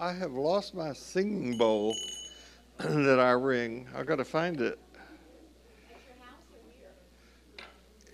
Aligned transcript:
I 0.00 0.14
have 0.14 0.32
lost 0.32 0.74
my 0.74 0.94
singing 0.94 1.58
bowl 1.58 1.94
that 2.78 3.20
I 3.20 3.32
ring. 3.32 3.86
I've 3.94 4.06
got 4.06 4.16
to 4.16 4.24
find 4.24 4.58
it. 4.58 4.78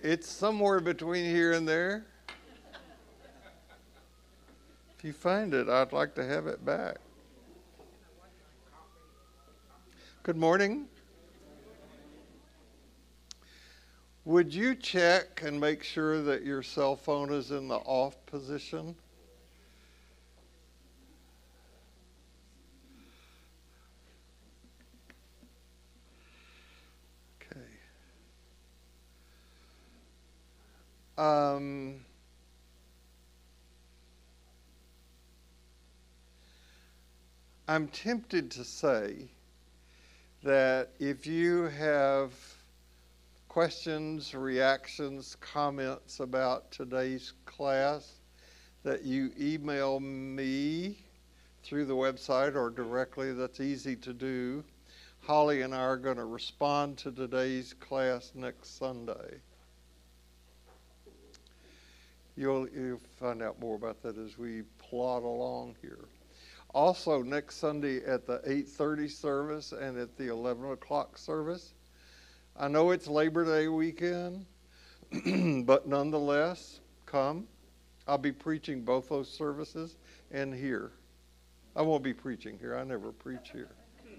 It's 0.03 0.27
somewhere 0.27 0.81
between 0.81 1.23
here 1.23 1.53
and 1.53 1.65
there. 1.65 2.05
If 4.97 5.05
you 5.05 5.13
find 5.13 5.53
it, 5.53 5.69
I'd 5.69 5.93
like 5.93 6.13
to 6.15 6.25
have 6.25 6.45
it 6.45 6.65
back. 6.65 6.97
Good 10.23 10.35
morning. 10.35 10.87
Would 14.25 14.53
you 14.53 14.75
check 14.75 15.41
and 15.41 15.57
make 15.57 15.83
sure 15.83 16.21
that 16.21 16.43
your 16.43 16.61
cell 16.61 16.97
phone 16.97 17.31
is 17.31 17.51
in 17.51 17.69
the 17.69 17.77
off 17.77 18.17
position? 18.25 18.93
I'm 37.69 37.89
tempted 37.89 38.49
to 38.51 38.63
say 38.63 39.27
that 40.43 40.91
if 40.99 41.27
you 41.27 41.63
have 41.63 42.31
questions, 43.49 44.33
reactions, 44.33 45.35
comments 45.41 46.21
about 46.21 46.71
today's 46.71 47.33
class, 47.45 48.19
that 48.83 49.03
you 49.03 49.33
email 49.37 49.99
me 49.99 50.97
through 51.61 51.83
the 51.83 51.93
website 51.93 52.55
or 52.55 52.69
directly. 52.69 53.33
That's 53.33 53.59
easy 53.59 53.97
to 53.97 54.13
do. 54.13 54.63
Holly 55.19 55.63
and 55.63 55.75
I 55.75 55.79
are 55.79 55.97
going 55.97 56.15
to 56.15 56.25
respond 56.25 56.97
to 56.99 57.11
today's 57.11 57.73
class 57.73 58.31
next 58.33 58.77
Sunday. 58.77 59.41
You'll, 62.37 62.69
you'll 62.69 63.01
find 63.19 63.41
out 63.41 63.59
more 63.59 63.75
about 63.75 64.01
that 64.03 64.17
as 64.17 64.37
we 64.37 64.61
plod 64.77 65.23
along 65.23 65.75
here. 65.81 66.05
Also, 66.73 67.21
next 67.23 67.57
Sunday 67.57 68.03
at 68.05 68.25
the 68.25 68.41
8:30 68.45 69.09
service 69.09 69.71
and 69.71 69.97
at 69.97 70.15
the 70.17 70.27
11 70.27 70.71
o'clock 70.71 71.17
service. 71.17 71.73
I 72.55 72.67
know 72.67 72.91
it's 72.91 73.07
Labor 73.07 73.45
Day 73.45 73.67
weekend, 73.67 74.45
but 75.65 75.87
nonetheless, 75.87 76.81
come. 77.05 77.47
I'll 78.07 78.17
be 78.17 78.31
preaching 78.31 78.83
both 78.83 79.09
those 79.09 79.29
services 79.29 79.97
and 80.31 80.53
here. 80.53 80.91
I 81.75 81.81
won't 81.81 82.03
be 82.03 82.13
preaching 82.13 82.57
here. 82.57 82.75
I 82.75 82.83
never 82.83 83.11
preach 83.11 83.51
here. 83.51 83.69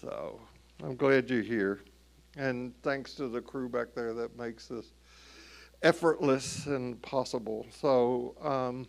so 0.00 0.40
I'm 0.82 0.96
glad 0.96 1.30
you're 1.30 1.42
here. 1.42 1.80
And 2.36 2.74
thanks 2.82 3.14
to 3.14 3.28
the 3.28 3.40
crew 3.40 3.68
back 3.68 3.94
there 3.94 4.12
that 4.12 4.36
makes 4.36 4.66
this 4.66 4.92
effortless 5.82 6.66
and 6.66 7.00
possible. 7.00 7.66
So 7.70 8.34
um, 8.42 8.86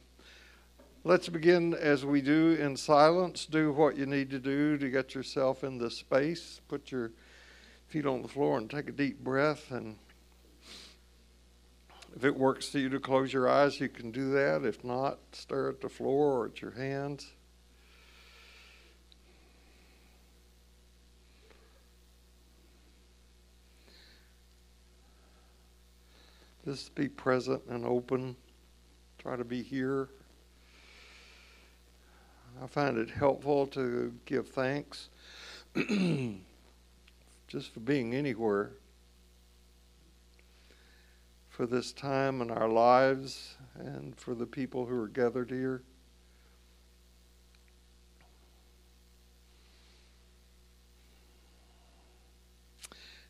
let's 1.07 1.29
begin 1.29 1.73
as 1.73 2.05
we 2.05 2.21
do 2.21 2.57
in 2.59 2.75
silence. 2.75 3.45
Do 3.45 3.71
what 3.71 3.95
you 3.95 4.05
need 4.05 4.29
to 4.31 4.39
do 4.39 4.77
to 4.77 4.89
get 4.89 5.15
yourself 5.15 5.63
in 5.63 5.77
the 5.77 5.89
space. 5.89 6.59
Put 6.67 6.91
your 6.91 7.11
feet 7.87 8.05
on 8.05 8.21
the 8.21 8.27
floor 8.27 8.57
and 8.57 8.69
take 8.69 8.89
a 8.89 8.91
deep 8.91 9.23
breath. 9.23 9.71
And 9.71 9.95
if 12.13 12.25
it 12.25 12.35
works 12.35 12.67
for 12.67 12.79
you 12.79 12.89
to 12.89 12.99
close 12.99 13.31
your 13.31 13.47
eyes, 13.47 13.79
you 13.79 13.87
can 13.87 14.11
do 14.11 14.31
that. 14.31 14.65
If 14.65 14.83
not, 14.83 15.19
stare 15.31 15.69
at 15.69 15.79
the 15.79 15.87
floor 15.87 16.41
or 16.41 16.45
at 16.47 16.61
your 16.61 16.71
hands. 16.71 17.31
Just 26.65 26.93
be 26.95 27.07
present 27.07 27.61
and 27.69 27.85
open. 27.85 28.35
Try 29.19 29.37
to 29.37 29.45
be 29.45 29.63
here. 29.63 30.09
I 32.61 32.65
find 32.65 32.97
it 32.97 33.11
helpful 33.11 33.67
to 33.67 34.13
give 34.25 34.49
thanks 34.49 35.09
just 37.47 37.71
for 37.71 37.79
being 37.81 38.15
anywhere, 38.15 38.71
for 41.49 41.67
this 41.67 41.91
time 41.91 42.41
in 42.41 42.49
our 42.49 42.67
lives, 42.67 43.57
and 43.75 44.15
for 44.15 44.33
the 44.33 44.47
people 44.47 44.87
who 44.87 44.99
are 44.99 45.07
gathered 45.07 45.51
here. 45.51 45.83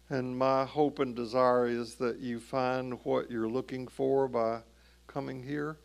And 0.10 0.38
my 0.38 0.64
hope 0.64 1.00
and 1.00 1.14
desire 1.14 1.68
is 1.68 1.96
that 1.96 2.20
you 2.20 2.40
find 2.40 2.98
what 3.04 3.30
you're 3.30 3.50
looking 3.50 3.90
for 3.90 4.30
by 4.30 4.62
coming 5.08 5.44
here. 5.44 5.76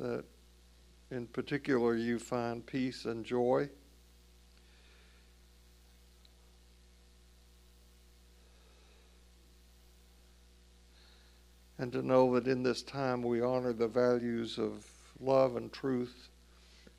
That 0.00 0.24
in 1.10 1.26
particular 1.26 1.96
you 1.96 2.18
find 2.18 2.64
peace 2.66 3.04
and 3.04 3.24
joy. 3.24 3.68
And 11.78 11.92
to 11.92 12.02
know 12.02 12.34
that 12.34 12.48
in 12.48 12.62
this 12.62 12.82
time 12.82 13.22
we 13.22 13.42
honor 13.42 13.72
the 13.72 13.88
values 13.88 14.58
of 14.58 14.86
love 15.20 15.56
and 15.56 15.72
truth 15.72 16.28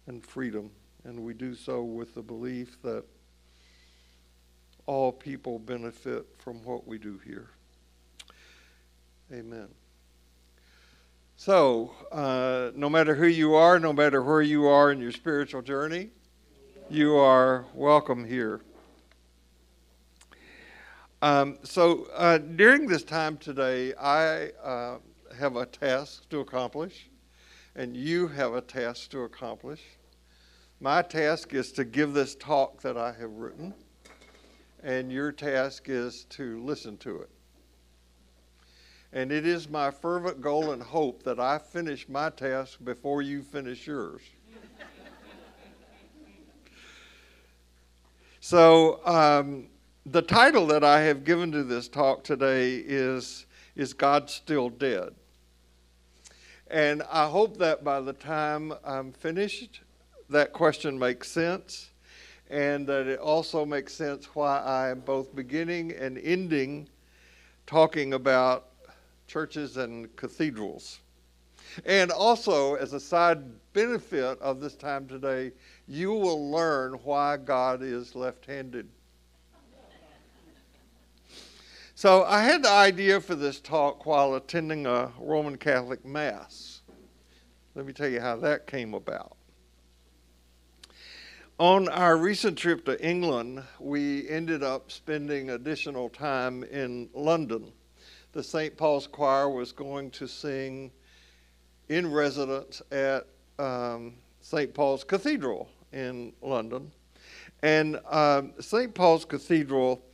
and 0.06 0.24
freedom. 0.24 0.70
And 1.04 1.24
we 1.24 1.34
do 1.34 1.56
so 1.56 1.84
with 1.84 2.14
the 2.14 2.22
belief 2.22 2.78
that 2.84 3.04
all 4.86 5.12
people 5.12 5.60
benefit 5.60 6.26
from 6.38 6.64
what 6.64 6.88
we 6.88 6.98
do 6.98 7.20
here. 7.26 7.50
Amen. 9.32 9.68
So, 11.40 11.92
uh, 12.12 12.72
no 12.76 12.90
matter 12.90 13.14
who 13.14 13.28
you 13.28 13.54
are, 13.54 13.80
no 13.80 13.94
matter 13.94 14.24
where 14.24 14.42
you 14.42 14.66
are 14.66 14.92
in 14.92 15.00
your 15.00 15.12
spiritual 15.12 15.62
journey, 15.62 16.10
you 16.90 17.16
are 17.16 17.66
welcome 17.76 18.26
here. 18.26 18.62
Um, 21.22 21.60
so, 21.64 22.08
uh, 22.16 22.40
during 22.40 22.88
this 22.88 23.04
time 23.04 23.38
today, 23.38 23.94
I 23.94 24.48
uh, 24.64 24.98
have 25.38 25.56
a 25.56 25.68
task 25.68 26.28
to 26.30 26.40
accomplish, 26.40 27.08
and 27.76 27.96
you 27.96 28.28
have 28.28 28.56
a 28.56 28.62
task 28.62 29.12
to 29.12 29.22
accomplish. 29.22 29.82
My 30.82 31.04
task 31.04 31.54
is 31.54 31.72
to 31.74 31.86
give 31.86 32.14
this 32.14 32.34
talk 32.36 32.82
that 32.82 32.98
I 32.98 33.12
have 33.12 33.32
written 33.32 33.76
and 34.84 35.12
your 35.12 35.32
task 35.32 35.90
is 35.90 36.26
to 36.26 36.64
listen 36.64 36.98
to 36.98 37.22
it. 37.22 37.30
And 39.14 39.32
it 39.32 39.46
is 39.46 39.70
my 39.70 39.92
fervent 39.92 40.42
goal 40.42 40.72
and 40.72 40.82
hope 40.82 41.24
that 41.24 41.40
I 41.40 41.58
finish 41.58 42.10
my 42.10 42.30
task 42.30 42.80
before 42.84 43.22
you 43.22 43.42
finish 43.42 43.88
yours. 43.88 44.22
so, 48.40 49.06
um, 49.06 49.68
the 50.06 50.22
title 50.22 50.68
that 50.68 50.84
I 50.84 51.02
have 51.02 51.24
given 51.24 51.52
to 51.52 51.64
this 51.64 51.88
talk 51.88 52.24
today 52.24 52.76
is 52.78 53.46
Is 53.76 53.94
God 53.94 54.30
Still 54.30 54.70
Dead? 54.70 55.14
And 56.70 57.04
I 57.12 57.28
hope 57.28 57.58
that 57.58 57.84
by 57.84 58.02
the 58.02 58.14
time 58.14 58.74
I'm 58.84 59.14
finished, 59.14 59.82
that 60.30 60.52
question 60.52 61.00
makes 61.00 61.32
sense 61.32 61.92
and 62.50 62.88
that 62.88 63.08
it 63.08 63.20
also 63.20 63.66
makes 63.66 63.94
sense 63.94 64.34
why 64.34 64.60
I 64.60 64.90
am 64.90 65.02
both 65.02 65.36
beginning 65.36 65.92
and 65.92 66.18
ending 66.18 66.88
talking 67.66 68.14
about 68.14 68.68
churches 69.28 69.78
and 69.78 70.14
cathedrals. 70.16 71.00
And 71.86 72.12
also, 72.12 72.76
as 72.76 72.94
a 72.94 73.00
side 73.00 73.44
benefit 73.74 74.40
of 74.40 74.60
this 74.60 74.76
time 74.76 75.08
today, 75.08 75.52
you 75.88 76.12
will 76.12 76.50
learn 76.50 76.94
why 77.04 77.38
God 77.38 77.84
is 77.84 78.16
left 78.16 78.46
handed. 78.46 78.88
So, 81.94 82.24
I 82.26 82.44
had 82.44 82.64
the 82.64 82.70
idea 82.70 83.20
for 83.20 83.36
this 83.36 83.60
talk 83.60 84.06
while 84.06 84.36
attending 84.36 84.86
a 84.86 85.12
Roman 85.20 85.58
Catholic 85.58 86.06
Mass. 86.06 86.82
Let 87.74 87.86
me 87.86 87.94
tell 87.94 88.08
you 88.08 88.22
how 88.22 88.36
that 88.38 88.68
came 88.68 88.94
about. 88.94 89.36
On 91.60 91.90
our 91.90 92.18
recent 92.18 92.56
trip 92.56 92.86
to 92.86 93.04
England, 93.04 93.64
we 93.80 94.30
ended 94.30 94.62
up 94.62 94.92
spending 94.92 95.50
additional 95.50 96.08
time 96.08 96.64
in 96.66 97.10
London. 97.16 97.72
The 98.38 98.44
St. 98.44 98.78
Paul's 98.78 99.08
Choir 99.08 99.50
was 99.50 99.72
going 99.72 100.12
to 100.12 100.28
sing 100.28 100.92
in 101.90 102.12
residence 102.12 102.84
at 102.92 103.26
um, 103.58 104.14
St. 104.42 104.72
Paul's 104.76 105.04
Cathedral 105.04 105.68
in 105.92 106.32
London. 106.44 106.92
And 107.64 108.00
um, 108.08 108.54
St. 108.60 108.94
Paul's 108.94 109.26
Cathedral 109.26 110.06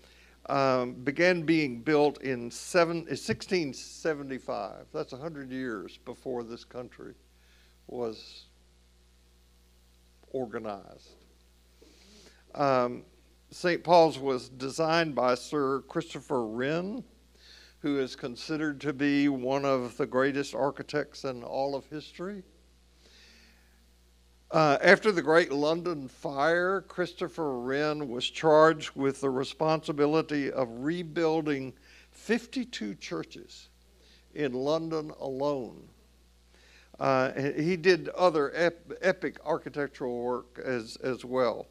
um, 0.45 0.93
began 0.93 1.41
being 1.41 1.81
built 1.81 2.21
in 2.21 2.49
seven, 2.49 2.99
1675. 2.99 4.85
That's 4.93 5.11
100 5.11 5.51
years 5.51 5.97
before 6.05 6.43
this 6.43 6.63
country 6.63 7.15
was 7.87 8.45
organized. 10.31 11.09
Um, 12.55 13.03
St. 13.51 13.83
Paul's 13.83 14.17
was 14.17 14.47
designed 14.47 15.13
by 15.13 15.35
Sir 15.35 15.81
Christopher 15.89 16.45
Wren, 16.45 17.03
who 17.83 17.99
is 17.99 18.15
considered 18.15 18.79
to 18.79 18.93
be 18.93 19.27
one 19.27 19.65
of 19.65 19.97
the 19.97 20.05
greatest 20.05 20.55
architects 20.55 21.25
in 21.25 21.43
all 21.43 21.75
of 21.75 21.85
history. 21.87 22.41
Uh, 24.49 24.77
after 24.81 25.11
the 25.11 25.21
Great 25.21 25.51
London 25.51 26.07
Fire, 26.07 26.79
Christopher 26.87 27.59
Wren 27.59 28.07
was 28.07 28.29
charged 28.29 28.95
with 28.95 29.19
the 29.19 29.29
responsibility 29.29 30.49
of 30.49 30.69
rebuilding 30.71 31.73
52 32.11 32.95
churches 32.95 33.67
in 34.33 34.53
London 34.53 35.11
alone. 35.19 35.83
Uh, 37.01 37.33
he 37.33 37.75
did 37.75 38.07
other 38.09 38.55
ep- 38.55 38.93
epic 39.01 39.35
architectural 39.43 40.21
work 40.21 40.57
as, 40.63 40.95
as 41.03 41.25
well. 41.25 41.67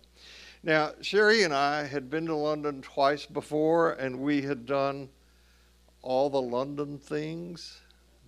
Now, 0.63 0.93
Sherry 1.01 1.45
and 1.45 1.55
I 1.55 1.85
had 1.85 2.11
been 2.11 2.27
to 2.27 2.35
London 2.35 2.83
twice 2.83 3.25
before, 3.25 3.93
and 3.93 4.21
we 4.21 4.43
had 4.43 4.67
done 4.67 5.09
all 6.03 6.29
the 6.29 6.43
London 6.43 6.99
things 6.99 7.81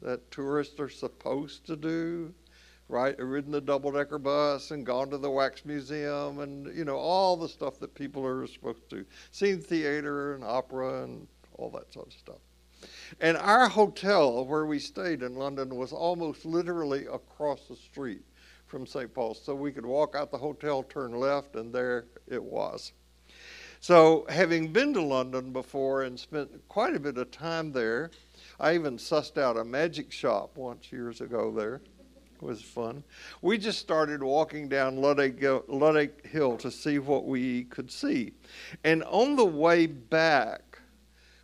that 0.03 0.31
tourists 0.31 0.81
are 0.81 0.89
supposed 0.89 1.67
to 1.67 1.77
do 1.77 2.35
right? 2.89 3.19
Ridden 3.19 3.53
the 3.53 3.61
double 3.61 3.93
decker 3.93 4.19
bus 4.19 4.71
and 4.71 4.85
gone 4.85 5.11
to 5.11 5.19
the 5.19 5.31
wax 5.31 5.65
museum 5.65 6.41
and, 6.41 6.77
you 6.77 6.85
know, 6.85 6.97
all 6.97 7.37
the 7.37 7.49
stuff 7.49 7.79
that 7.81 7.95
people 7.95 8.25
are 8.27 8.47
supposed 8.47 8.89
to. 8.91 9.05
Seen 9.31 9.61
theater 9.61 10.35
and 10.35 10.45
opera 10.45 11.05
and 11.05 11.27
all 11.55 11.71
that 11.71 11.93
sort 11.93 12.09
of 12.09 12.13
stuff. 12.13 12.41
And 13.21 13.37
our 13.37 13.69
hotel 13.69 14.45
where 14.45 14.67
we 14.67 14.79
stayed 14.79 15.23
in 15.23 15.37
London 15.37 15.75
was 15.77 15.93
almost 15.93 16.45
literally 16.45 17.07
across 17.07 17.67
the 17.69 17.77
street 17.77 18.23
from 18.67 18.87
St. 18.87 19.13
Paul's. 19.15 19.43
So 19.43 19.55
we 19.55 19.73
could 19.73 19.87
walk 19.87 20.15
out 20.15 20.31
the 20.31 20.39
hotel, 20.39 20.83
turn 20.83 21.13
left, 21.13 21.57
and 21.57 21.73
there 21.73 22.07
it 22.29 22.43
was. 22.43 22.93
So, 23.85 24.25
having 24.31 24.73
been 24.73 24.95
to 24.95 25.03
London 25.03 25.53
before 25.53 26.05
and 26.05 26.19
spent 26.19 26.49
quite 26.69 26.97
a 26.97 26.99
bit 26.99 27.19
of 27.19 27.31
time 27.31 27.71
there, 27.71 28.13
I 28.59 28.75
even 28.77 28.97
sussed 28.97 29.37
out 29.37 29.59
a 29.59 29.63
magic 29.63 30.11
shop 30.11 30.57
once 30.57 30.91
years 30.91 31.21
ago 31.21 31.53
there 31.53 31.83
It 32.37 32.43
was 32.43 32.63
fun. 32.63 33.05
We 33.43 33.59
just 33.59 33.81
started 33.81 34.23
walking 34.23 34.71
down 34.71 34.97
Ludgate, 34.97 35.45
uh, 35.45 35.61
Ludgate 35.69 36.25
Hill 36.25 36.57
to 36.57 36.71
see 36.71 36.99
what 36.99 37.27
we 37.27 37.65
could 37.65 37.91
see. 37.91 38.33
And 38.85 39.05
on 39.05 39.37
the 39.37 39.45
way 39.45 39.85
back, 39.85 40.79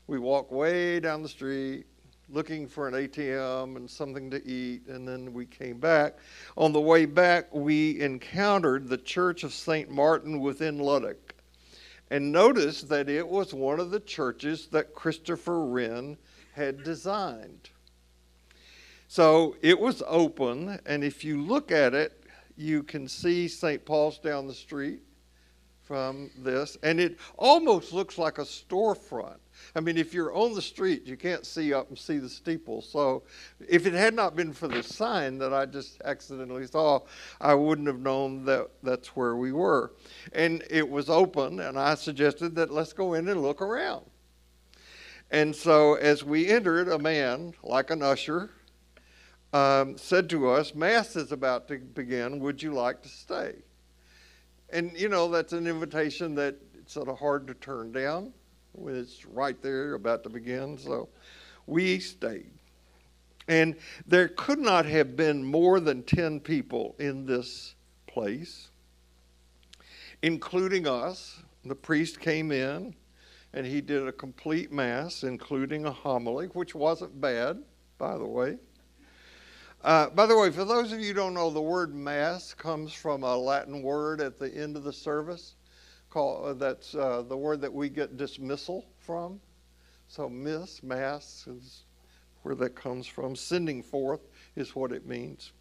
we 0.07 0.19
walked 0.19 0.51
way 0.51 0.99
down 0.99 1.23
the 1.23 1.29
street 1.29 1.85
looking 2.31 2.67
for 2.67 2.89
an 2.89 2.95
ATM 2.95 3.77
and 3.77 3.91
something 3.91 4.31
to 4.31 4.43
eat, 4.47 4.87
and 4.87 5.07
then 5.07 5.35
we 5.35 5.45
came 5.45 5.79
back. 5.79 6.17
On 6.57 6.73
the 6.73 6.81
way 6.81 7.05
back, 7.05 7.55
we 7.55 8.01
encountered 8.01 8.89
the 8.89 8.97
Church 8.97 9.45
of 9.45 9.53
St. 9.53 9.91
Martin 9.91 10.41
within 10.41 10.79
Ludgate 10.79 11.30
and 12.11 12.33
notice 12.33 12.83
that 12.83 13.09
it 13.09 13.27
was 13.27 13.55
one 13.55 13.79
of 13.79 13.91
the 13.91 14.01
churches 14.01 14.67
that 14.69 14.95
Christopher 14.95 15.65
Wren 15.65 16.17
had 16.53 16.83
designed. 16.83 17.71
So 19.07 19.57
it 19.63 19.79
was 19.79 20.03
open, 20.07 20.81
and 20.87 21.03
if 21.03 21.25
you 21.25 21.41
look 21.41 21.71
at 21.71 21.95
it, 21.95 22.25
you 22.57 22.83
can 22.83 23.09
see 23.09 23.49
St. 23.49 23.85
Paul's 23.85 24.19
down 24.19 24.47
the 24.47 24.55
street 24.55 25.03
from 25.91 26.31
this, 26.39 26.79
and 26.85 27.01
it 27.01 27.19
almost 27.37 27.93
looks 27.93 28.17
like 28.17 28.39
a 28.39 28.43
storefront. 28.43 29.39
I 29.75 29.81
mean, 29.81 29.97
if 29.97 30.15
you're 30.15 30.33
on 30.33 30.55
the 30.55 30.63
street, 30.63 31.05
you 31.05 31.17
can't 31.17 31.45
see 31.45 31.75
up 31.75 31.89
and 31.89 31.99
see 31.99 32.19
the 32.19 32.29
steeple. 32.29 32.81
So, 32.81 33.25
if 33.69 33.87
it 33.87 33.93
had 33.93 34.15
not 34.15 34.37
been 34.37 34.53
for 34.53 34.69
the 34.69 34.85
sign 34.85 35.37
that 35.39 35.53
I 35.53 35.67
just 35.67 36.01
accidentally 36.05 36.69
saw, 36.69 37.01
I 37.41 37.55
wouldn't 37.55 37.89
have 37.89 37.99
known 37.99 38.45
that 38.45 38.69
that's 38.85 39.17
where 39.17 39.35
we 39.35 39.51
were. 39.51 39.91
And 40.33 40.63
it 40.71 40.89
was 40.89 41.11
open, 41.11 41.59
and 41.59 41.77
I 41.77 41.97
suggested 41.97 42.55
that 42.55 42.71
let's 42.71 42.93
go 42.93 43.15
in 43.15 43.27
and 43.27 43.43
look 43.43 43.61
around. 43.61 44.05
And 45.33 45.57
so, 45.57 45.95
as 45.95 46.23
we 46.23 46.47
entered, 46.47 46.87
a 46.87 47.01
man, 47.01 47.55
like 47.65 47.91
an 47.91 48.01
usher, 48.01 48.51
um, 49.53 49.99
said 49.99 50.31
to 50.31 50.51
us, 50.51 50.73
Mass 50.73 51.17
is 51.17 51.33
about 51.33 51.67
to 51.67 51.79
begin. 51.79 52.39
Would 52.39 52.63
you 52.63 52.75
like 52.75 53.03
to 53.03 53.09
stay? 53.09 53.57
And, 54.73 54.93
you 54.99 55.09
know, 55.09 55.29
that's 55.29 55.53
an 55.53 55.67
invitation 55.67 56.35
that 56.37 56.57
it's 56.75 56.93
sort 56.93 57.09
of 57.09 57.19
hard 57.19 57.47
to 57.49 57.55
turn 57.55 57.93
down 57.93 58.33
when 58.73 58.97
it's 58.97 59.27
right 59.27 59.61
there 59.63 59.95
about 59.95 60.23
to 60.25 60.29
begin. 60.29 60.79
So 60.79 61.09
we 61.67 61.99
stayed. 61.99 62.53
And 63.49 63.75
there 64.07 64.29
could 64.29 64.61
not 64.61 64.87
have 64.87 65.17
been 65.17 65.45
more 65.45 65.81
than 65.81 66.05
10 66.05 66.41
people 66.41 66.95
in 66.99 67.27
this 67.27 67.75
place, 68.07 68.71
including 70.23 70.87
us. 70.87 71.43
The 71.65 71.75
priest 71.75 72.21
came 72.21 72.53
in 72.53 72.95
and 73.53 73.67
he 73.67 73.81
did 73.81 74.07
a 74.07 74.13
complete 74.13 74.71
Mass, 74.71 75.25
including 75.25 75.85
a 75.85 75.91
homily, 75.91 76.47
which 76.47 76.75
wasn't 76.75 77.21
bad, 77.21 77.61
by 77.99 78.17
the 78.17 78.25
way. 78.25 78.59
Uh, 79.83 80.11
by 80.11 80.27
the 80.27 80.37
way, 80.37 80.51
for 80.51 80.67
those 80.67 80.93
of 80.93 81.01
you 81.01 81.09
who 81.09 81.15
don't 81.15 81.33
know, 81.33 81.49
the 81.49 81.61
word 81.61 81.95
mass 81.95 82.53
comes 82.53 82.93
from 82.93 83.23
a 83.23 83.35
Latin 83.35 83.83
word 83.83 84.21
at 84.21 84.39
the 84.39 84.55
end 84.55 84.77
of 84.77 84.85
the 84.85 84.93
service. 84.93 85.55
Called, 86.11 86.45
uh, 86.45 86.53
that's 86.53 86.95
uh, 86.95 87.23
the 87.23 87.37
word 87.37 87.63
that 87.63 87.73
we 87.73 87.89
get 87.89 88.19
dismissal 88.19 88.85
from. 88.99 89.41
So, 90.07 90.29
miss, 90.29 90.83
mass 90.83 91.47
is 91.47 91.85
where 92.43 92.55
that 92.57 92.75
comes 92.75 93.07
from. 93.07 93.35
Sending 93.35 93.83
forth 93.83 94.21
is 94.55 94.75
what 94.77 94.93
it 94.93 95.07
means. 95.07 95.53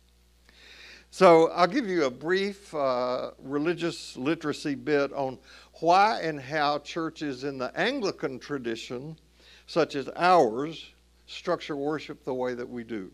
So, 1.12 1.50
I'll 1.52 1.68
give 1.68 1.88
you 1.88 2.04
a 2.04 2.12
brief 2.12 2.76
uh, 2.76 3.32
religious 3.42 4.18
literacy 4.18 4.76
bit 4.76 5.14
on 5.14 5.38
why 5.76 6.20
and 6.24 6.42
how 6.42 6.80
churches 6.80 7.46
in 7.46 7.58
the 7.58 7.72
Anglican 7.80 8.38
tradition, 8.40 9.18
such 9.66 9.96
as 9.96 10.10
ours, 10.18 10.90
structure 11.26 11.78
worship 11.78 12.26
the 12.26 12.34
way 12.34 12.54
that 12.54 12.68
we 12.68 12.84
do. 12.84 13.12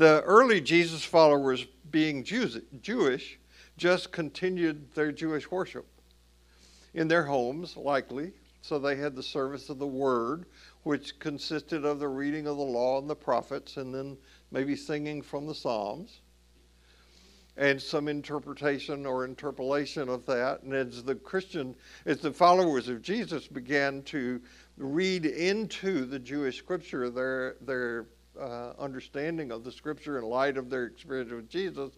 The 0.00 0.22
early 0.22 0.62
Jesus 0.62 1.04
followers, 1.04 1.66
being 1.90 2.24
Jewish, 2.24 3.38
just 3.76 4.10
continued 4.10 4.90
their 4.94 5.12
Jewish 5.12 5.50
worship 5.50 5.86
in 6.94 7.06
their 7.06 7.24
homes, 7.24 7.76
likely. 7.76 8.32
So 8.62 8.78
they 8.78 8.96
had 8.96 9.14
the 9.14 9.22
service 9.22 9.68
of 9.68 9.78
the 9.78 9.86
Word, 9.86 10.46
which 10.84 11.18
consisted 11.18 11.84
of 11.84 11.98
the 11.98 12.08
reading 12.08 12.46
of 12.46 12.56
the 12.56 12.62
law 12.62 12.98
and 12.98 13.10
the 13.10 13.14
prophets, 13.14 13.76
and 13.76 13.94
then 13.94 14.16
maybe 14.50 14.74
singing 14.74 15.20
from 15.20 15.46
the 15.46 15.54
Psalms, 15.54 16.22
and 17.58 17.78
some 17.78 18.08
interpretation 18.08 19.04
or 19.04 19.26
interpolation 19.26 20.08
of 20.08 20.24
that. 20.24 20.62
And 20.62 20.72
as 20.72 21.02
the 21.02 21.16
Christian, 21.16 21.76
as 22.06 22.20
the 22.20 22.32
followers 22.32 22.88
of 22.88 23.02
Jesus 23.02 23.46
began 23.46 24.00
to 24.04 24.40
read 24.78 25.26
into 25.26 26.06
the 26.06 26.18
Jewish 26.18 26.56
scripture 26.56 27.10
their 27.10 27.56
their 27.60 28.06
uh, 28.38 28.72
understanding 28.78 29.50
of 29.50 29.64
the 29.64 29.72
scripture 29.72 30.18
in 30.18 30.24
light 30.24 30.56
of 30.56 30.70
their 30.70 30.84
experience 30.84 31.32
with 31.32 31.48
Jesus, 31.48 31.92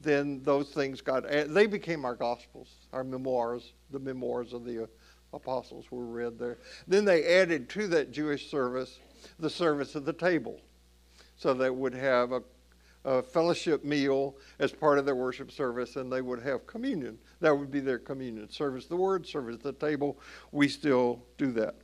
then 0.00 0.42
those 0.42 0.70
things 0.70 1.00
got, 1.00 1.24
they 1.28 1.66
became 1.66 2.04
our 2.04 2.14
gospels, 2.14 2.68
our 2.92 3.04
memoirs, 3.04 3.72
the 3.90 3.98
memoirs 3.98 4.52
of 4.52 4.64
the 4.64 4.84
uh, 4.84 4.86
apostles 5.32 5.86
were 5.90 6.04
read 6.04 6.38
there. 6.38 6.58
Then 6.86 7.04
they 7.04 7.24
added 7.24 7.68
to 7.70 7.88
that 7.88 8.12
Jewish 8.12 8.50
service 8.50 8.98
the 9.38 9.50
service 9.50 9.94
of 9.94 10.04
the 10.04 10.12
table. 10.12 10.60
So 11.36 11.54
they 11.54 11.70
would 11.70 11.94
have 11.94 12.32
a, 12.32 12.42
a, 13.04 13.22
fellowship 13.22 13.84
meal 13.84 14.36
as 14.58 14.72
part 14.72 14.98
of 14.98 15.06
their 15.06 15.14
worship 15.14 15.50
service, 15.50 15.96
and 15.96 16.12
they 16.12 16.22
would 16.22 16.42
have 16.42 16.66
communion. 16.66 17.18
That 17.40 17.56
would 17.56 17.70
be 17.70 17.80
their 17.80 17.98
communion 17.98 18.50
service 18.50 18.86
the 18.86 18.96
word, 18.96 19.26
service 19.26 19.58
the 19.62 19.72
table. 19.72 20.18
We 20.52 20.68
still 20.68 21.22
do 21.38 21.52
that. 21.52 21.76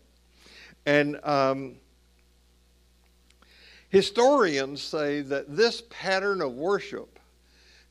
And 0.87 1.19
um, 1.25 1.77
Historians 3.91 4.83
say 4.83 5.23
that 5.23 5.57
this 5.57 5.83
pattern 5.89 6.43
of 6.43 6.53
worship 6.53 7.19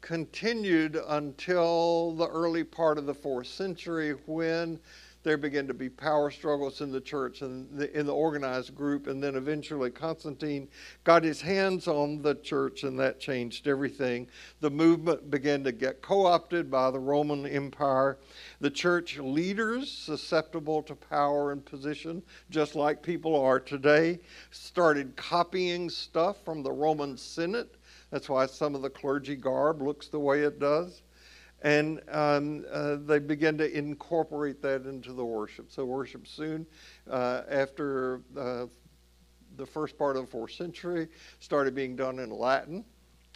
continued 0.01 0.95
until 1.07 2.13
the 2.13 2.27
early 2.27 2.63
part 2.63 2.99
of 2.99 3.07
the 3.07 3.13
fourth 3.15 3.47
century 3.47 4.11
when 4.27 4.79
there 5.27 5.38
began 5.38 5.67
to 5.67 5.74
be 5.74 5.89
power 5.89 6.31
struggles 6.31 6.79
in 6.79 6.89
the 6.89 7.01
church 7.01 7.41
and 7.41 7.67
the, 7.77 7.93
in 8.00 8.05
the 8.05 8.13
organized 8.13 8.74
group, 8.74 9.07
and 9.07 9.22
then 9.22 9.36
eventually 9.36 9.91
Constantine 9.91 10.69
got 11.03 11.22
his 11.22 11.41
hands 11.41 11.86
on 11.86 12.22
the 12.22 12.36
church, 12.36 12.84
and 12.84 12.98
that 12.98 13.19
changed 13.19 13.67
everything. 13.67 14.25
The 14.62 14.69
movement 14.69 15.29
began 15.29 15.65
to 15.65 15.74
get 15.74 16.01
co 16.01 16.25
opted 16.25 16.72
by 16.72 16.91
the 16.91 17.00
Roman 17.00 17.46
Empire. 17.46 18.19
The 18.62 18.69
church 18.69 19.19
leaders, 19.19 19.91
susceptible 19.91 20.81
to 20.84 20.96
power 20.96 21.51
and 21.51 21.65
position, 21.65 22.24
just 22.50 22.74
like 22.74 23.03
people 23.03 23.36
are 23.36 23.60
today, 23.60 24.22
started 24.51 25.17
copying 25.17 25.89
stuff 25.89 26.38
from 26.46 26.63
the 26.63 26.72
Roman 26.72 27.17
Senate. 27.17 27.75
That's 28.12 28.29
why 28.29 28.46
some 28.46 28.75
of 28.75 28.81
the 28.81 28.89
clergy 28.89 29.36
garb 29.36 29.81
looks 29.81 30.07
the 30.07 30.22
way 30.22 30.43
it 30.43 30.57
does 30.57 31.01
and 31.61 32.01
um, 32.11 32.65
uh, 32.71 32.97
they 32.97 33.19
began 33.19 33.57
to 33.57 33.77
incorporate 33.77 34.61
that 34.61 34.85
into 34.85 35.13
the 35.13 35.25
worship. 35.25 35.71
So 35.71 35.85
worship 35.85 36.27
soon, 36.27 36.67
uh, 37.09 37.41
after 37.49 38.21
uh, 38.37 38.65
the 39.55 39.65
first 39.65 39.97
part 39.97 40.15
of 40.17 40.25
the 40.25 40.31
fourth 40.31 40.51
century, 40.51 41.07
started 41.39 41.73
being 41.73 41.95
done 41.95 42.19
in 42.19 42.29
Latin, 42.29 42.85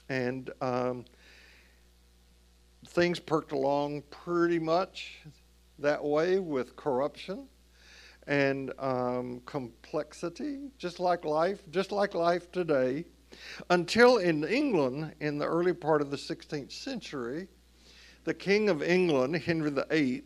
And 0.09 0.51
um, 0.61 1.05
things 2.87 3.19
perked 3.19 3.53
along 3.53 4.03
pretty 4.11 4.59
much 4.59 5.19
that 5.79 6.03
way 6.03 6.39
with 6.39 6.75
corruption 6.75 7.47
and 8.27 8.71
um, 8.77 9.41
complexity, 9.45 10.69
just 10.77 10.99
like 10.99 11.25
life, 11.25 11.63
just 11.71 11.91
like 11.91 12.13
life 12.13 12.51
today, 12.51 13.05
until 13.71 14.17
in 14.17 14.43
England, 14.43 15.15
in 15.21 15.39
the 15.39 15.45
early 15.45 15.73
part 15.73 16.01
of 16.01 16.11
the 16.11 16.17
16th 16.17 16.71
century, 16.71 17.47
the 18.23 18.33
King 18.33 18.69
of 18.69 18.83
England, 18.83 19.35
Henry 19.35 19.71
VIII, 19.71 20.23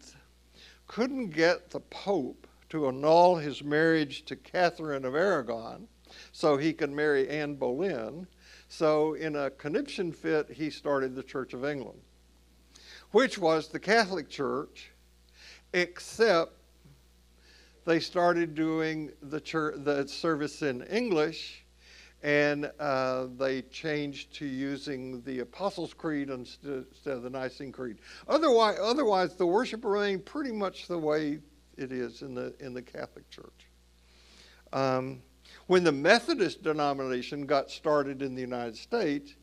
couldn't 0.87 1.29
get 1.29 1.69
the 1.69 1.79
Pope 1.79 2.47
to 2.69 2.87
annul 2.87 3.37
his 3.37 3.63
marriage 3.63 4.25
to 4.25 4.35
Catherine 4.35 5.05
of 5.05 5.15
Aragon 5.15 5.87
so 6.31 6.57
he 6.57 6.73
could 6.73 6.91
marry 6.91 7.27
Anne 7.29 7.55
Boleyn. 7.55 8.27
So, 8.67 9.13
in 9.13 9.35
a 9.35 9.51
conniption 9.51 10.11
fit, 10.11 10.49
he 10.49 10.69
started 10.69 11.15
the 11.15 11.23
Church 11.23 11.53
of 11.53 11.63
England, 11.63 12.01
which 13.11 13.37
was 13.37 13.67
the 13.67 13.79
Catholic 13.79 14.29
Church, 14.29 14.91
except 15.73 16.53
they 17.85 17.99
started 17.99 18.55
doing 18.55 19.11
the, 19.21 19.39
church, 19.39 19.75
the 19.77 20.07
service 20.07 20.61
in 20.61 20.81
English 20.83 21.64
and 22.23 22.71
uh, 22.79 23.27
they 23.37 23.61
changed 23.63 24.33
to 24.35 24.45
using 24.45 25.21
the 25.21 25.39
Apostles' 25.39 25.93
Creed 25.93 26.29
instead 26.29 26.85
of 27.05 27.23
the 27.23 27.29
Nicene 27.29 27.71
Creed. 27.71 27.97
Otherwise, 28.27 28.77
otherwise, 28.81 29.35
the 29.35 29.45
worship 29.45 29.85
remained 29.85 30.25
pretty 30.25 30.51
much 30.51 30.87
the 30.87 30.97
way 30.97 31.39
it 31.77 31.91
is 31.91 32.21
in 32.21 32.33
the 32.33 32.55
in 32.59 32.73
the 32.73 32.81
Catholic 32.81 33.29
Church. 33.29 33.67
Um, 34.73 35.21
when 35.67 35.83
the 35.83 35.91
Methodist 35.91 36.63
denomination 36.63 37.45
got 37.45 37.69
started 37.69 38.21
in 38.21 38.35
the 38.35 38.41
United 38.41 38.77
States, 38.77 39.35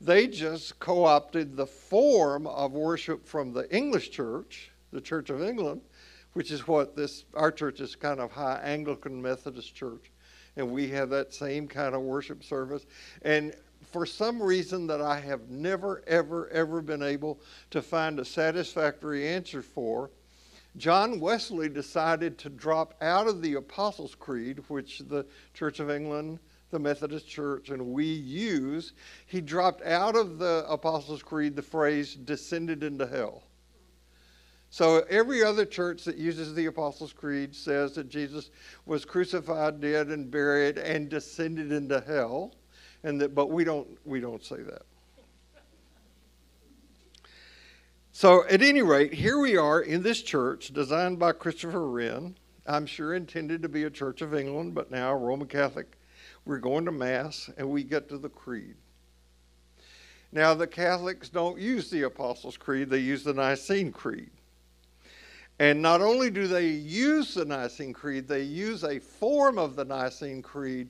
they 0.00 0.26
just 0.26 0.78
co-opted 0.78 1.56
the 1.56 1.66
form 1.66 2.46
of 2.46 2.72
worship 2.72 3.26
from 3.26 3.52
the 3.52 3.74
English 3.74 4.10
Church, 4.10 4.70
the 4.90 5.00
Church 5.00 5.30
of 5.30 5.42
England, 5.42 5.80
which 6.34 6.50
is 6.50 6.66
what 6.68 6.96
this 6.96 7.24
our 7.34 7.50
church 7.50 7.80
is 7.80 7.96
kind 7.96 8.20
of 8.20 8.32
high 8.32 8.60
Anglican 8.62 9.20
Methodist 9.20 9.74
church 9.74 10.10
and 10.56 10.70
we 10.70 10.88
have 10.88 11.10
that 11.10 11.34
same 11.34 11.68
kind 11.68 11.94
of 11.94 12.02
worship 12.02 12.42
service. 12.42 12.86
And 13.22 13.54
for 13.92 14.06
some 14.06 14.42
reason 14.42 14.86
that 14.88 15.00
I 15.00 15.20
have 15.20 15.48
never, 15.48 16.02
ever, 16.06 16.48
ever 16.50 16.80
been 16.82 17.02
able 17.02 17.40
to 17.70 17.82
find 17.82 18.18
a 18.18 18.24
satisfactory 18.24 19.28
answer 19.28 19.62
for, 19.62 20.10
John 20.76 21.20
Wesley 21.20 21.68
decided 21.68 22.36
to 22.38 22.50
drop 22.50 22.94
out 23.00 23.26
of 23.26 23.40
the 23.40 23.54
Apostles' 23.54 24.14
Creed, 24.14 24.62
which 24.68 24.98
the 24.98 25.24
Church 25.54 25.80
of 25.80 25.90
England, 25.90 26.38
the 26.70 26.78
Methodist 26.78 27.26
Church, 27.26 27.70
and 27.70 27.94
we 27.94 28.04
use. 28.04 28.92
He 29.26 29.40
dropped 29.40 29.82
out 29.82 30.16
of 30.16 30.38
the 30.38 30.66
Apostles' 30.68 31.22
Creed 31.22 31.56
the 31.56 31.62
phrase 31.62 32.14
descended 32.14 32.82
into 32.82 33.06
hell. 33.06 33.44
So 34.76 35.06
every 35.08 35.42
other 35.42 35.64
church 35.64 36.04
that 36.04 36.18
uses 36.18 36.52
the 36.52 36.66
Apostles' 36.66 37.14
Creed 37.14 37.54
says 37.56 37.94
that 37.94 38.10
Jesus 38.10 38.50
was 38.84 39.06
crucified, 39.06 39.80
dead, 39.80 40.08
and 40.08 40.30
buried, 40.30 40.76
and 40.76 41.08
descended 41.08 41.72
into 41.72 41.98
hell, 42.06 42.52
and 43.02 43.18
that, 43.22 43.34
but 43.34 43.46
we 43.46 43.64
don't 43.64 43.88
we 44.04 44.20
don't 44.20 44.44
say 44.44 44.56
that. 44.56 44.82
So 48.12 48.44
at 48.50 48.60
any 48.60 48.82
rate, 48.82 49.14
here 49.14 49.38
we 49.38 49.56
are 49.56 49.80
in 49.80 50.02
this 50.02 50.20
church 50.20 50.74
designed 50.74 51.18
by 51.18 51.32
Christopher 51.32 51.88
Wren. 51.88 52.36
I'm 52.66 52.84
sure 52.84 53.14
intended 53.14 53.62
to 53.62 53.70
be 53.70 53.84
a 53.84 53.90
Church 53.90 54.20
of 54.20 54.34
England, 54.34 54.74
but 54.74 54.90
now 54.90 55.14
Roman 55.14 55.48
Catholic. 55.48 55.96
We're 56.44 56.58
going 56.58 56.84
to 56.84 56.92
Mass 56.92 57.48
and 57.56 57.70
we 57.70 57.82
get 57.82 58.10
to 58.10 58.18
the 58.18 58.28
Creed. 58.28 58.74
Now, 60.32 60.52
the 60.52 60.66
Catholics 60.66 61.30
don't 61.30 61.58
use 61.58 61.88
the 61.88 62.02
Apostles' 62.02 62.58
Creed, 62.58 62.90
they 62.90 62.98
use 62.98 63.24
the 63.24 63.32
Nicene 63.32 63.90
Creed. 63.90 64.28
And 65.58 65.80
not 65.80 66.02
only 66.02 66.30
do 66.30 66.46
they 66.46 66.68
use 66.68 67.34
the 67.34 67.44
Nicene 67.44 67.92
Creed, 67.92 68.28
they 68.28 68.42
use 68.42 68.84
a 68.84 68.98
form 68.98 69.58
of 69.58 69.74
the 69.74 69.84
Nicene 69.84 70.42
Creed 70.42 70.88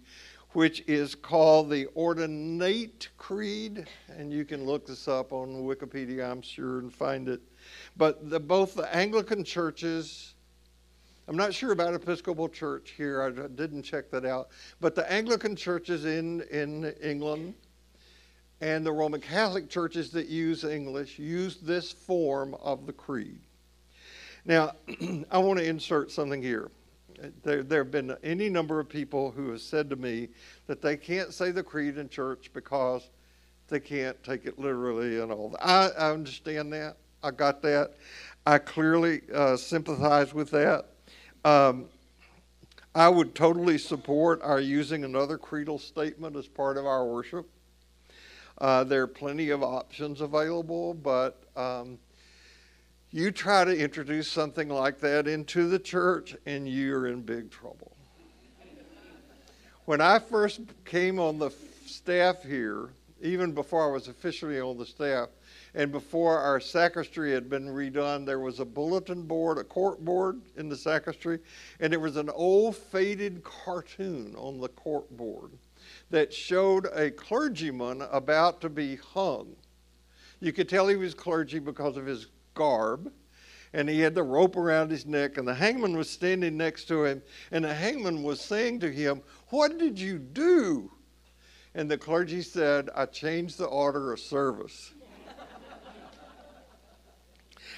which 0.57 0.83
is 0.87 1.15
called 1.15 1.69
the 1.69 1.85
Ordinate 1.95 3.11
Creed. 3.19 3.87
And 4.09 4.33
you 4.33 4.47
can 4.47 4.65
look 4.65 4.87
this 4.87 5.07
up 5.07 5.31
on 5.31 5.49
Wikipedia, 5.49 6.31
I'm 6.31 6.41
sure, 6.41 6.79
and 6.79 6.91
find 6.91 7.29
it. 7.29 7.43
But 7.99 8.31
the, 8.31 8.41
both 8.41 8.75
the 8.75 8.95
Anglican 8.95 9.45
churches, 9.45 10.33
I'm 11.29 11.37
not 11.37 11.53
sure 11.53 11.73
about 11.73 11.93
Episcopal 11.93 12.49
Church 12.49 12.95
here, 12.97 13.21
I 13.21 13.49
didn't 13.49 13.83
check 13.83 14.11
that 14.13 14.25
out. 14.25 14.49
But 14.81 14.95
the 14.95 15.13
Anglican 15.13 15.57
churches 15.57 16.07
in, 16.07 16.41
in 16.51 16.95
England 17.03 17.53
and 18.63 18.87
the 18.87 18.93
Roman 18.93 19.21
Catholic 19.21 19.69
churches 19.69 20.11
that 20.13 20.29
use 20.29 20.65
English 20.65 21.19
use 21.19 21.59
this 21.59 21.93
form 21.93 22.55
of 22.63 22.87
the 22.87 22.95
creed. 22.95 23.41
Now, 24.47 24.73
I 25.31 25.39
want 25.39 25.59
to 25.59 25.65
insert 25.65 26.11
something 26.13 26.41
here. 26.41 26.71
There, 27.43 27.63
there 27.63 27.83
have 27.83 27.91
been 27.91 28.17
any 28.23 28.49
number 28.49 28.79
of 28.79 28.89
people 28.89 29.33
who 29.33 29.51
have 29.51 29.61
said 29.61 29.91
to 29.91 29.97
me 29.97 30.29
that 30.67 30.81
they 30.81 30.97
can't 30.97 31.35
say 31.35 31.51
the 31.51 31.63
creed 31.63 31.99
in 31.99 32.09
church 32.09 32.51
because 32.53 33.11
they 33.69 33.81
can't 33.81 34.23
take 34.23 34.47
it 34.47 34.59
literally 34.59 35.21
and 35.21 35.33
all 35.33 35.49
that. 35.51 35.67
I, 35.67 35.89
I 35.99 36.13
understand 36.13 36.73
that. 36.73 36.97
I 37.23 37.33
got 37.33 37.61
that. 37.63 37.95
I 38.47 38.59
clearly 38.59 39.23
uh, 39.35 39.57
sympathize 39.57 40.33
with 40.33 40.51
that. 40.53 40.87
Um, 41.45 41.87
I 42.95 43.09
would 43.09 43.35
totally 43.35 43.79
support 43.79 44.41
our 44.43 44.61
using 44.61 45.05
another 45.05 45.37
creedal 45.39 45.79
statement 45.79 46.37
as 46.37 46.47
part 46.47 46.77
of 46.77 46.87
our 46.87 47.05
worship. 47.05 47.49
Uh, 48.59 48.85
there 48.85 49.03
are 49.03 49.09
plenty 49.09 49.51
of 49.51 49.63
options 49.63 50.21
available, 50.21 50.95
but 50.95 51.43
um, 51.57 51.99
you 53.11 53.31
try 53.31 53.65
to 53.65 53.77
introduce 53.77 54.31
something 54.31 54.69
like 54.69 55.01
that 55.01 55.29
into 55.29 55.69
the 55.69 55.79
church, 55.79 56.37
and 56.47 56.69
you're 56.69 57.07
in 57.07 57.23
big 57.23 57.51
trouble. 57.51 57.97
when 59.85 60.01
I 60.01 60.19
first 60.19 60.61
came 60.85 61.19
on 61.19 61.39
the 61.39 61.51
staff 61.87 62.43
here, 62.43 62.89
even 63.23 63.53
before 63.53 63.89
I 63.89 63.93
was 63.93 64.09
officially 64.09 64.61
on 64.61 64.77
the 64.77 64.87
staff, 64.87 65.29
and 65.75 65.93
before 65.93 66.39
our 66.39 66.59
sacristy 66.59 67.33
had 67.33 67.49
been 67.49 67.67
redone, 67.67 68.27
there 68.27 68.41
was 68.41 68.61
a 68.61 68.65
bulletin 68.65 69.23
board, 69.23 69.59
a 69.59 69.65
court 69.65 70.05
board 70.05 70.41
in 70.57 70.69
the 70.69 70.77
sacristy, 70.77 71.39
and 71.81 71.93
there 71.93 72.01
was 72.01 72.17
an 72.17 72.31
old 72.31 72.77
faded 72.77 73.45
cartoon 73.45 74.35
on 74.37 74.61
the 74.61 74.69
court 74.69 75.15
board 75.17 75.53
that 76.11 76.33
showed 76.33 76.87
a 76.93 77.11
clergyman 77.11 78.03
about 78.11 78.61
to 78.61 78.69
be 78.69 78.97
hung. 78.97 79.55
You 80.41 80.53
could 80.53 80.69
tell 80.69 80.89
he 80.89 80.97
was 80.97 81.15
clergy 81.15 81.59
because 81.59 81.97
of 81.97 82.07
his 82.07 82.27
garb, 82.57 83.13
and 83.73 83.89
he 83.89 84.01
had 84.01 84.17
the 84.17 84.23
rope 84.25 84.57
around 84.57 84.91
his 84.91 85.07
neck, 85.07 85.39
and 85.39 85.47
the 85.47 85.55
hangman 85.55 85.97
was 85.97 86.11
standing 86.11 86.57
next 86.57 86.87
to 86.87 87.05
him, 87.05 87.23
and 87.53 87.65
the 87.65 87.75
hangman 87.75 88.25
was 88.25 88.41
saying 88.41 88.81
to 88.81 88.91
him, 88.91 89.23
What 89.51 89.79
did 89.79 90.01
you 90.01 90.19
do? 90.19 90.91
And 91.75 91.89
the 91.89 91.99
clergy 91.99 92.43
said, 92.43 92.91
I 92.97 93.07
changed 93.07 93.59
the 93.59 93.67
order 93.67 94.13
of 94.13 94.19
service. 94.19 94.93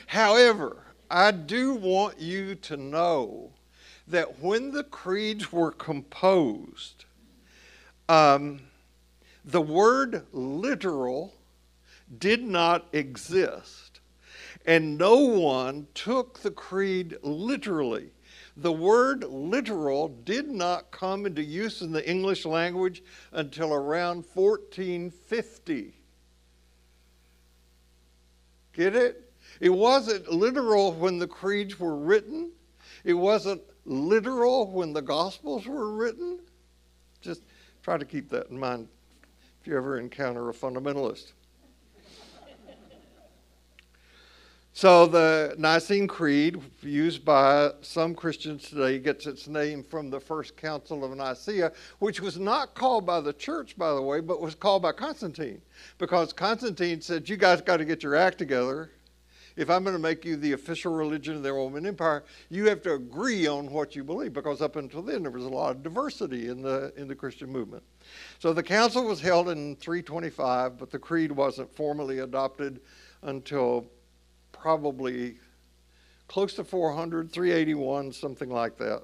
However, 0.07 0.85
I 1.11 1.33
do 1.33 1.75
want 1.75 2.21
you 2.21 2.55
to 2.55 2.77
know 2.77 3.51
that 4.07 4.41
when 4.41 4.71
the 4.71 4.85
creeds 4.85 5.53
were 5.53 5.73
composed, 5.73 7.05
um, 8.09 8.61
the 9.45 9.61
word 9.61 10.25
literal 10.33 11.35
did 12.19 12.43
not 12.43 12.87
exist 12.93 13.88
and 14.69 14.99
no 14.99 15.17
one 15.17 15.87
took 15.95 16.41
the 16.41 16.51
creed 16.51 17.17
literally. 17.23 18.11
The 18.59 18.71
word 18.71 19.25
literal 19.25 20.09
did 20.09 20.47
not 20.47 20.91
come 20.91 21.25
into 21.25 21.43
use 21.43 21.81
in 21.81 21.91
the 21.91 22.07
English 22.07 22.45
language 22.45 23.03
until 23.33 23.73
around 23.73 24.27
1450. 24.35 25.95
Get 28.75 28.95
it? 28.95 29.33
It 29.59 29.71
wasn't 29.71 30.31
literal 30.31 30.93
when 30.93 31.19
the 31.19 31.27
creeds 31.27 31.81
were 31.81 31.97
written. 31.97 32.53
It 33.05 33.15
wasn't 33.15 33.63
literal 33.87 34.71
when 34.71 34.93
the 34.93 35.01
Gospels 35.01 35.67
were 35.67 35.95
written. 35.95 36.41
Just 37.23 37.41
try 37.83 37.97
to 37.97 38.05
keep 38.05 38.29
that 38.29 38.51
in 38.51 38.59
mind 38.59 38.89
if 39.63 39.67
you 39.67 39.79
ever 39.79 39.99
encounter 39.99 40.51
a 40.51 40.53
fundamentalist. 40.53 41.33
So 44.79 45.09
the 45.09 45.57
Nicene 45.59 46.07
Creed, 46.07 46.63
used 46.83 47.25
by 47.25 47.73
some 47.81 48.15
Christians 48.15 48.69
today, 48.69 49.01
gets 49.01 49.27
its 49.27 49.49
name 49.49 49.83
from 49.83 50.09
the 50.09 50.21
First 50.21 50.57
Council 50.57 51.05
of 51.05 51.17
Nicaea, 51.17 51.73
which 51.99 52.21
was 52.21 52.39
not 52.39 52.77
called 52.77 53.05
by 53.05 53.21
the 53.21 53.33
church, 53.33 53.77
by 53.77 53.93
the 53.93 54.01
way, 54.01 54.21
but 54.21 54.41
was 54.41 54.55
called 54.55 54.83
by 54.83 54.93
Constantine, 54.93 55.61
because 55.99 56.33
Constantine 56.33 57.01
said, 57.01 57.29
"You 57.29 57.37
guys 57.37 57.61
got 57.61 57.79
to 57.79 57.85
get 57.85 58.05
your 58.05 58.15
act 58.15 58.39
together. 58.39 58.93
if 59.57 59.69
I'm 59.69 59.83
going 59.83 59.97
to 59.97 60.01
make 60.01 60.25
you 60.25 60.37
the 60.37 60.53
official 60.53 60.95
religion 60.95 61.35
of 61.35 61.43
the 61.43 61.53
Roman 61.53 61.85
Empire, 61.85 62.23
you 62.49 62.69
have 62.69 62.81
to 62.83 62.95
agree 62.95 63.49
on 63.49 63.73
what 63.73 63.97
you 63.97 64.05
believe 64.05 64.33
because 64.33 64.63
up 64.63 64.77
until 64.77 65.03
then 65.03 65.25
there 65.25 65.33
was 65.33 65.45
a 65.45 65.49
lot 65.49 65.73
of 65.73 65.83
diversity 65.83 66.47
in 66.47 66.63
the 66.63 66.93
in 66.97 67.09
the 67.09 67.17
Christian 67.17 67.51
movement. 67.51 67.83
So 68.39 68.53
the 68.53 68.63
council 68.63 69.05
was 69.05 69.21
held 69.21 69.49
in 69.49 69.75
325, 69.75 70.79
but 70.79 70.93
the 70.93 71.01
creed 71.01 71.33
wasn't 71.33 71.75
formally 71.75 72.21
adopted 72.21 72.81
until 73.23 73.91
probably 74.61 75.37
close 76.27 76.55
to 76.55 76.65
400, 76.65 77.33
381, 77.33 78.13
something 78.13 78.51
like 78.51 78.77
that. 78.79 79.03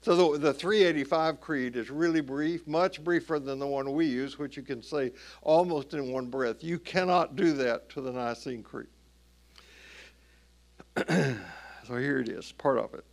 So 0.00 0.32
the, 0.32 0.38
the 0.38 0.54
385 0.54 1.40
creed 1.40 1.76
is 1.76 1.90
really 1.90 2.20
brief, 2.20 2.66
much 2.66 3.02
briefer 3.02 3.38
than 3.38 3.58
the 3.58 3.66
one 3.66 3.92
we 3.92 4.06
use, 4.06 4.38
which 4.38 4.56
you 4.56 4.62
can 4.62 4.82
say 4.82 5.12
almost 5.42 5.94
in 5.94 6.12
one 6.12 6.26
breath. 6.26 6.62
You 6.62 6.78
cannot 6.78 7.36
do 7.36 7.52
that 7.54 7.88
to 7.90 8.00
the 8.00 8.12
Nicene 8.12 8.62
Creed. 8.62 8.86
so 11.08 11.96
here 11.96 12.20
it 12.20 12.28
is, 12.28 12.52
part 12.52 12.78
of 12.78 12.94
it. 12.94 13.04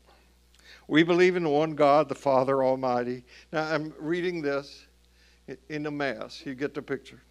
We 0.88 1.03
believe 1.03 1.36
in 1.36 1.48
one 1.48 1.75
God, 1.75 2.09
the 2.09 2.15
Father 2.15 2.63
Almighty. 2.63 3.24
Now 3.51 3.63
I'm 3.71 3.93
reading 4.00 4.41
this 4.41 4.86
in 5.69 5.83
the 5.83 5.91
Mass. 5.91 6.43
You 6.45 6.55
get 6.55 6.74
the 6.74 6.81
picture. 6.81 7.21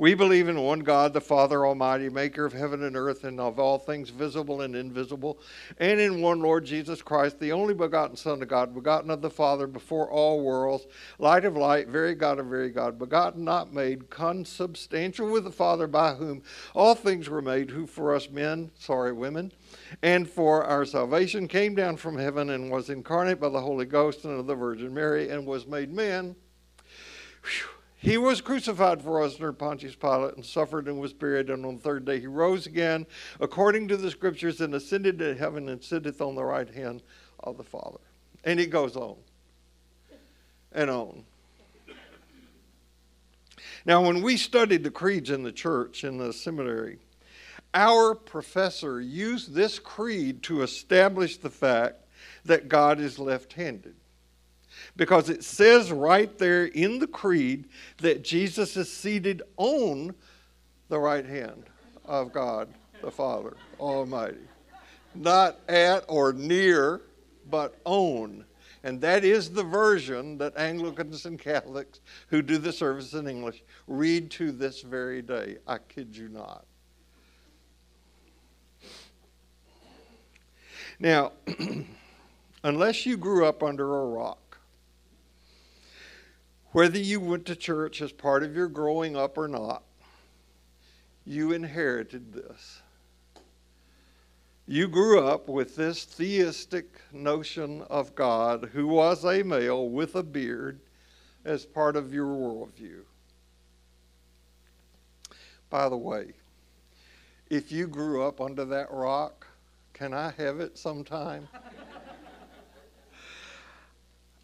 We 0.00 0.14
believe 0.14 0.46
in 0.46 0.60
one 0.60 0.78
God, 0.78 1.12
the 1.12 1.20
Father 1.20 1.66
Almighty, 1.66 2.08
maker 2.08 2.44
of 2.44 2.52
heaven 2.52 2.84
and 2.84 2.96
earth 2.96 3.24
and 3.24 3.40
of 3.40 3.58
all 3.58 3.80
things 3.80 4.10
visible 4.10 4.60
and 4.60 4.76
invisible, 4.76 5.40
and 5.76 5.98
in 5.98 6.22
one 6.22 6.40
Lord 6.40 6.64
Jesus 6.64 7.02
Christ, 7.02 7.40
the 7.40 7.50
only 7.50 7.74
begotten 7.74 8.14
Son 8.14 8.40
of 8.40 8.46
God, 8.46 8.72
begotten 8.72 9.10
of 9.10 9.22
the 9.22 9.28
Father 9.28 9.66
before 9.66 10.08
all 10.08 10.44
worlds, 10.44 10.86
light 11.18 11.44
of 11.44 11.56
light, 11.56 11.88
very 11.88 12.14
God 12.14 12.38
of 12.38 12.46
very 12.46 12.70
God, 12.70 12.96
begotten, 12.96 13.42
not 13.42 13.74
made, 13.74 14.08
consubstantial 14.08 15.28
with 15.32 15.42
the 15.42 15.50
Father, 15.50 15.88
by 15.88 16.14
whom 16.14 16.44
all 16.76 16.94
things 16.94 17.28
were 17.28 17.42
made, 17.42 17.68
who 17.68 17.84
for 17.84 18.14
us 18.14 18.30
men, 18.30 18.70
sorry, 18.78 19.12
women, 19.12 19.50
and 20.00 20.30
for 20.30 20.62
our 20.62 20.84
salvation 20.84 21.48
came 21.48 21.74
down 21.74 21.96
from 21.96 22.16
heaven 22.16 22.50
and 22.50 22.70
was 22.70 22.88
incarnate 22.88 23.40
by 23.40 23.48
the 23.48 23.60
Holy 23.60 23.84
Ghost 23.84 24.24
and 24.24 24.38
of 24.38 24.46
the 24.46 24.54
Virgin 24.54 24.94
Mary 24.94 25.28
and 25.28 25.44
was 25.44 25.66
made 25.66 25.92
man. 25.92 26.36
Whew 27.42 27.77
he 28.00 28.16
was 28.16 28.40
crucified 28.40 29.02
for 29.02 29.22
us 29.22 29.34
under 29.34 29.52
Pontius 29.52 29.96
Pilate 29.96 30.36
and 30.36 30.46
suffered 30.46 30.86
and 30.86 31.00
was 31.00 31.12
buried, 31.12 31.50
and 31.50 31.66
on 31.66 31.74
the 31.76 31.80
third 31.80 32.04
day 32.04 32.20
he 32.20 32.28
rose 32.28 32.64
again, 32.64 33.06
according 33.40 33.88
to 33.88 33.96
the 33.96 34.10
scriptures, 34.10 34.60
and 34.60 34.72
ascended 34.72 35.18
to 35.18 35.34
heaven 35.34 35.68
and 35.68 35.82
sitteth 35.82 36.20
on 36.20 36.36
the 36.36 36.44
right 36.44 36.72
hand 36.72 37.02
of 37.40 37.56
the 37.56 37.64
Father. 37.64 37.98
And 38.44 38.60
it 38.60 38.70
goes 38.70 38.96
on 38.96 39.16
and 40.72 40.88
on. 40.88 41.24
Now, 43.84 44.04
when 44.04 44.22
we 44.22 44.36
studied 44.36 44.84
the 44.84 44.90
creeds 44.90 45.30
in 45.30 45.42
the 45.42 45.52
church, 45.52 46.04
in 46.04 46.18
the 46.18 46.32
seminary, 46.32 46.98
our 47.74 48.14
professor 48.14 49.00
used 49.00 49.54
this 49.54 49.80
creed 49.80 50.42
to 50.44 50.62
establish 50.62 51.36
the 51.36 51.50
fact 51.50 52.04
that 52.44 52.68
God 52.68 53.00
is 53.00 53.18
left 53.18 53.54
handed 53.54 53.96
because 54.98 55.30
it 55.30 55.44
says 55.44 55.90
right 55.92 56.36
there 56.38 56.66
in 56.66 56.98
the 56.98 57.06
creed 57.06 57.68
that 57.98 58.22
Jesus 58.22 58.76
is 58.76 58.92
seated 58.92 59.42
on 59.56 60.14
the 60.88 60.98
right 60.98 61.24
hand 61.24 61.64
of 62.04 62.32
God 62.32 62.68
the 63.00 63.10
Father 63.10 63.56
Almighty. 63.78 64.36
Not 65.14 65.60
at 65.68 66.04
or 66.08 66.32
near, 66.32 67.00
but 67.48 67.76
on. 67.84 68.44
And 68.82 69.00
that 69.00 69.24
is 69.24 69.50
the 69.50 69.62
version 69.62 70.36
that 70.38 70.56
Anglicans 70.56 71.26
and 71.26 71.38
Catholics 71.38 72.00
who 72.28 72.42
do 72.42 72.58
the 72.58 72.72
service 72.72 73.14
in 73.14 73.28
English 73.28 73.62
read 73.86 74.30
to 74.32 74.50
this 74.50 74.82
very 74.82 75.22
day. 75.22 75.58
I 75.66 75.78
kid 75.78 76.16
you 76.16 76.28
not. 76.28 76.64
Now, 80.98 81.32
unless 82.64 83.06
you 83.06 83.16
grew 83.16 83.46
up 83.46 83.62
under 83.62 84.00
a 84.00 84.06
rock, 84.06 84.47
whether 86.78 87.00
you 87.00 87.18
went 87.18 87.44
to 87.44 87.56
church 87.56 88.00
as 88.00 88.12
part 88.12 88.44
of 88.44 88.54
your 88.54 88.68
growing 88.68 89.16
up 89.16 89.36
or 89.36 89.48
not, 89.48 89.82
you 91.26 91.50
inherited 91.50 92.32
this. 92.32 92.82
You 94.64 94.86
grew 94.86 95.26
up 95.26 95.48
with 95.48 95.74
this 95.74 96.04
theistic 96.04 97.00
notion 97.12 97.82
of 97.90 98.14
God 98.14 98.70
who 98.74 98.86
was 98.86 99.24
a 99.24 99.42
male 99.42 99.88
with 99.88 100.14
a 100.14 100.22
beard 100.22 100.78
as 101.44 101.66
part 101.66 101.96
of 101.96 102.14
your 102.14 102.26
worldview. 102.26 103.00
By 105.70 105.88
the 105.88 105.96
way, 105.96 106.26
if 107.50 107.72
you 107.72 107.88
grew 107.88 108.22
up 108.22 108.40
under 108.40 108.64
that 108.66 108.92
rock, 108.92 109.48
can 109.94 110.14
I 110.14 110.30
have 110.36 110.60
it 110.60 110.78
sometime? 110.78 111.48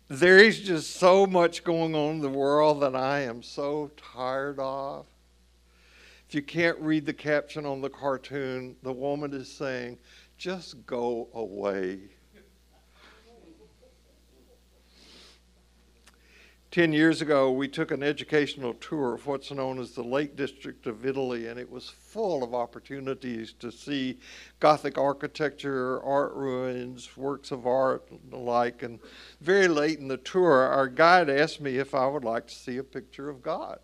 There 0.08 0.38
is 0.38 0.60
just 0.60 0.96
so 0.96 1.26
much 1.26 1.64
going 1.64 1.94
on 1.94 2.16
in 2.16 2.20
the 2.20 2.28
world 2.28 2.82
that 2.82 2.94
I 2.94 3.20
am 3.20 3.42
so 3.42 3.90
tired 3.96 4.58
of. 4.58 5.06
If 6.28 6.34
you 6.34 6.42
can't 6.42 6.78
read 6.78 7.06
the 7.06 7.14
caption 7.14 7.64
on 7.64 7.80
the 7.80 7.88
cartoon, 7.88 8.76
the 8.82 8.92
woman 8.92 9.32
is 9.32 9.50
saying, 9.50 9.98
just 10.36 10.84
go 10.84 11.28
away. 11.32 12.00
Ten 16.74 16.92
years 16.92 17.22
ago, 17.22 17.52
we 17.52 17.68
took 17.68 17.92
an 17.92 18.02
educational 18.02 18.74
tour 18.74 19.14
of 19.14 19.28
what's 19.28 19.52
known 19.52 19.78
as 19.78 19.92
the 19.92 20.02
Lake 20.02 20.34
District 20.34 20.88
of 20.88 21.06
Italy, 21.06 21.46
and 21.46 21.56
it 21.56 21.70
was 21.70 21.88
full 21.88 22.42
of 22.42 22.52
opportunities 22.52 23.52
to 23.60 23.70
see 23.70 24.18
Gothic 24.58 24.98
architecture, 24.98 26.02
art 26.02 26.34
ruins, 26.34 27.16
works 27.16 27.52
of 27.52 27.64
art, 27.64 28.08
and 28.10 28.18
the 28.28 28.38
like. 28.38 28.82
And 28.82 28.98
very 29.40 29.68
late 29.68 30.00
in 30.00 30.08
the 30.08 30.16
tour, 30.16 30.62
our 30.62 30.88
guide 30.88 31.30
asked 31.30 31.60
me 31.60 31.78
if 31.78 31.94
I 31.94 32.08
would 32.08 32.24
like 32.24 32.48
to 32.48 32.54
see 32.56 32.76
a 32.78 32.82
picture 32.82 33.30
of 33.30 33.40
God. 33.40 33.78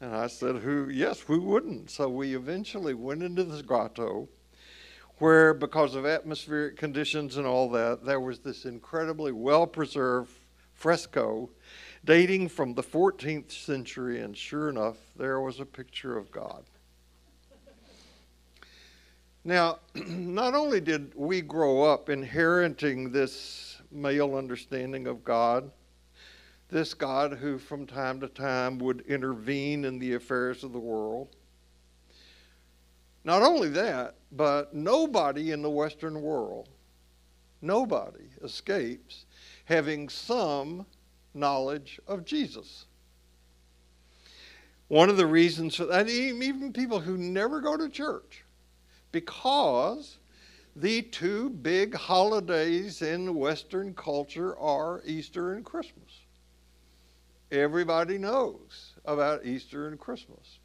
And 0.00 0.16
I 0.16 0.26
said, 0.26 0.56
"Who? 0.56 0.88
Yes, 0.88 1.28
we 1.28 1.38
wouldn't?" 1.38 1.88
So 1.92 2.08
we 2.08 2.34
eventually 2.34 2.94
went 2.94 3.22
into 3.22 3.44
this 3.44 3.62
grotto, 3.62 4.28
where, 5.18 5.54
because 5.54 5.94
of 5.94 6.04
atmospheric 6.04 6.76
conditions 6.76 7.36
and 7.36 7.46
all 7.46 7.70
that, 7.70 8.04
there 8.04 8.18
was 8.18 8.40
this 8.40 8.64
incredibly 8.64 9.30
well 9.30 9.68
preserved 9.68 10.32
fresco 10.82 11.48
dating 12.04 12.48
from 12.48 12.74
the 12.74 12.82
14th 12.82 13.52
century, 13.52 14.20
and 14.20 14.36
sure 14.36 14.68
enough, 14.68 14.96
there 15.16 15.40
was 15.40 15.60
a 15.60 15.64
picture 15.64 16.18
of 16.18 16.32
God. 16.32 16.64
Now, 19.44 19.78
not 19.94 20.54
only 20.54 20.80
did 20.80 21.12
we 21.14 21.40
grow 21.40 21.82
up 21.82 22.08
inheriting 22.08 23.12
this 23.12 23.80
male 23.92 24.34
understanding 24.34 25.06
of 25.06 25.22
God, 25.22 25.70
this 26.68 26.94
God 26.94 27.34
who 27.34 27.58
from 27.58 27.86
time 27.86 28.18
to 28.18 28.26
time 28.26 28.78
would 28.78 29.02
intervene 29.02 29.84
in 29.84 30.00
the 30.00 30.14
affairs 30.14 30.64
of 30.64 30.72
the 30.72 30.80
world. 30.80 31.36
Not 33.22 33.42
only 33.42 33.68
that, 33.68 34.16
but 34.32 34.74
nobody 34.74 35.52
in 35.52 35.62
the 35.62 35.70
Western 35.70 36.22
world, 36.22 36.70
nobody 37.60 38.24
escapes 38.42 39.26
having 39.64 40.08
some 40.08 40.86
knowledge 41.34 42.00
of 42.06 42.24
Jesus. 42.24 42.86
One 44.88 45.08
of 45.08 45.16
the 45.16 45.26
reasons, 45.26 45.80
and 45.80 46.08
even 46.10 46.72
people 46.72 47.00
who 47.00 47.16
never 47.16 47.60
go 47.60 47.76
to 47.76 47.88
church, 47.88 48.44
because 49.10 50.18
the 50.76 51.02
two 51.02 51.50
big 51.50 51.94
holidays 51.94 53.02
in 53.02 53.34
Western 53.34 53.94
culture 53.94 54.56
are 54.58 55.02
Easter 55.04 55.54
and 55.54 55.64
Christmas. 55.64 56.20
Everybody 57.50 58.16
knows 58.18 58.94
about 59.04 59.44
Easter 59.44 59.88
and 59.88 59.98
Christmas. 59.98 60.58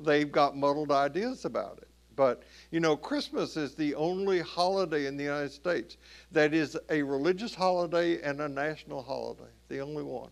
They've 0.00 0.32
got 0.32 0.56
muddled 0.56 0.90
ideas 0.90 1.44
about 1.44 1.78
it. 1.82 1.91
But, 2.22 2.44
you 2.70 2.78
know, 2.78 2.96
Christmas 2.96 3.56
is 3.56 3.74
the 3.74 3.96
only 3.96 4.38
holiday 4.38 5.06
in 5.06 5.16
the 5.16 5.24
United 5.24 5.50
States 5.50 5.96
that 6.30 6.54
is 6.54 6.78
a 6.88 7.02
religious 7.02 7.52
holiday 7.52 8.22
and 8.22 8.40
a 8.40 8.48
national 8.48 9.02
holiday, 9.02 9.50
the 9.68 9.80
only 9.80 10.04
one. 10.04 10.30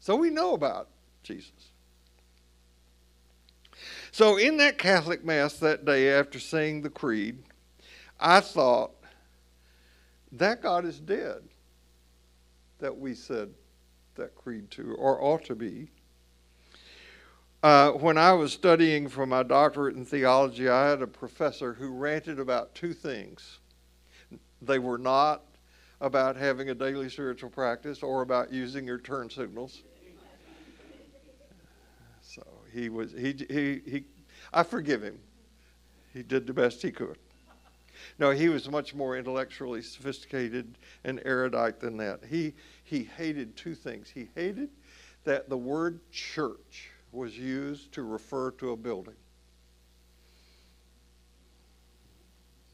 So 0.00 0.16
we 0.16 0.30
know 0.30 0.54
about 0.54 0.88
Jesus. 1.22 1.68
So, 4.10 4.38
in 4.38 4.56
that 4.56 4.78
Catholic 4.78 5.22
Mass 5.22 5.58
that 5.58 5.84
day 5.84 6.08
after 6.08 6.40
saying 6.40 6.80
the 6.80 6.88
Creed, 6.88 7.42
I 8.18 8.40
thought, 8.40 8.92
that 10.32 10.62
God 10.62 10.86
is 10.86 10.98
dead 10.98 11.42
that 12.78 12.96
we 12.96 13.14
said 13.14 13.50
that 14.14 14.34
creed 14.34 14.70
to, 14.70 14.94
or 14.94 15.22
ought 15.22 15.44
to 15.44 15.54
be. 15.54 15.90
Uh, 17.62 17.92
when 17.92 18.18
I 18.18 18.32
was 18.32 18.52
studying 18.52 19.08
for 19.08 19.24
my 19.24 19.44
doctorate 19.44 19.94
in 19.94 20.04
theology, 20.04 20.68
I 20.68 20.88
had 20.88 21.00
a 21.00 21.06
professor 21.06 21.72
who 21.72 21.90
ranted 21.90 22.40
about 22.40 22.74
two 22.74 22.92
things. 22.92 23.60
They 24.60 24.80
were 24.80 24.98
not 24.98 25.44
about 26.00 26.34
having 26.34 26.70
a 26.70 26.74
daily 26.74 27.08
spiritual 27.08 27.50
practice 27.50 28.02
or 28.02 28.22
about 28.22 28.52
using 28.52 28.84
your 28.84 28.98
turn 28.98 29.30
signals. 29.30 29.82
So 32.20 32.42
he 32.72 32.88
was 32.88 33.12
he 33.12 33.32
he 33.48 33.80
he. 33.88 34.04
I 34.52 34.64
forgive 34.64 35.02
him. 35.02 35.20
he 36.12 36.24
did 36.24 36.48
the 36.48 36.52
best 36.52 36.82
he 36.82 36.90
could. 36.90 37.18
No, 38.18 38.30
he 38.30 38.48
was 38.48 38.68
much 38.68 38.92
more 38.92 39.16
intellectually 39.16 39.82
sophisticated 39.82 40.78
and 41.04 41.20
erudite 41.24 41.78
than 41.78 41.96
that. 41.98 42.24
He, 42.28 42.54
he 42.82 43.04
hated 43.04 43.56
two 43.56 43.76
things. 43.76 44.10
He 44.10 44.28
hated 44.34 44.70
that 45.24 45.48
the 45.48 45.56
word 45.56 46.00
church 46.10 46.90
was 47.12 47.38
used 47.38 47.92
to 47.92 48.02
refer 48.02 48.50
to 48.52 48.70
a 48.70 48.76
building. 48.76 49.14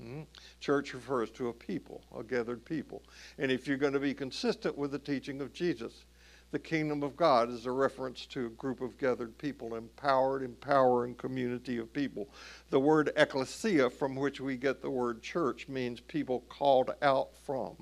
Hmm? 0.00 0.22
Church 0.60 0.94
refers 0.94 1.30
to 1.32 1.48
a 1.48 1.52
people, 1.52 2.02
a 2.16 2.22
gathered 2.22 2.64
people. 2.64 3.02
And 3.38 3.50
if 3.50 3.66
you're 3.66 3.76
going 3.76 3.92
to 3.92 4.00
be 4.00 4.14
consistent 4.14 4.78
with 4.78 4.92
the 4.92 4.98
teaching 4.98 5.40
of 5.40 5.52
Jesus, 5.52 6.04
the 6.50 6.58
kingdom 6.58 7.02
of 7.02 7.16
God 7.16 7.50
is 7.50 7.66
a 7.66 7.72
reference 7.72 8.24
to 8.26 8.46
a 8.46 8.50
group 8.50 8.80
of 8.80 8.96
gathered 8.96 9.36
people, 9.36 9.74
empowered, 9.74 10.42
empowering 10.42 11.14
community 11.16 11.76
of 11.76 11.92
people. 11.92 12.30
The 12.70 12.80
word 12.80 13.12
ecclesia, 13.16 13.90
from 13.90 14.14
which 14.14 14.40
we 14.40 14.56
get 14.56 14.80
the 14.80 14.90
word 14.90 15.20
church, 15.20 15.68
means 15.68 16.00
people 16.00 16.44
called 16.48 16.94
out 17.02 17.34
from, 17.44 17.76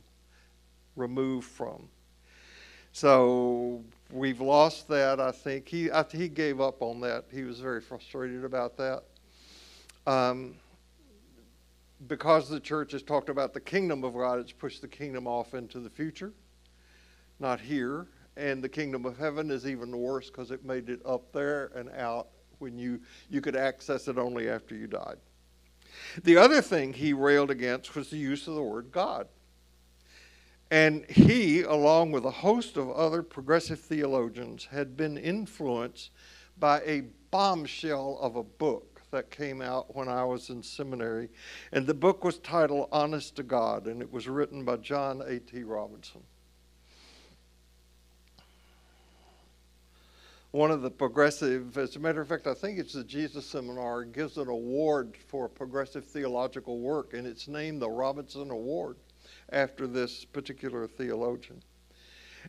removed 0.96 1.48
from. 1.48 1.88
So 2.92 3.84
we've 4.10 4.40
lost 4.40 4.88
that. 4.88 5.20
I 5.20 5.32
think 5.32 5.68
he 5.68 5.90
I, 5.90 6.04
he 6.10 6.28
gave 6.28 6.60
up 6.60 6.82
on 6.82 7.00
that. 7.00 7.26
He 7.32 7.42
was 7.42 7.60
very 7.60 7.80
frustrated 7.80 8.44
about 8.44 8.76
that. 8.76 9.02
Um, 10.06 10.54
because 12.06 12.48
the 12.48 12.60
church 12.60 12.92
has 12.92 13.02
talked 13.02 13.28
about 13.28 13.54
the 13.54 13.60
kingdom 13.60 14.04
of 14.04 14.14
God, 14.14 14.38
it's 14.38 14.52
pushed 14.52 14.82
the 14.82 14.88
kingdom 14.88 15.26
off 15.26 15.54
into 15.54 15.80
the 15.80 15.90
future, 15.90 16.32
not 17.40 17.60
here 17.60 18.06
and 18.36 18.62
the 18.62 18.68
kingdom 18.68 19.06
of 19.06 19.18
heaven 19.18 19.50
is 19.50 19.66
even 19.66 19.96
worse 19.96 20.28
because 20.28 20.50
it 20.50 20.64
made 20.64 20.88
it 20.88 21.00
up 21.06 21.32
there 21.32 21.70
and 21.74 21.90
out 21.90 22.28
when 22.58 22.78
you, 22.78 23.00
you 23.30 23.40
could 23.40 23.56
access 23.56 24.08
it 24.08 24.18
only 24.18 24.48
after 24.48 24.74
you 24.74 24.86
died. 24.86 25.16
The 26.24 26.36
other 26.36 26.60
thing 26.60 26.92
he 26.92 27.12
railed 27.12 27.50
against 27.50 27.94
was 27.94 28.10
the 28.10 28.18
use 28.18 28.46
of 28.46 28.54
the 28.54 28.62
word 28.62 28.92
God. 28.92 29.28
And 30.70 31.04
he, 31.06 31.62
along 31.62 32.12
with 32.12 32.24
a 32.24 32.30
host 32.30 32.76
of 32.76 32.90
other 32.90 33.22
progressive 33.22 33.80
theologians, 33.80 34.66
had 34.66 34.96
been 34.96 35.16
influenced 35.16 36.10
by 36.58 36.80
a 36.80 37.04
bombshell 37.30 38.18
of 38.20 38.36
a 38.36 38.42
book 38.42 39.02
that 39.12 39.30
came 39.30 39.62
out 39.62 39.94
when 39.94 40.08
I 40.08 40.24
was 40.24 40.50
in 40.50 40.62
seminary. 40.62 41.28
And 41.72 41.86
the 41.86 41.94
book 41.94 42.24
was 42.24 42.38
titled 42.38 42.88
Honest 42.90 43.36
to 43.36 43.44
God, 43.44 43.86
and 43.86 44.02
it 44.02 44.12
was 44.12 44.28
written 44.28 44.64
by 44.64 44.76
John 44.78 45.22
A.T. 45.24 45.62
Robinson. 45.62 46.22
one 50.56 50.70
of 50.70 50.80
the 50.80 50.90
progressive, 50.90 51.76
as 51.76 51.96
a 51.96 51.98
matter 51.98 52.22
of 52.22 52.28
fact, 52.28 52.46
I 52.46 52.54
think 52.54 52.78
it's 52.78 52.94
the 52.94 53.04
Jesus 53.04 53.44
Seminar, 53.44 54.04
gives 54.04 54.38
an 54.38 54.48
award 54.48 55.14
for 55.28 55.50
progressive 55.50 56.06
theological 56.06 56.78
work, 56.78 57.12
and 57.12 57.26
it's 57.26 57.46
named 57.46 57.82
the 57.82 57.90
Robinson 57.90 58.50
Award 58.50 58.96
after 59.50 59.86
this 59.86 60.24
particular 60.24 60.86
theologian. 60.86 61.62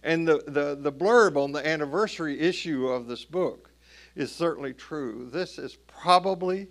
And 0.03 0.27
the, 0.27 0.43
the, 0.47 0.77
the 0.79 0.91
blurb 0.91 1.37
on 1.37 1.51
the 1.51 1.65
anniversary 1.65 2.39
issue 2.39 2.87
of 2.87 3.07
this 3.07 3.25
book 3.25 3.71
is 4.15 4.31
certainly 4.31 4.73
true. 4.73 5.29
This 5.31 5.57
is 5.57 5.75
probably 5.87 6.67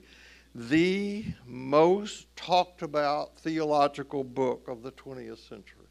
the 0.54 1.24
most 1.44 2.34
talked 2.34 2.82
about 2.82 3.38
theological 3.38 4.24
book 4.24 4.68
of 4.68 4.82
the 4.82 4.92
20th 4.92 5.48
century. 5.48 5.86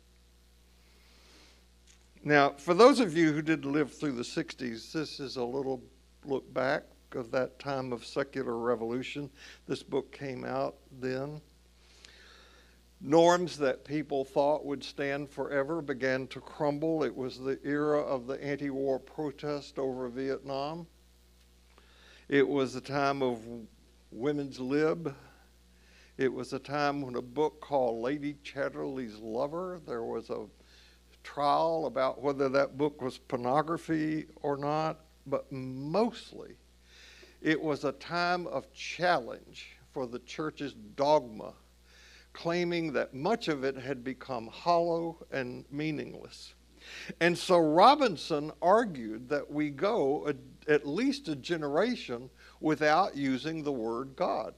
Now, 2.23 2.53
for 2.57 2.73
those 2.73 2.99
of 2.99 3.15
you 3.15 3.31
who 3.31 3.43
didn't 3.43 3.71
live 3.71 3.93
through 3.93 4.13
the 4.13 4.23
60s, 4.23 4.91
this 4.91 5.19
is 5.19 5.35
a 5.35 5.43
little 5.43 5.83
look 6.25 6.51
back 6.53 6.83
of 7.13 7.29
that 7.31 7.59
time 7.59 7.93
of 7.93 8.03
secular 8.03 8.57
revolution. 8.57 9.29
This 9.67 9.83
book 9.83 10.11
came 10.11 10.43
out 10.43 10.75
then. 10.99 11.39
Norms 13.01 13.57
that 13.57 13.85
people 13.85 14.25
thought 14.25 14.65
would 14.65 14.83
stand 14.83 15.29
forever 15.29 15.81
began 15.81 16.27
to 16.27 16.39
crumble. 16.39 17.03
It 17.03 17.15
was 17.15 17.39
the 17.39 17.59
era 17.63 17.99
of 17.99 18.27
the 18.27 18.41
anti 18.43 18.69
war 18.69 18.99
protest 18.99 19.77
over 19.77 20.07
Vietnam. 20.09 20.87
It 22.27 22.47
was 22.47 22.75
a 22.75 22.81
time 22.81 23.21
of 23.21 23.39
women's 24.11 24.59
lib. 24.59 25.13
It 26.17 26.31
was 26.33 26.53
a 26.53 26.59
time 26.59 27.01
when 27.01 27.15
a 27.15 27.21
book 27.21 27.59
called 27.59 28.01
Lady 28.01 28.37
Chatterley's 28.43 29.17
Lover, 29.19 29.81
there 29.85 30.03
was 30.03 30.29
a 30.29 30.45
trial 31.23 31.87
about 31.87 32.21
whether 32.21 32.47
that 32.49 32.77
book 32.77 33.01
was 33.01 33.17
pornography 33.17 34.25
or 34.41 34.55
not, 34.55 35.01
but 35.27 35.51
mostly 35.51 36.55
it 37.41 37.61
was 37.61 37.83
a 37.83 37.91
time 37.91 38.47
of 38.47 38.71
challenge 38.73 39.77
for 39.91 40.07
the 40.07 40.19
church's 40.19 40.73
dogma, 40.95 41.53
claiming 42.35 42.91
that 42.93 43.13
much 43.13 43.47
of 43.47 43.63
it 43.63 43.77
had 43.77 44.03
become 44.03 44.47
hollow 44.47 45.25
and 45.31 45.63
meaningless. 45.71 46.53
And 47.19 47.35
so 47.35 47.57
Robinson 47.57 48.51
argued 48.61 49.29
that 49.29 49.49
we 49.49 49.69
go 49.69 50.27
a, 50.27 50.71
at 50.71 50.85
least 50.85 51.29
a 51.29 51.35
generation 51.35 52.29
without 52.59 53.15
using 53.15 53.63
the 53.63 53.71
word 53.71 54.15
God. 54.15 54.53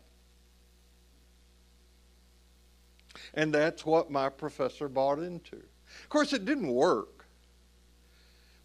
And 3.33 3.53
that's 3.53 3.85
what 3.85 4.09
my 4.09 4.29
professor 4.29 4.89
bought 4.89 5.19
into. 5.19 5.55
Of 5.55 6.09
course, 6.09 6.33
it 6.33 6.45
didn't 6.45 6.73
work, 6.73 7.25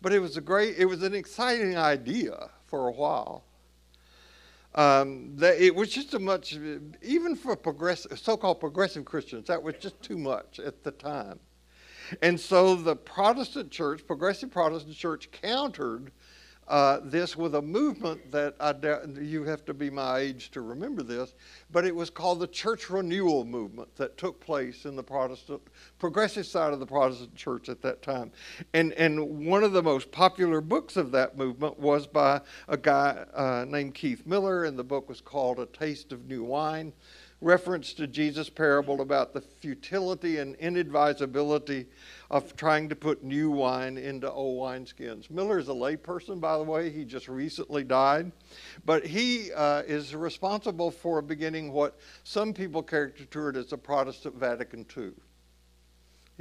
but 0.00 0.12
it 0.12 0.18
was 0.18 0.36
a 0.36 0.40
great, 0.40 0.76
it 0.78 0.86
was 0.86 1.02
an 1.02 1.14
exciting 1.14 1.76
idea 1.76 2.50
for 2.66 2.88
a 2.88 2.92
while. 2.92 3.44
Um, 4.74 5.36
that 5.36 5.60
it 5.60 5.74
was 5.74 5.90
just 5.90 6.14
a 6.14 6.18
much, 6.18 6.56
even 7.02 7.36
for 7.36 7.58
so-called 8.16 8.58
progressive 8.58 9.04
Christians, 9.04 9.46
that 9.48 9.62
was 9.62 9.74
just 9.78 10.00
too 10.00 10.16
much 10.16 10.58
at 10.58 10.82
the 10.82 10.92
time. 10.92 11.38
And 12.22 12.38
so 12.40 12.74
the 12.74 12.96
Protestant 12.96 13.70
church, 13.70 14.06
progressive 14.06 14.50
Protestant 14.50 14.96
church, 14.96 15.30
countered 15.30 16.12
uh, 16.72 17.00
this 17.04 17.36
with 17.36 17.54
a 17.54 17.60
movement 17.60 18.32
that 18.32 18.56
I 18.58 18.74
you 19.20 19.44
have 19.44 19.62
to 19.66 19.74
be 19.74 19.90
my 19.90 20.20
age 20.20 20.50
to 20.52 20.62
remember 20.62 21.02
this, 21.02 21.34
but 21.70 21.84
it 21.84 21.94
was 21.94 22.08
called 22.08 22.40
the 22.40 22.46
church 22.46 22.88
renewal 22.88 23.44
movement 23.44 23.94
that 23.96 24.16
took 24.16 24.40
place 24.40 24.86
in 24.86 24.96
the 24.96 25.02
Protestant 25.02 25.60
progressive 25.98 26.46
side 26.46 26.72
of 26.72 26.80
the 26.80 26.86
Protestant 26.86 27.34
church 27.34 27.68
at 27.68 27.82
that 27.82 28.00
time. 28.00 28.32
And 28.72 28.94
and 28.94 29.46
one 29.46 29.62
of 29.62 29.72
the 29.72 29.82
most 29.82 30.10
popular 30.10 30.62
books 30.62 30.96
of 30.96 31.12
that 31.12 31.36
movement 31.36 31.78
was 31.78 32.06
by 32.06 32.40
a 32.68 32.78
guy 32.78 33.26
uh, 33.34 33.66
named 33.68 33.92
Keith 33.94 34.24
Miller, 34.24 34.64
and 34.64 34.78
the 34.78 34.84
book 34.84 35.10
was 35.10 35.20
called 35.20 35.60
A 35.60 35.66
Taste 35.66 36.10
of 36.10 36.26
New 36.26 36.42
Wine 36.42 36.94
reference 37.42 37.92
to 37.94 38.06
Jesus' 38.06 38.48
parable 38.48 39.00
about 39.00 39.34
the 39.34 39.40
futility 39.40 40.38
and 40.38 40.56
inadvisability 40.58 41.86
of 42.30 42.56
trying 42.56 42.88
to 42.88 42.96
put 42.96 43.22
new 43.22 43.50
wine 43.50 43.98
into 43.98 44.30
old 44.30 44.62
wineskins. 44.62 45.30
Miller 45.30 45.58
is 45.58 45.68
a 45.68 45.72
layperson, 45.72 46.40
by 46.40 46.56
the 46.56 46.62
way. 46.62 46.88
He 46.88 47.04
just 47.04 47.28
recently 47.28 47.84
died. 47.84 48.32
But 48.84 49.04
he 49.04 49.52
uh, 49.52 49.82
is 49.82 50.14
responsible 50.14 50.90
for 50.90 51.20
beginning 51.20 51.72
what 51.72 51.98
some 52.22 52.54
people 52.54 52.82
caricatured 52.82 53.56
as 53.56 53.72
a 53.72 53.78
Protestant 53.78 54.36
Vatican 54.36 54.86
II. 54.96 55.12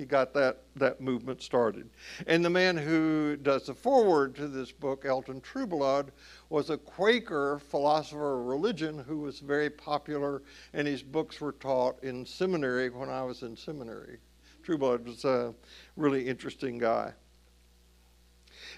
He 0.02 0.08
got 0.08 0.34
that, 0.34 0.64
that 0.78 1.00
movement 1.00 1.44
started. 1.44 1.88
And 2.26 2.44
the 2.44 2.50
man 2.50 2.76
who 2.76 3.38
does 3.38 3.68
the 3.68 3.76
foreword 3.76 4.34
to 4.38 4.48
this 4.48 4.72
book, 4.72 5.06
Elton 5.06 5.42
Trueblood, 5.42 6.12
was 6.50 6.72
a 6.72 6.78
Quaker 6.80 7.60
philosopher 7.60 8.40
of 8.40 8.48
religion 8.48 8.98
who 8.98 9.20
was 9.20 9.42
very 9.42 9.70
popular, 9.70 10.42
and 10.74 10.88
his 10.88 11.04
books 11.04 11.40
were 11.40 11.52
taught 11.52 12.04
in 12.04 12.26
seminary 12.26 12.90
when 12.90 13.10
I 13.10 13.22
was 13.22 13.44
in 13.44 13.56
seminary. 13.56 14.18
Trueblood 14.64 15.06
was 15.06 15.24
a 15.24 15.54
really 15.96 16.28
interesting 16.28 16.80
guy. 16.80 17.14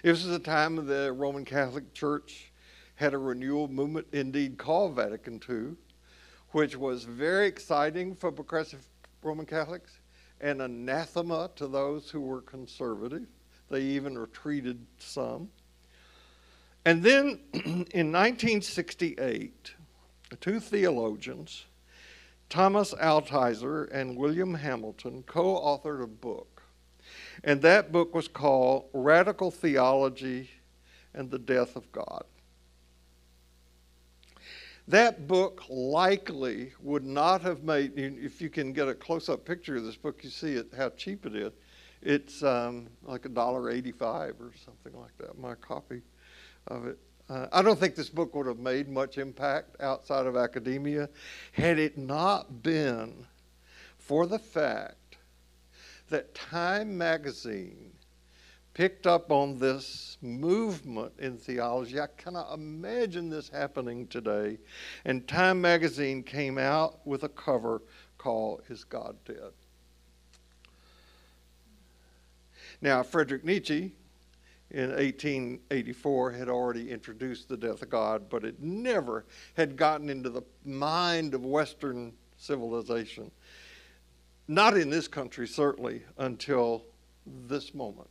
This 0.02 0.26
was 0.26 0.36
a 0.36 0.38
time 0.38 0.76
the 0.86 1.10
Roman 1.10 1.46
Catholic 1.46 1.94
Church 1.94 2.52
had 2.96 3.14
a 3.14 3.18
renewal 3.18 3.66
movement, 3.66 4.08
indeed 4.12 4.58
called 4.58 4.94
Vatican 4.94 5.40
II, 5.48 5.76
which 6.50 6.76
was 6.76 7.04
very 7.04 7.46
exciting 7.46 8.14
for 8.14 8.30
progressive 8.30 8.86
Roman 9.22 9.46
Catholics 9.46 10.00
and 10.40 10.60
anathema 10.60 11.50
to 11.56 11.66
those 11.66 12.10
who 12.10 12.20
were 12.20 12.42
conservative. 12.42 13.26
They 13.70 13.80
even 13.82 14.18
retreated 14.18 14.84
some. 14.98 15.50
And 16.84 17.02
then 17.02 17.40
in 17.54 18.12
1968, 18.12 19.74
two 20.40 20.60
theologians, 20.60 21.64
Thomas 22.50 22.92
Altizer 22.94 23.90
and 23.90 24.16
William 24.16 24.54
Hamilton, 24.54 25.24
co 25.26 25.56
authored 25.56 26.02
a 26.02 26.06
book. 26.06 26.62
And 27.42 27.60
that 27.62 27.92
book 27.92 28.14
was 28.14 28.28
called 28.28 28.86
Radical 28.92 29.50
Theology 29.50 30.50
and 31.14 31.30
the 31.30 31.38
Death 31.38 31.76
of 31.76 31.90
God. 31.92 32.24
That 34.88 35.26
book 35.26 35.64
likely 35.70 36.72
would 36.80 37.04
not 37.04 37.40
have 37.40 37.62
made, 37.62 37.92
if 37.96 38.42
you 38.42 38.50
can 38.50 38.72
get 38.72 38.86
a 38.86 38.94
close 38.94 39.28
up 39.28 39.44
picture 39.44 39.76
of 39.76 39.84
this 39.84 39.96
book, 39.96 40.22
you 40.22 40.30
see 40.30 40.54
it, 40.54 40.68
how 40.76 40.90
cheap 40.90 41.24
it 41.24 41.34
is. 41.34 41.52
It's 42.02 42.42
um, 42.42 42.88
like 43.02 43.22
$1.85 43.22 44.02
or 44.40 44.52
something 44.62 45.00
like 45.00 45.16
that, 45.18 45.38
my 45.38 45.54
copy 45.54 46.02
of 46.68 46.86
it. 46.86 46.98
Uh, 47.30 47.46
I 47.50 47.62
don't 47.62 47.80
think 47.80 47.94
this 47.94 48.10
book 48.10 48.34
would 48.34 48.46
have 48.46 48.58
made 48.58 48.90
much 48.90 49.16
impact 49.16 49.80
outside 49.80 50.26
of 50.26 50.36
academia 50.36 51.08
had 51.52 51.78
it 51.78 51.96
not 51.96 52.62
been 52.62 53.26
for 53.96 54.26
the 54.26 54.38
fact 54.38 55.16
that 56.10 56.34
Time 56.34 56.98
magazine 56.98 57.92
picked 58.74 59.06
up 59.06 59.30
on 59.30 59.56
this 59.58 60.18
movement 60.20 61.12
in 61.20 61.38
theology. 61.38 62.00
I 62.00 62.08
cannot 62.18 62.52
imagine 62.52 63.30
this 63.30 63.48
happening 63.48 64.08
today. 64.08 64.58
And 65.04 65.26
Time 65.26 65.60
magazine 65.60 66.24
came 66.24 66.58
out 66.58 67.06
with 67.06 67.22
a 67.22 67.28
cover 67.28 67.82
called 68.18 68.62
Is 68.68 68.82
God 68.82 69.16
Dead? 69.24 69.52
Now, 72.82 73.04
Friedrich 73.04 73.44
Nietzsche 73.44 73.92
in 74.70 74.90
1884 74.90 76.32
had 76.32 76.48
already 76.48 76.90
introduced 76.90 77.48
the 77.48 77.56
death 77.56 77.82
of 77.82 77.90
God, 77.90 78.28
but 78.28 78.44
it 78.44 78.60
never 78.60 79.24
had 79.56 79.76
gotten 79.76 80.10
into 80.10 80.28
the 80.28 80.42
mind 80.64 81.32
of 81.32 81.44
Western 81.44 82.12
civilization. 82.36 83.30
Not 84.48 84.76
in 84.76 84.90
this 84.90 85.06
country, 85.06 85.46
certainly, 85.46 86.02
until 86.18 86.84
this 87.24 87.72
moment 87.72 88.08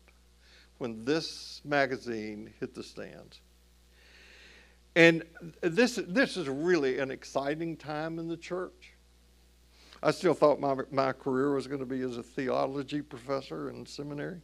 when 0.77 1.05
this 1.05 1.61
magazine 1.63 2.53
hit 2.59 2.73
the 2.73 2.83
stands. 2.83 3.41
And 4.95 5.23
this, 5.61 5.99
this 6.07 6.37
is 6.37 6.47
really 6.47 6.99
an 6.99 7.09
exciting 7.09 7.77
time 7.77 8.19
in 8.19 8.27
the 8.27 8.37
church. 8.37 8.93
I 10.03 10.11
still 10.11 10.33
thought 10.33 10.59
my, 10.59 10.75
my 10.91 11.13
career 11.13 11.53
was 11.53 11.65
going 11.65 11.79
to 11.79 11.85
be 11.85 12.01
as 12.01 12.17
a 12.17 12.23
theology 12.23 13.01
professor 13.01 13.69
in 13.69 13.85
seminary. 13.85 14.41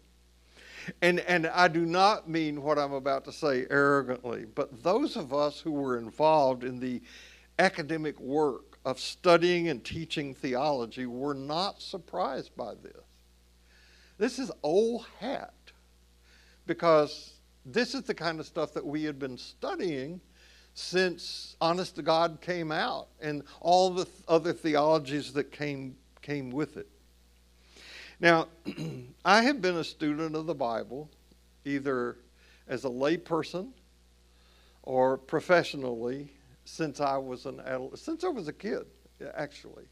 And, 1.02 1.20
and 1.22 1.48
I 1.48 1.68
do 1.68 1.86
not 1.86 2.30
mean 2.30 2.62
what 2.64 2.80
I'm 2.80 2.94
about 2.94 3.26
to 3.26 3.32
say 3.32 3.68
arrogantly, 3.70 4.46
but 4.46 4.82
those 4.82 5.18
of 5.18 5.34
us 5.34 5.60
who 5.60 5.72
were 5.72 5.98
involved 5.98 6.64
in 6.64 6.80
the 6.80 7.02
academic 7.60 8.20
work 8.20 8.80
of 8.86 9.00
studying 9.00 9.68
and 9.68 9.84
teaching 9.84 10.34
theology 10.34 11.06
were 11.06 11.34
not 11.34 11.82
surprised 11.82 12.56
by 12.56 12.74
this. 12.76 13.04
This 14.18 14.40
is 14.40 14.52
old 14.64 15.06
hat 15.20 15.54
because 16.70 17.34
this 17.66 17.96
is 17.96 18.04
the 18.04 18.14
kind 18.14 18.40
of 18.40 18.46
stuff 18.46 18.76
that 18.76 18.86
we 18.86 19.04
had 19.04 19.18
been 19.18 19.40
studying 19.40 20.22
since 20.76 21.56
Honest 21.60 21.96
to 21.96 22.04
God 22.04 22.38
came 22.42 22.72
out 22.72 23.08
and 23.20 23.42
all 23.60 23.90
the 23.90 24.08
other 24.28 24.54
theologies 24.54 25.34
that 25.34 25.52
came, 25.52 25.96
came 26.22 26.52
with 26.52 26.78
it. 26.78 26.88
Now, 28.20 28.50
I 29.26 29.42
have 29.42 29.64
been 29.64 29.78
a 29.78 29.84
student 29.84 30.36
of 30.36 30.46
the 30.46 30.54
Bible 30.54 31.10
either 31.66 32.18
as 32.68 32.86
a 32.86 32.90
layperson 32.90 33.72
or 34.84 35.18
professionally 35.18 36.32
since 36.66 37.02
I 37.02 37.18
was 37.18 37.48
an 37.48 37.62
adult, 37.62 37.98
since 37.98 38.24
I 38.24 38.28
was 38.28 38.48
a 38.48 38.54
kid, 38.54 38.86
actually. 39.34 39.86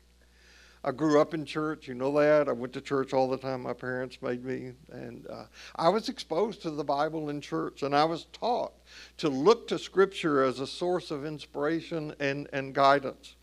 I 0.84 0.92
grew 0.92 1.20
up 1.20 1.34
in 1.34 1.46
church, 1.46 1.88
you 1.88 1.96
know 1.96 2.12
that. 2.20 2.48
I 2.48 2.52
went 2.52 2.74
to 2.74 2.82
church 2.82 3.14
all 3.14 3.28
the 3.28 3.38
time. 3.38 3.64
My 3.64 3.74
parents 3.74 4.20
made 4.22 4.46
me. 4.46 4.74
And 4.92 5.28
uh, 5.28 5.46
I 5.76 5.90
was 5.90 6.08
exposed 6.08 6.62
to 6.62 6.72
the 6.72 6.84
Bible 6.84 7.30
in 7.30 7.42
church, 7.42 7.84
and 7.84 7.96
I 7.96 8.06
was 8.06 8.26
taught 8.32 8.74
to 9.18 9.30
look 9.30 9.68
to 9.70 9.80
Scripture 9.80 10.44
as 10.44 10.60
a 10.60 10.68
source 10.68 11.12
of 11.12 11.26
inspiration 11.26 12.14
and, 12.20 12.48
and 12.54 12.74
guidance. 12.74 13.36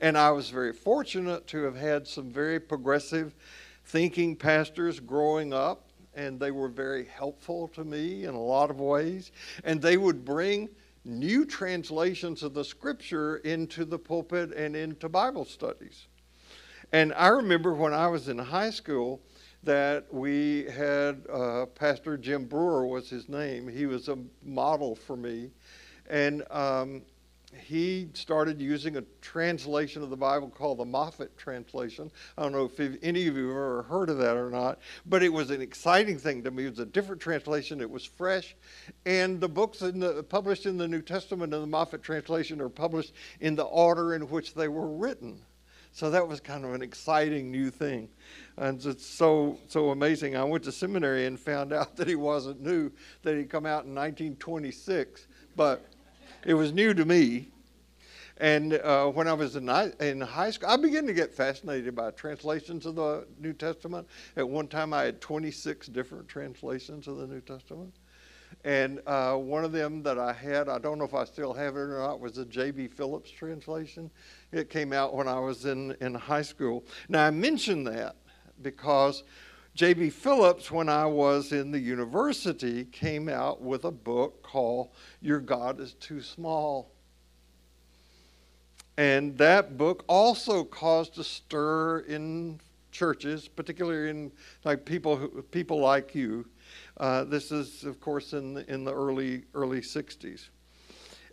And 0.00 0.16
I 0.16 0.30
was 0.30 0.50
very 0.50 0.72
fortunate 0.72 1.46
to 1.48 1.62
have 1.64 1.76
had 1.76 2.06
some 2.06 2.30
very 2.30 2.58
progressive 2.58 3.34
thinking 3.84 4.34
pastors 4.34 4.98
growing 4.98 5.52
up, 5.52 5.90
and 6.14 6.40
they 6.40 6.50
were 6.50 6.68
very 6.68 7.04
helpful 7.04 7.68
to 7.68 7.84
me 7.84 8.24
in 8.24 8.34
a 8.34 8.42
lot 8.42 8.70
of 8.70 8.80
ways. 8.80 9.30
And 9.64 9.80
they 9.80 9.96
would 9.98 10.24
bring 10.24 10.68
new 11.04 11.44
translations 11.44 12.42
of 12.42 12.54
the 12.54 12.64
Scripture 12.64 13.36
into 13.38 13.84
the 13.84 13.98
pulpit 13.98 14.52
and 14.52 14.74
into 14.74 15.08
Bible 15.08 15.44
studies. 15.44 16.06
And 16.92 17.12
I 17.14 17.28
remember 17.28 17.74
when 17.74 17.92
I 17.92 18.06
was 18.06 18.28
in 18.28 18.38
high 18.38 18.70
school 18.70 19.20
that 19.62 20.06
we 20.12 20.64
had 20.64 21.22
uh, 21.30 21.66
Pastor 21.66 22.16
Jim 22.16 22.46
Brewer 22.46 22.86
was 22.86 23.10
his 23.10 23.28
name. 23.28 23.68
He 23.68 23.84
was 23.84 24.08
a 24.08 24.16
model 24.42 24.94
for 24.94 25.16
me, 25.16 25.50
and 26.08 26.44
um, 26.50 27.02
he 27.52 28.08
started 28.14 28.60
using 28.60 28.96
a 28.96 29.02
translation 29.20 30.02
of 30.02 30.08
the 30.08 30.16
Bible 30.16 30.48
called 30.48 30.78
the 30.78 30.86
Moffatt 30.86 31.36
translation. 31.36 32.10
I 32.38 32.42
don't 32.42 32.52
know 32.52 32.70
if 32.72 32.98
any 33.02 33.26
of 33.26 33.36
you 33.36 33.48
have 33.48 33.56
ever 33.56 33.82
heard 33.82 34.08
of 34.08 34.16
that 34.18 34.38
or 34.38 34.48
not, 34.48 34.78
but 35.04 35.22
it 35.22 35.32
was 35.32 35.50
an 35.50 35.60
exciting 35.60 36.18
thing 36.18 36.42
to 36.44 36.50
me. 36.50 36.64
It 36.64 36.70
was 36.70 36.78
a 36.78 36.86
different 36.86 37.20
translation. 37.20 37.82
It 37.82 37.90
was 37.90 38.06
fresh, 38.06 38.56
and 39.04 39.40
the 39.40 39.48
books 39.48 39.82
in 39.82 39.98
the, 40.00 40.22
published 40.22 40.64
in 40.64 40.78
the 40.78 40.88
New 40.88 41.02
Testament 41.02 41.52
in 41.52 41.60
the 41.60 41.66
Moffatt 41.66 42.00
translation 42.00 42.62
are 42.62 42.70
published 42.70 43.12
in 43.40 43.56
the 43.56 43.64
order 43.64 44.14
in 44.14 44.22
which 44.30 44.54
they 44.54 44.68
were 44.68 44.88
written. 44.88 45.42
So 45.98 46.10
that 46.10 46.28
was 46.28 46.38
kind 46.38 46.64
of 46.64 46.74
an 46.74 46.80
exciting 46.80 47.50
new 47.50 47.70
thing. 47.72 48.08
And 48.56 48.80
it's 48.86 49.04
so, 49.04 49.58
so 49.66 49.90
amazing. 49.90 50.36
I 50.36 50.44
went 50.44 50.62
to 50.62 50.70
seminary 50.70 51.26
and 51.26 51.36
found 51.36 51.72
out 51.72 51.96
that 51.96 52.06
he 52.06 52.14
wasn't 52.14 52.60
new, 52.60 52.92
that 53.24 53.36
he'd 53.36 53.50
come 53.50 53.66
out 53.66 53.84
in 53.84 53.96
1926, 53.96 55.26
but 55.56 55.84
it 56.46 56.54
was 56.54 56.72
new 56.72 56.94
to 56.94 57.04
me. 57.04 57.48
And 58.36 58.74
uh, 58.74 59.06
when 59.06 59.26
I 59.26 59.32
was 59.32 59.56
in, 59.56 59.68
in 59.98 60.20
high 60.20 60.50
school, 60.50 60.68
I 60.68 60.76
began 60.76 61.04
to 61.04 61.12
get 61.12 61.34
fascinated 61.34 61.96
by 61.96 62.12
translations 62.12 62.86
of 62.86 62.94
the 62.94 63.26
New 63.40 63.52
Testament. 63.52 64.06
At 64.36 64.48
one 64.48 64.68
time, 64.68 64.92
I 64.92 65.02
had 65.02 65.20
26 65.20 65.88
different 65.88 66.28
translations 66.28 67.08
of 67.08 67.16
the 67.16 67.26
New 67.26 67.40
Testament. 67.40 67.92
And 68.64 69.00
uh, 69.06 69.34
one 69.34 69.64
of 69.64 69.72
them 69.72 70.02
that 70.04 70.18
I 70.18 70.32
had, 70.32 70.68
I 70.68 70.78
don't 70.78 70.98
know 70.98 71.04
if 71.04 71.14
I 71.14 71.24
still 71.24 71.52
have 71.54 71.74
it 71.74 71.80
or 71.80 71.98
not, 71.98 72.20
was 72.20 72.38
a 72.38 72.44
J.B. 72.44 72.88
Phillips 72.88 73.30
translation. 73.30 74.10
It 74.50 74.70
came 74.70 74.92
out 74.92 75.14
when 75.14 75.28
I 75.28 75.38
was 75.38 75.66
in, 75.66 75.96
in 76.00 76.14
high 76.14 76.42
school. 76.42 76.84
Now, 77.08 77.26
I 77.26 77.30
mention 77.30 77.84
that 77.84 78.16
because 78.62 79.24
J.B. 79.74 80.10
Phillips, 80.10 80.70
when 80.70 80.88
I 80.88 81.06
was 81.06 81.52
in 81.52 81.70
the 81.70 81.78
university, 81.78 82.84
came 82.86 83.28
out 83.28 83.60
with 83.60 83.84
a 83.84 83.90
book 83.90 84.42
called 84.42 84.90
Your 85.20 85.38
God 85.38 85.80
is 85.80 85.94
Too 85.94 86.20
Small. 86.20 86.90
And 88.96 89.38
that 89.38 89.76
book 89.76 90.04
also 90.08 90.64
caused 90.64 91.18
a 91.18 91.24
stir 91.24 92.00
in 92.00 92.58
churches, 92.90 93.46
particularly 93.46 94.10
in 94.10 94.32
like 94.64 94.84
people 94.84 95.16
who, 95.16 95.42
people 95.42 95.78
like 95.78 96.14
you, 96.14 96.44
uh, 96.96 97.22
this 97.24 97.52
is, 97.52 97.84
of 97.84 98.00
course, 98.00 98.32
in 98.32 98.54
the, 98.54 98.72
in 98.72 98.82
the 98.82 98.92
early 98.92 99.44
early 99.54 99.80
60s. 99.80 100.48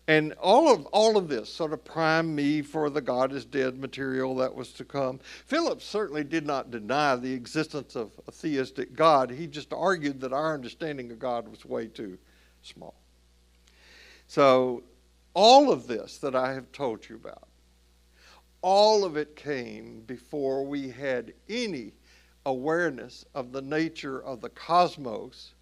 And 0.08 0.34
all 0.34 0.72
of 0.72 0.86
all 0.88 1.18
of 1.18 1.30
this 1.30 1.52
sort 1.52 1.74
of 1.74 1.84
primed 1.84 2.36
me 2.36 2.62
for 2.62 2.92
the 2.92 3.02
God 3.02 3.34
is 3.34 3.44
dead 3.44 3.80
material 3.80 4.36
that 4.36 4.54
was 4.54 4.72
to 4.74 4.86
come. 4.86 5.20
Phillips 5.48 5.84
certainly 5.84 6.24
did 6.24 6.46
not 6.46 6.70
deny 6.70 7.16
the 7.16 7.34
existence 7.34 7.96
of 7.96 8.12
a 8.28 8.32
theistic 8.32 8.96
God. 8.96 9.32
He 9.32 9.48
just 9.48 9.74
argued 9.74 10.22
that 10.22 10.32
our 10.32 10.54
understanding 10.54 11.12
of 11.12 11.18
God 11.18 11.48
was 11.48 11.66
way 11.66 11.88
too 11.88 12.20
small. 12.62 12.94
So 14.28 14.84
all 15.34 15.72
of 15.72 15.88
this 15.88 16.20
that 16.20 16.36
I 16.36 16.54
have 16.54 16.72
told 16.72 17.10
you 17.10 17.16
about, 17.16 17.48
all 18.62 19.06
of 19.06 19.18
it 19.18 19.36
came 19.36 20.02
before 20.02 20.64
we 20.64 20.90
had 20.90 21.34
any 21.50 21.94
awareness 22.46 23.26
of 23.34 23.52
the 23.52 23.62
nature 23.62 24.22
of 24.22 24.42
the 24.42 24.50
cosmos 24.50 25.55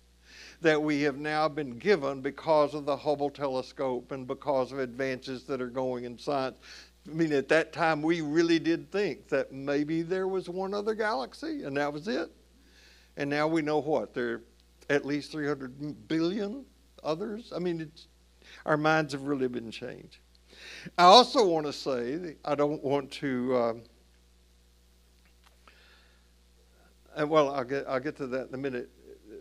that 0.63 0.81
we 0.81 1.01
have 1.01 1.17
now 1.17 1.47
been 1.47 1.77
given 1.77 2.21
because 2.21 2.73
of 2.73 2.85
the 2.85 2.97
Hubble 2.97 3.29
telescope 3.29 4.11
and 4.11 4.25
because 4.25 4.71
of 4.71 4.79
advances 4.79 5.43
that 5.43 5.61
are 5.61 5.67
going 5.67 6.05
in 6.05 6.17
science. 6.17 6.57
I 7.07 7.11
mean, 7.11 7.33
at 7.33 7.49
that 7.49 7.73
time, 7.73 8.01
we 8.01 8.21
really 8.21 8.59
did 8.59 8.91
think 8.91 9.27
that 9.27 9.51
maybe 9.51 10.01
there 10.01 10.27
was 10.27 10.49
one 10.49 10.73
other 10.73 10.95
galaxy 10.95 11.63
and 11.63 11.77
that 11.77 11.91
was 11.91 12.07
it. 12.07 12.31
And 13.17 13.29
now 13.29 13.47
we 13.47 13.61
know 13.61 13.79
what? 13.79 14.13
There 14.13 14.33
are 14.33 14.43
at 14.89 15.05
least 15.05 15.31
300 15.31 16.07
billion 16.07 16.65
others. 17.03 17.51
I 17.53 17.59
mean, 17.59 17.91
our 18.65 18.77
minds 18.77 19.13
have 19.13 19.23
really 19.23 19.47
been 19.47 19.69
changed. 19.69 20.17
I 20.97 21.03
also 21.03 21.45
want 21.45 21.65
to 21.65 21.73
say, 21.73 22.37
I 22.45 22.55
don't 22.55 22.83
want 22.83 23.11
to. 23.11 23.81
Um, 27.17 27.29
well, 27.29 27.53
I'll 27.53 27.63
get, 27.63 27.85
I'll 27.87 27.99
get 27.99 28.15
to 28.17 28.27
that 28.27 28.47
in 28.47 28.55
a 28.55 28.57
minute 28.57 28.89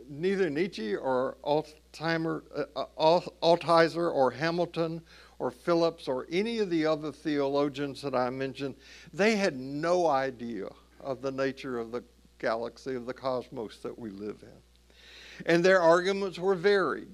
neither 0.09 0.51
Nietzsche 0.51 0.95
or 0.95 1.37
Altheimer, 1.45 2.43
uh, 2.77 2.87
uh 2.97 4.11
or 4.11 4.31
Hamilton 4.31 5.03
or 5.39 5.51
Phillips 5.51 6.09
or 6.09 6.27
any 6.31 6.59
of 6.59 6.71
the 6.71 6.87
other 6.87 7.11
theologians 7.11 8.01
that 8.03 8.15
I 8.15 8.31
mentioned, 8.31 8.77
they 9.13 9.37
had 9.37 9.57
no 9.57 10.07
idea 10.07 10.69
of 11.01 11.21
the 11.21 11.33
nature 11.33 11.79
of 11.79 11.91
the 11.91 12.05
galaxy, 12.39 12.95
of 12.95 13.07
the 13.07 13.15
cosmos 13.15 13.79
that 13.79 13.99
we 13.99 14.11
live 14.11 14.43
in. 14.43 15.47
And 15.47 15.65
their 15.65 15.81
arguments 15.81 16.39
were 16.39 16.55
varied. 16.55 17.09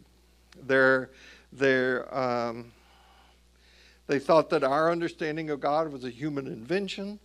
Their, 0.67 1.11
their, 1.53 2.15
um, 2.15 2.73
they 4.07 4.19
thought 4.19 4.51
that 4.51 4.65
our 4.65 4.91
understanding 4.91 5.51
of 5.51 5.61
God 5.61 5.93
was 5.93 6.05
a 6.05 6.11
human 6.11 6.47
invention. 6.47 7.21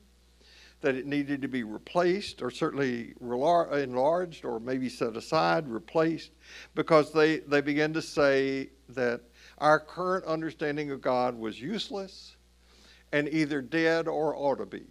That 0.84 0.96
it 0.96 1.08
needed 1.08 1.42
to 1.42 1.48
be 1.48 1.64
replaced 1.64 2.42
or 2.42 2.52
certainly 2.52 3.16
enlarged 3.22 4.46
or 4.46 4.60
maybe 4.60 4.90
set 4.90 5.16
aside, 5.18 5.68
replaced, 5.68 6.32
because 6.76 7.12
they, 7.12 7.40
they 7.40 7.62
began 7.62 7.94
to 7.94 8.02
say 8.02 8.70
that 8.90 9.22
our 9.58 9.80
current 9.80 10.26
understanding 10.26 10.92
of 10.92 11.02
God 11.02 11.36
was 11.36 11.60
useless 11.60 12.36
and 13.14 13.30
either 13.30 13.62
dead 13.62 14.08
or 14.08 14.36
ought 14.36 14.58
to 14.58 14.66
be. 14.66 14.84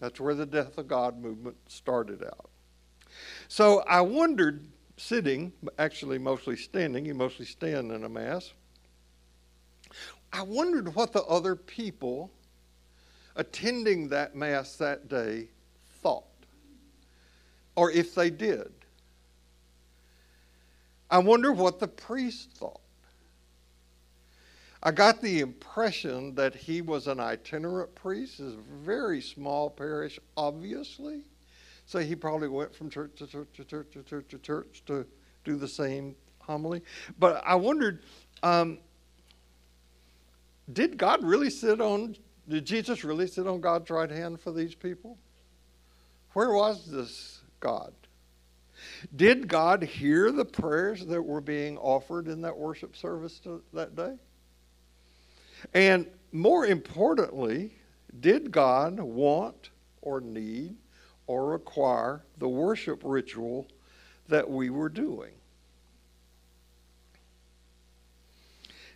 That's 0.00 0.18
where 0.18 0.34
the 0.34 0.44
death 0.44 0.76
of 0.76 0.88
God 0.88 1.22
movement 1.22 1.56
started 1.68 2.24
out. 2.24 2.50
So 3.46 3.84
I 3.88 4.00
wondered, 4.00 4.66
sitting, 4.96 5.52
actually 5.78 6.18
mostly 6.18 6.56
standing, 6.56 7.06
you 7.06 7.14
mostly 7.14 7.46
stand 7.46 7.92
in 7.92 8.02
a 8.02 8.08
Mass, 8.08 8.52
I 10.32 10.42
wondered 10.42 10.94
what 10.96 11.12
the 11.12 11.22
other 11.24 11.54
people 11.54 12.32
attending 13.36 14.08
that 14.08 14.34
Mass 14.34 14.76
that 14.76 15.08
day 15.08 15.48
thought, 16.02 16.24
or 17.76 17.90
if 17.90 18.14
they 18.14 18.30
did. 18.30 18.72
I 21.10 21.18
wonder 21.18 21.52
what 21.52 21.78
the 21.78 21.88
priest 21.88 22.50
thought. 22.52 22.80
I 24.82 24.90
got 24.90 25.20
the 25.20 25.40
impression 25.40 26.34
that 26.34 26.54
he 26.54 26.80
was 26.80 27.06
an 27.06 27.20
itinerant 27.20 27.94
priest. 27.94 28.40
It's 28.40 28.54
a 28.54 28.84
very 28.84 29.20
small 29.20 29.70
parish, 29.70 30.18
obviously. 30.36 31.20
So 31.86 32.00
he 32.00 32.16
probably 32.16 32.48
went 32.48 32.74
from 32.74 32.90
church 32.90 33.12
to 33.16 33.26
church 33.26 33.48
to 33.56 33.64
church 33.64 33.92
to 33.92 34.02
church 34.02 34.28
to 34.30 34.38
church 34.38 34.82
to 34.86 35.06
do 35.44 35.56
the 35.56 35.68
same 35.68 36.16
homily. 36.38 36.82
But 37.18 37.42
I 37.46 37.54
wondered 37.54 38.02
um, 38.42 38.78
did 40.72 40.96
God 40.96 41.22
really 41.22 41.50
sit 41.50 41.80
on, 41.80 42.16
did 42.48 42.64
Jesus 42.64 43.04
really 43.04 43.26
sit 43.26 43.46
on 43.46 43.60
God's 43.60 43.90
right 43.90 44.10
hand 44.10 44.40
for 44.40 44.52
these 44.52 44.74
people? 44.74 45.18
Where 46.32 46.52
was 46.52 46.90
this 46.90 47.40
God? 47.60 47.92
Did 49.14 49.48
God 49.48 49.82
hear 49.82 50.32
the 50.32 50.44
prayers 50.44 51.06
that 51.06 51.22
were 51.22 51.40
being 51.40 51.78
offered 51.78 52.26
in 52.26 52.42
that 52.42 52.56
worship 52.56 52.96
service 52.96 53.40
that 53.72 53.94
day? 53.94 54.14
And 55.74 56.06
more 56.32 56.66
importantly, 56.66 57.76
did 58.20 58.50
God 58.50 58.98
want 58.98 59.70
or 60.00 60.20
need 60.20 60.76
or 61.26 61.46
require 61.46 62.24
the 62.38 62.48
worship 62.48 63.02
ritual 63.04 63.68
that 64.28 64.48
we 64.48 64.70
were 64.70 64.88
doing? 64.88 65.32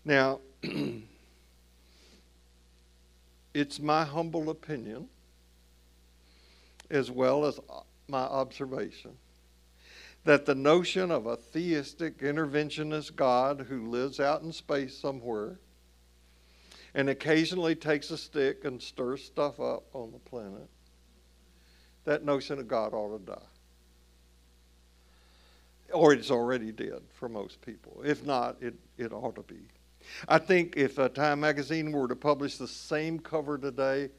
Now, 0.04 0.40
it's 3.57 3.81
my 3.81 4.05
humble 4.05 4.51
opinion, 4.51 5.09
as 6.90 7.11
well 7.11 7.47
as 7.47 7.59
my 8.07 8.21
observation, 8.21 9.12
that 10.25 10.45
the 10.45 10.55
notion 10.55 11.11
of 11.11 11.25
a 11.25 11.37
theistic 11.37 12.19
interventionist 12.19 13.16
God 13.16 13.64
who 13.66 13.88
lives 13.88 14.21
out 14.21 14.42
in 14.42 14.53
space 14.53 14.95
somewhere 14.95 15.59
and 16.95 17.09
occasionally 17.09 17.75
takes 17.75 18.11
a 18.11 18.19
stick 18.19 18.66
and 18.66 18.81
stirs 18.81 19.25
stuff 19.25 19.59
up 19.59 19.85
on 19.95 20.12
the 20.12 20.19
planet, 20.19 20.69
that 22.05 22.27
notion 22.27 22.59
of 22.59 22.69
God 22.69 22.92
ought 22.92 23.16
to 23.19 23.25
die. 23.25 23.38
Or 25.95 26.12
it's 26.12 26.31
already 26.31 26.73
dead 26.73 27.01
for 27.14 27.31
most 27.31 27.62
people. 27.62 28.03
If 28.05 28.23
not, 28.23 28.57
it, 28.61 28.75
it 28.99 29.14
ought 29.14 29.37
to 29.37 29.42
be. 29.42 29.62
I 30.29 30.38
think 30.38 30.77
if 30.77 30.99
a 30.99 31.09
Time 31.09 31.40
magazine 31.40 31.92
were 31.92 32.09
to 32.09 32.16
publish 32.16 32.57
the 32.57 32.69
same 32.69 33.19
cover 33.19 33.59
today, 33.59 34.11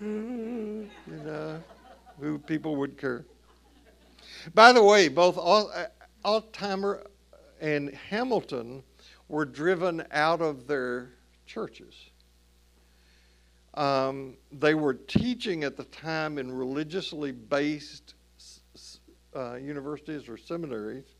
you 0.00 0.88
know, 1.06 1.62
who 2.20 2.38
people 2.38 2.76
would 2.76 2.98
care. 2.98 3.24
By 4.54 4.72
the 4.72 4.82
way, 4.82 5.08
both 5.08 5.36
Altizer 6.24 7.06
and 7.60 7.94
Hamilton 7.94 8.82
were 9.28 9.44
driven 9.44 10.04
out 10.10 10.40
of 10.40 10.66
their 10.66 11.10
churches. 11.46 11.94
Um, 13.74 14.36
they 14.50 14.74
were 14.74 14.94
teaching 14.94 15.64
at 15.64 15.76
the 15.76 15.84
time 15.84 16.38
in 16.38 16.52
religiously 16.52 17.32
based 17.32 18.14
uh, 19.34 19.54
universities 19.54 20.28
or 20.28 20.36
seminaries, 20.36 21.11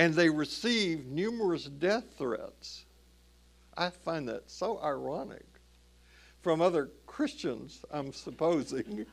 and 0.00 0.14
they 0.14 0.30
received 0.30 1.12
numerous 1.12 1.64
death 1.64 2.04
threats. 2.16 2.86
I 3.76 3.90
find 3.90 4.26
that 4.30 4.50
so 4.50 4.80
ironic 4.82 5.44
from 6.40 6.62
other 6.62 6.88
Christians, 7.06 7.84
I'm 7.90 8.14
supposing. 8.14 9.04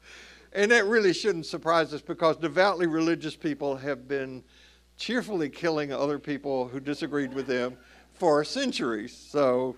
and 0.52 0.70
that 0.70 0.84
really 0.84 1.14
shouldn't 1.14 1.46
surprise 1.46 1.94
us 1.94 2.02
because 2.02 2.36
devoutly 2.36 2.86
religious 2.86 3.34
people 3.34 3.74
have 3.76 4.06
been 4.06 4.44
cheerfully 4.98 5.48
killing 5.48 5.94
other 5.94 6.18
people 6.18 6.68
who 6.68 6.78
disagreed 6.78 7.32
with 7.32 7.46
them 7.46 7.78
for 8.12 8.44
centuries. 8.44 9.16
So 9.16 9.76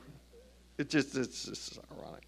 it 0.79 0.91
just 0.91 1.17
it's 1.17 1.45
just 1.45 1.79
ironic. 1.93 2.26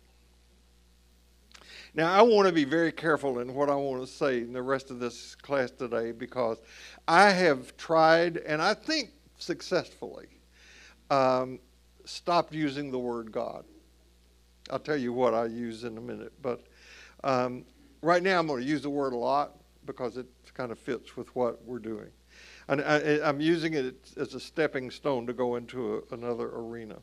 Now 1.94 2.12
I 2.12 2.22
want 2.22 2.46
to 2.46 2.53
be 2.53 2.64
very 2.64 2.92
careful 2.92 3.38
in 3.38 3.55
what 3.55 3.70
I 3.70 3.74
want 3.74 4.03
to 4.03 4.07
say 4.07 4.38
in 4.38 4.53
the 4.53 4.62
rest 4.62 4.90
of 4.90 5.01
this 5.01 5.35
class 5.35 5.70
today 5.70 6.12
because 6.12 6.59
I 7.07 7.31
have 7.31 7.77
tried 7.77 8.38
and 8.38 8.61
I 8.61 8.74
think 8.74 9.11
successfully 9.38 10.27
um, 11.11 11.59
stopped 12.05 12.53
using 12.55 12.90
the 12.90 12.98
word 12.98 13.33
God. 13.33 13.64
I'll 14.70 14.79
tell 14.79 14.96
you 14.96 15.12
what 15.12 15.35
I 15.35 15.46
use 15.46 15.85
in 15.85 15.96
a 15.96 16.01
minute, 16.01 16.33
but 16.42 16.66
um, 17.24 17.64
right 18.03 18.22
now 18.22 18.38
I'm 18.38 18.46
going 18.46 18.62
to 18.62 18.68
use 18.68 18.83
the 18.83 18.90
word 18.90 19.14
a 19.14 19.16
lot 19.16 19.55
because 19.87 20.18
it 20.18 20.27
kind 20.53 20.70
of 20.70 20.79
fits 20.79 21.16
with 21.16 21.35
what 21.35 21.64
we're 21.64 21.79
doing. 21.79 22.09
And 22.68 22.83
I, 22.83 22.98
am 23.27 23.40
using 23.40 23.72
it 23.72 24.12
as 24.18 24.35
a 24.35 24.40
stepping 24.40 24.90
stone 24.90 25.27
to 25.27 25.33
go 25.33 25.57
into 25.57 26.05
a, 26.11 26.14
another 26.14 26.51
arena. 26.55 26.96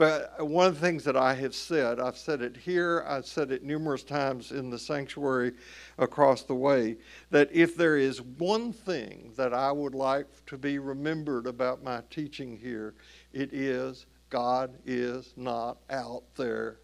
But 0.00 0.48
one 0.48 0.66
of 0.66 0.76
the 0.76 0.80
things 0.80 1.04
that 1.04 1.16
I 1.18 1.34
have 1.34 1.54
said, 1.54 2.00
I've 2.00 2.16
said 2.16 2.40
it 2.40 2.56
here, 2.56 3.04
I've 3.06 3.26
said 3.26 3.52
it 3.52 3.64
numerous 3.64 4.02
times 4.02 4.50
in 4.50 4.70
the 4.70 4.78
sanctuary 4.78 5.52
across 5.98 6.42
the 6.42 6.54
way, 6.54 6.96
that 7.28 7.50
if 7.52 7.76
there 7.76 7.98
is 7.98 8.22
one 8.22 8.72
thing 8.72 9.34
that 9.36 9.52
I 9.52 9.70
would 9.70 9.94
like 9.94 10.26
to 10.46 10.56
be 10.56 10.78
remembered 10.78 11.46
about 11.46 11.84
my 11.84 12.00
teaching 12.08 12.56
here, 12.56 12.94
it 13.34 13.52
is 13.52 14.06
God 14.30 14.70
is 14.86 15.34
not 15.36 15.76
out 15.90 16.22
there. 16.34 16.78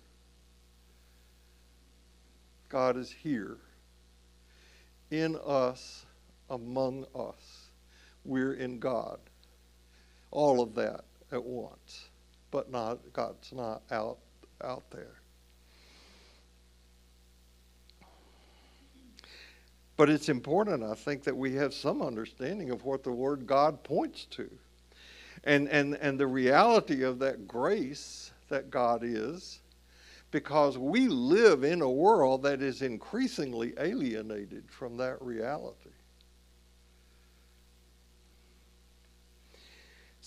God 2.68 2.98
is 2.98 3.11
here 3.11 3.57
in 5.11 5.38
us, 5.46 6.05
among 6.50 7.07
us 7.14 7.70
we're 8.26 8.52
in 8.52 8.79
God. 8.79 9.20
All 10.31 10.61
of 10.61 10.74
that 10.74 11.07
at 11.33 11.42
once, 11.42 12.06
but 12.51 12.71
not 12.71 12.99
God's 13.13 13.53
not 13.53 13.83
out 13.91 14.19
out 14.63 14.91
there. 14.91 15.17
But 19.97 20.11
it's 20.11 20.29
important, 20.29 20.85
I 20.85 20.95
think, 20.95 21.23
that 21.25 21.37
we 21.37 21.55
have 21.55 21.73
some 21.73 22.03
understanding 22.03 22.71
of 22.71 22.85
what 22.85 23.03
the 23.03 23.13
word 23.13 23.47
God 23.47 23.83
points 23.83 24.27
to. 24.33 24.51
And, 25.45 25.69
and, 25.69 25.95
and 25.95 26.19
the 26.21 26.27
reality 26.27 27.03
of 27.03 27.19
that 27.21 27.49
grace 27.49 28.33
that 28.49 28.71
God 28.71 29.03
is, 29.03 29.61
because 30.31 30.77
we 30.77 31.09
live 31.09 31.65
in 31.65 31.81
a 31.81 31.91
world 31.91 32.43
that 32.43 32.61
is 32.61 32.83
increasingly 32.83 33.73
alienated 33.79 34.65
from 34.69 34.97
that 34.99 35.21
reality. 35.23 35.96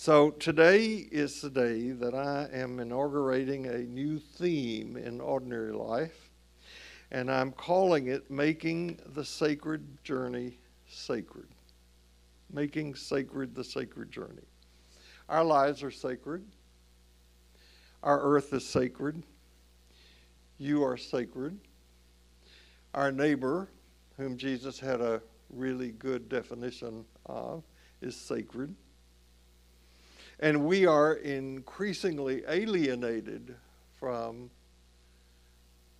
So 0.01 0.31
today 0.31 1.09
is 1.11 1.41
the 1.41 1.49
day 1.49 1.89
that 1.89 2.15
I 2.15 2.47
am 2.53 2.79
inaugurating 2.79 3.65
a 3.65 3.79
new 3.79 4.17
theme 4.17 4.95
in 4.95 5.19
ordinary 5.19 5.73
life, 5.73 6.29
and 7.11 7.29
I'm 7.29 7.51
calling 7.51 8.07
it 8.07 8.31
Making 8.31 8.97
the 9.07 9.25
Sacred 9.25 10.01
Journey 10.05 10.57
Sacred. 10.87 11.47
Making 12.49 12.95
sacred 12.95 13.53
the 13.53 13.63
sacred 13.65 14.09
journey. 14.09 14.47
Our 15.27 15.43
lives 15.43 15.83
are 15.83 15.91
sacred. 15.91 16.45
Our 18.01 18.21
earth 18.21 18.53
is 18.53 18.65
sacred. 18.65 19.21
You 20.59 20.81
are 20.81 20.95
sacred. 20.95 21.59
Our 22.93 23.11
neighbor, 23.11 23.67
whom 24.15 24.37
Jesus 24.37 24.79
had 24.79 25.01
a 25.01 25.21
really 25.49 25.91
good 25.91 26.29
definition 26.29 27.03
of, 27.25 27.65
is 27.99 28.15
sacred. 28.15 28.73
And 30.39 30.65
we 30.65 30.85
are 30.85 31.13
increasingly 31.15 32.43
alienated 32.47 33.55
from 33.99 34.49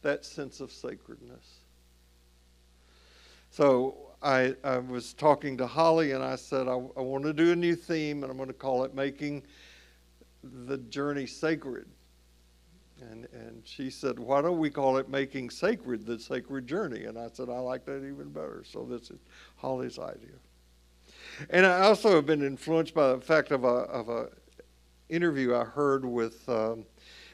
that 0.02 0.24
sense 0.24 0.62
of 0.62 0.72
sacredness. 0.72 1.60
So 3.52 3.98
I, 4.22 4.56
I 4.64 4.78
was 4.78 5.14
talking 5.14 5.58
to 5.58 5.68
Holly 5.68 6.12
and 6.12 6.24
I 6.24 6.36
said, 6.36 6.68
I, 6.68 6.74
I 6.74 7.02
want 7.02 7.24
to 7.26 7.34
do 7.34 7.52
a 7.52 7.56
new 7.56 7.76
theme 7.76 8.24
and 8.24 8.32
I'm 8.32 8.38
going 8.38 8.48
to 8.48 8.54
call 8.54 8.84
it 8.84 8.94
Making 8.94 9.44
the 10.44 10.78
Journey 10.78 11.26
Sacred. 11.26 11.88
And, 13.02 13.28
and 13.34 13.62
she 13.66 13.90
said, 13.90 14.20
Why 14.20 14.42
don't 14.42 14.60
we 14.60 14.70
call 14.70 14.98
it 14.98 15.10
Making 15.10 15.50
Sacred 15.50 16.06
the 16.06 16.20
Sacred 16.20 16.68
Journey? 16.68 17.06
And 17.06 17.18
I 17.18 17.30
said, 17.32 17.50
I 17.50 17.60
like 17.60 17.86
that 17.86 17.98
even 17.98 18.30
better. 18.30 18.64
So 18.66 18.84
this 18.84 19.10
is 19.10 19.20
Holly's 19.58 20.00
idea. 20.00 20.38
And 21.50 21.66
I 21.66 21.82
also 21.82 22.16
have 22.16 22.26
been 22.26 22.44
influenced 22.44 22.94
by 22.94 23.14
the 23.14 23.22
fact 23.22 23.52
of 23.52 23.64
a, 23.64 23.68
of 23.68 24.10
a 24.10 24.30
interview 25.10 25.56
I 25.56 25.64
heard 25.64 26.06
with 26.06 26.48
um, 26.50 26.86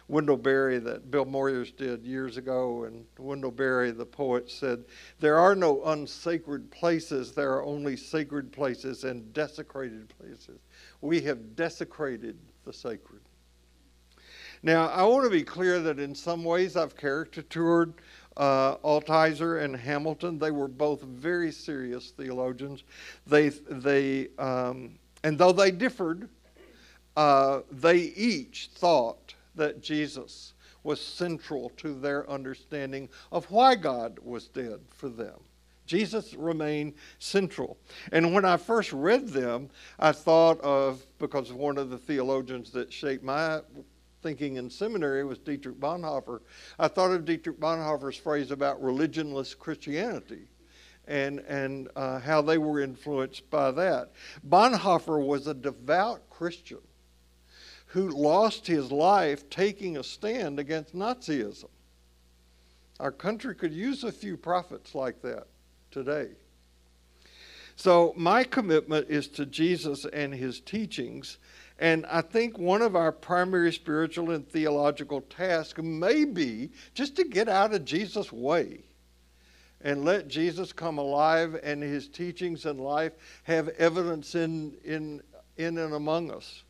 Wendell 0.07 0.37
Berry 0.37 0.79
that 0.79 1.09
Bill 1.09 1.25
Moyers 1.25 1.75
did 1.75 2.05
years 2.05 2.37
ago. 2.37 2.83
And 2.83 3.05
Wendell 3.17 3.51
Berry, 3.51 3.91
the 3.91 4.05
poet, 4.05 4.49
said, 4.49 4.85
There 5.19 5.37
are 5.37 5.55
no 5.55 5.83
unsacred 5.85 6.69
places, 6.71 7.31
there 7.31 7.53
are 7.53 7.63
only 7.63 7.97
sacred 7.97 8.51
places 8.51 9.03
and 9.03 9.33
desecrated 9.33 10.09
places. 10.19 10.59
We 11.01 11.21
have 11.21 11.55
desecrated 11.55 12.37
the 12.63 12.73
sacred. 12.73 13.21
Now, 14.63 14.87
I 14.87 15.03
want 15.03 15.25
to 15.25 15.29
be 15.29 15.43
clear 15.43 15.79
that 15.81 15.99
in 15.99 16.15
some 16.15 16.43
ways 16.43 16.75
I've 16.75 16.95
caricatured 16.95 17.93
uh, 18.37 18.77
Altizer 18.77 19.63
and 19.63 19.75
Hamilton. 19.75 20.37
They 20.39 20.51
were 20.51 20.67
both 20.67 21.01
very 21.01 21.51
serious 21.51 22.11
theologians. 22.11 22.83
They, 23.27 23.49
they, 23.49 24.29
um, 24.37 24.97
and 25.23 25.37
though 25.37 25.51
they 25.51 25.71
differed, 25.71 26.29
uh, 27.15 27.61
they 27.71 27.97
each 27.97 28.69
thought 28.75 29.33
that 29.55 29.81
Jesus 29.81 30.53
was 30.83 31.01
central 31.01 31.71
to 31.77 31.93
their 31.93 32.29
understanding 32.29 33.09
of 33.31 33.49
why 33.49 33.75
God 33.75 34.19
was 34.21 34.47
dead 34.47 34.79
for 34.89 35.09
them. 35.09 35.39
Jesus 35.85 36.33
remained 36.33 36.93
central. 37.19 37.77
And 38.11 38.33
when 38.33 38.45
I 38.45 38.57
first 38.57 38.91
read 38.91 39.27
them, 39.27 39.69
I 39.99 40.11
thought 40.11 40.59
of, 40.61 41.05
because 41.19 41.53
one 41.53 41.77
of 41.77 41.89
the 41.89 41.97
theologians 41.97 42.71
that 42.71 42.91
shaped 42.91 43.23
my 43.23 43.61
thinking 44.25 44.55
in 44.55 44.71
seminary 44.71 45.23
was 45.23 45.37
Dietrich 45.37 45.79
Bonhoeffer. 45.79 46.39
I 46.79 46.87
thought 46.87 47.11
of 47.11 47.25
Dietrich 47.25 47.59
Bonhoeffer's 47.59 48.17
phrase 48.17 48.49
about 48.49 48.81
religionless 48.81 49.55
Christianity 49.55 50.47
and, 51.07 51.41
and 51.41 51.89
uh, 51.95 52.17
how 52.17 52.41
they 52.41 52.57
were 52.57 52.81
influenced 52.81 53.47
by 53.51 53.69
that. 53.69 54.13
Bonhoeffer 54.43 55.23
was 55.23 55.45
a 55.45 55.53
devout 55.53 56.27
Christian 56.31 56.79
who 57.85 58.09
lost 58.09 58.65
his 58.65 58.91
life 58.91 59.47
taking 59.51 59.95
a 59.95 60.03
stand 60.03 60.59
against 60.59 60.95
Nazism. 60.95 61.69
Our 62.99 63.11
country 63.11 63.53
could 63.53 63.73
use 63.73 64.03
a 64.03 64.11
few 64.11 64.37
prophets 64.37 64.95
like 64.95 65.21
that 65.21 65.45
today. 65.91 66.29
So, 67.75 68.13
my 68.17 68.43
commitment 68.43 69.07
is 69.09 69.27
to 69.27 69.45
Jesus 69.45 70.05
and 70.11 70.33
his 70.33 70.61
teachings 70.61 71.37
and 71.79 72.05
I 72.05 72.21
think 72.21 72.57
one 72.57 72.81
of 72.81 72.95
our 72.95 73.11
primary 73.11 73.73
spiritual 73.73 74.31
and 74.31 74.47
theological 74.47 75.21
tasks 75.21 75.81
may 75.81 76.23
be 76.23 76.71
just 76.93 77.15
to 77.17 77.25
get 77.25 77.49
out 77.49 77.73
of 77.73 77.83
Jesus' 77.83 78.31
way 78.31 78.79
and 79.81 80.05
let 80.05 80.27
Jesus 80.27 80.71
come 80.71 80.97
alive 80.97 81.59
and 81.61 81.83
his 81.83 82.07
teachings 82.07 82.65
and 82.65 82.79
life 82.79 83.13
have 83.43 83.69
evidence 83.69 84.35
in, 84.35 84.75
in, 84.85 85.21
in 85.57 85.77
and 85.77 85.93
among 85.93 86.31
us. 86.31 86.63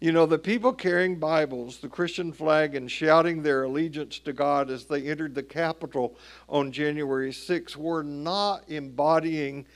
You 0.00 0.12
know, 0.12 0.24
the 0.24 0.38
people 0.38 0.72
carrying 0.72 1.18
Bibles, 1.18 1.78
the 1.78 1.88
Christian 1.88 2.32
flag, 2.32 2.74
and 2.74 2.90
shouting 2.90 3.42
their 3.42 3.64
allegiance 3.64 4.18
to 4.20 4.32
God 4.32 4.70
as 4.70 4.86
they 4.86 5.02
entered 5.02 5.34
the 5.34 5.42
Capitol 5.42 6.16
on 6.48 6.72
January 6.72 7.32
6 7.32 7.76
were 7.76 8.02
not 8.02 8.62
embodying 8.68 9.66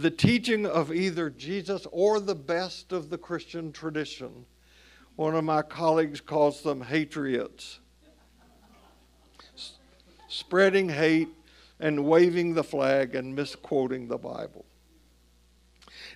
the 0.00 0.10
teaching 0.10 0.66
of 0.66 0.92
either 0.92 1.30
Jesus 1.30 1.86
or 1.92 2.20
the 2.20 2.34
best 2.34 2.92
of 2.92 3.10
the 3.10 3.18
Christian 3.18 3.72
tradition. 3.72 4.46
One 5.16 5.34
of 5.34 5.44
my 5.44 5.62
colleagues 5.62 6.20
calls 6.20 6.62
them 6.62 6.82
hatriots. 6.82 7.80
S- 9.54 9.72
spreading 10.28 10.88
hate 10.88 11.28
and 11.78 12.06
waving 12.06 12.54
the 12.54 12.64
flag 12.64 13.14
and 13.14 13.34
misquoting 13.34 14.08
the 14.08 14.18
Bible. 14.18 14.64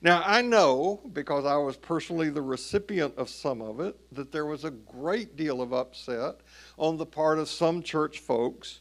Now, 0.02 0.22
I 0.24 0.42
know, 0.42 1.00
because 1.12 1.44
I 1.44 1.56
was 1.56 1.76
personally 1.76 2.28
the 2.28 2.42
recipient 2.42 3.14
of 3.16 3.28
some 3.28 3.62
of 3.62 3.80
it, 3.80 3.96
that 4.12 4.32
there 4.32 4.46
was 4.46 4.64
a 4.64 4.70
great 4.70 5.36
deal 5.36 5.62
of 5.62 5.72
upset 5.72 6.36
on 6.78 6.96
the 6.96 7.06
part 7.06 7.38
of 7.38 7.48
some 7.48 7.82
church 7.82 8.18
folks 8.18 8.80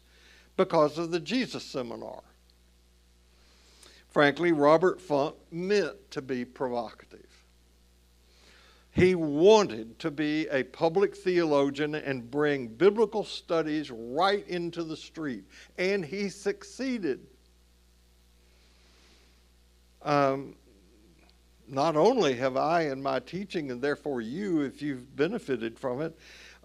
because 0.56 0.98
of 0.98 1.10
the 1.10 1.20
Jesus 1.20 1.64
seminar. 1.64 2.22
Frankly, 4.14 4.52
Robert 4.52 5.00
Funk 5.00 5.34
meant 5.50 5.96
to 6.12 6.22
be 6.22 6.44
provocative. 6.44 7.26
He 8.92 9.16
wanted 9.16 9.98
to 9.98 10.12
be 10.12 10.46
a 10.52 10.62
public 10.62 11.16
theologian 11.16 11.96
and 11.96 12.30
bring 12.30 12.68
biblical 12.68 13.24
studies 13.24 13.90
right 13.90 14.46
into 14.46 14.84
the 14.84 14.96
street, 14.96 15.42
and 15.78 16.04
he 16.04 16.28
succeeded. 16.28 17.26
Um, 20.02 20.54
not 21.66 21.96
only 21.96 22.34
have 22.34 22.56
I 22.56 22.82
in 22.82 23.02
my 23.02 23.18
teaching, 23.18 23.72
and 23.72 23.82
therefore 23.82 24.20
you, 24.20 24.60
if 24.60 24.80
you've 24.80 25.16
benefited 25.16 25.76
from 25.76 26.00
it, 26.00 26.16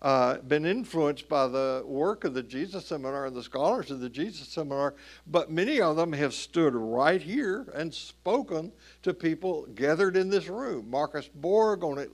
uh, 0.01 0.37
been 0.37 0.65
influenced 0.65 1.27
by 1.27 1.47
the 1.47 1.83
work 1.85 2.23
of 2.23 2.33
the 2.33 2.43
Jesus 2.43 2.85
Seminar 2.85 3.25
and 3.25 3.35
the 3.35 3.43
scholars 3.43 3.91
of 3.91 3.99
the 3.99 4.09
Jesus 4.09 4.47
Seminar, 4.47 4.95
but 5.27 5.51
many 5.51 5.81
of 5.81 5.95
them 5.95 6.13
have 6.13 6.33
stood 6.33 6.73
right 6.73 7.21
here 7.21 7.67
and 7.75 7.93
spoken 7.93 8.71
to 9.03 9.13
people 9.13 9.67
gathered 9.75 10.15
in 10.15 10.29
this 10.29 10.47
room. 10.47 10.89
Marcus 10.89 11.27
Borg 11.27 11.83
on 11.83 11.97
it 11.97 12.11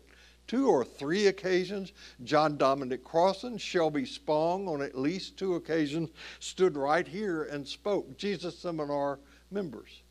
two 0.47 0.69
or 0.69 0.83
three 0.83 1.27
occasions. 1.27 1.91
John 2.23 2.57
Dominic 2.57 3.03
Crossan, 3.03 3.57
Shelby 3.57 4.05
Spong 4.05 4.67
on 4.67 4.81
at 4.81 4.97
least 4.97 5.38
two 5.38 5.55
occasions 5.55 6.09
stood 6.39 6.77
right 6.77 7.07
here 7.07 7.43
and 7.43 7.67
spoke. 7.67 8.17
Jesus 8.17 8.57
Seminar 8.57 9.19
members 9.51 10.01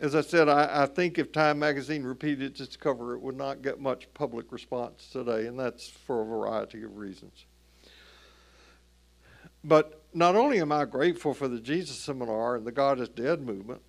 as 0.00 0.14
I 0.14 0.20
said, 0.20 0.48
I, 0.48 0.82
I, 0.82 0.86
think 0.86 1.18
if 1.18 1.32
Time 1.32 1.58
Magazine 1.58 2.02
repeated 2.02 2.60
its 2.60 2.76
cover, 2.76 3.14
it 3.14 3.20
would 3.20 3.36
not 3.36 3.62
get 3.62 3.80
much 3.80 4.12
public 4.12 4.52
response 4.52 5.08
today, 5.10 5.46
and 5.46 5.58
that's 5.58 5.88
for 5.88 6.20
a 6.20 6.24
variety 6.24 6.82
of 6.82 6.96
reasons. 6.96 7.46
But 9.64 10.02
not 10.12 10.36
only 10.36 10.60
am 10.60 10.70
I 10.70 10.84
grateful 10.84 11.32
for 11.34 11.48
the 11.48 11.60
Jesus 11.60 11.98
Seminar 11.98 12.56
and 12.56 12.66
the 12.66 12.72
God 12.72 13.00
is 13.00 13.08
Dead 13.08 13.40
movement, 13.40 13.80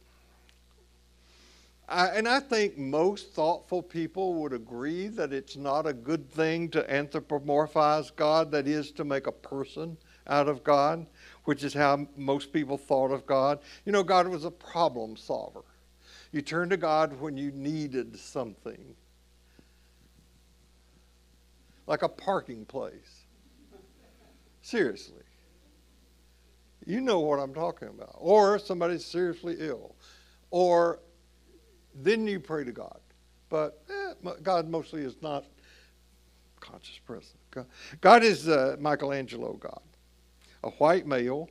I, 1.90 2.08
and 2.08 2.28
I 2.28 2.40
think 2.40 2.78
most 2.78 3.34
thoughtful 3.34 3.82
people 3.82 4.34
would 4.36 4.54
agree 4.54 5.08
that 5.08 5.32
it's 5.32 5.56
not 5.56 5.86
a 5.86 5.94
good 5.94 6.30
thing 6.30 6.70
to 6.70 6.84
anthropomorphize 6.84 8.14
God, 8.16 8.52
that 8.52 8.68
is, 8.68 8.92
to 8.94 9.06
make 9.06 9.28
a 9.28 9.32
person 9.32 9.98
out 10.26 10.50
of 10.50 10.64
God, 10.64 11.06
which 11.46 11.64
is 11.64 11.74
how 11.74 12.08
most 12.18 12.52
people 12.52 12.78
thought 12.78 13.12
of 13.12 13.26
God. 13.26 13.60
You 13.86 13.94
know, 13.94 14.04
God 14.04 14.28
was 14.28 14.44
a 14.44 14.52
problem 14.52 15.16
solver. 15.16 15.64
You 16.32 16.42
turned 16.42 16.72
to 16.72 16.78
God 16.78 17.20
when 17.20 17.38
you 17.38 17.52
needed 17.52 18.18
something, 18.20 18.96
like 21.86 22.02
a 22.02 22.10
parking 22.10 22.66
place. 22.66 23.26
Seriously. 24.62 25.24
You 26.86 27.02
know 27.02 27.20
what 27.20 27.40
I'm 27.40 27.54
talking 27.54 27.90
about. 27.90 28.16
Or 28.16 28.60
somebody's 28.60 29.06
seriously 29.06 29.56
ill. 29.60 29.96
Or 30.52 31.00
then 31.96 32.28
you 32.28 32.40
pray 32.40 32.64
to 32.64 32.72
God. 32.72 33.00
But 33.50 33.84
eh, 33.90 34.32
God 34.44 34.70
mostly 34.70 35.04
is 35.04 35.16
not 35.22 35.46
conscious 36.60 37.00
present. 37.00 37.38
God, 38.02 38.24
is 38.24 38.48
uh, 38.48 38.76
Michelangelo 38.80 39.54
God, 39.54 39.82
a 40.64 40.70
white 40.72 41.08
male 41.08 41.50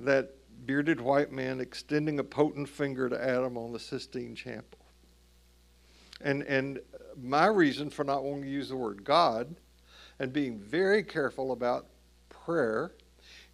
that 0.00 0.34
bearded 0.68 1.00
white 1.00 1.32
man 1.32 1.60
extending 1.60 2.18
a 2.18 2.24
potent 2.24 2.68
finger 2.68 3.08
to 3.08 3.18
Adam 3.18 3.56
on 3.56 3.72
the 3.72 3.78
Sistine 3.80 4.34
Chapel. 4.34 4.78
And, 6.20 6.42
and 6.42 6.80
my 7.16 7.46
reason 7.46 7.88
for 7.88 8.04
not 8.04 8.22
wanting 8.22 8.42
to 8.42 8.50
use 8.50 8.68
the 8.68 8.76
word 8.76 9.02
God 9.02 9.56
and 10.18 10.30
being 10.30 10.58
very 10.58 11.02
careful 11.02 11.52
about 11.52 11.86
prayer 12.28 12.92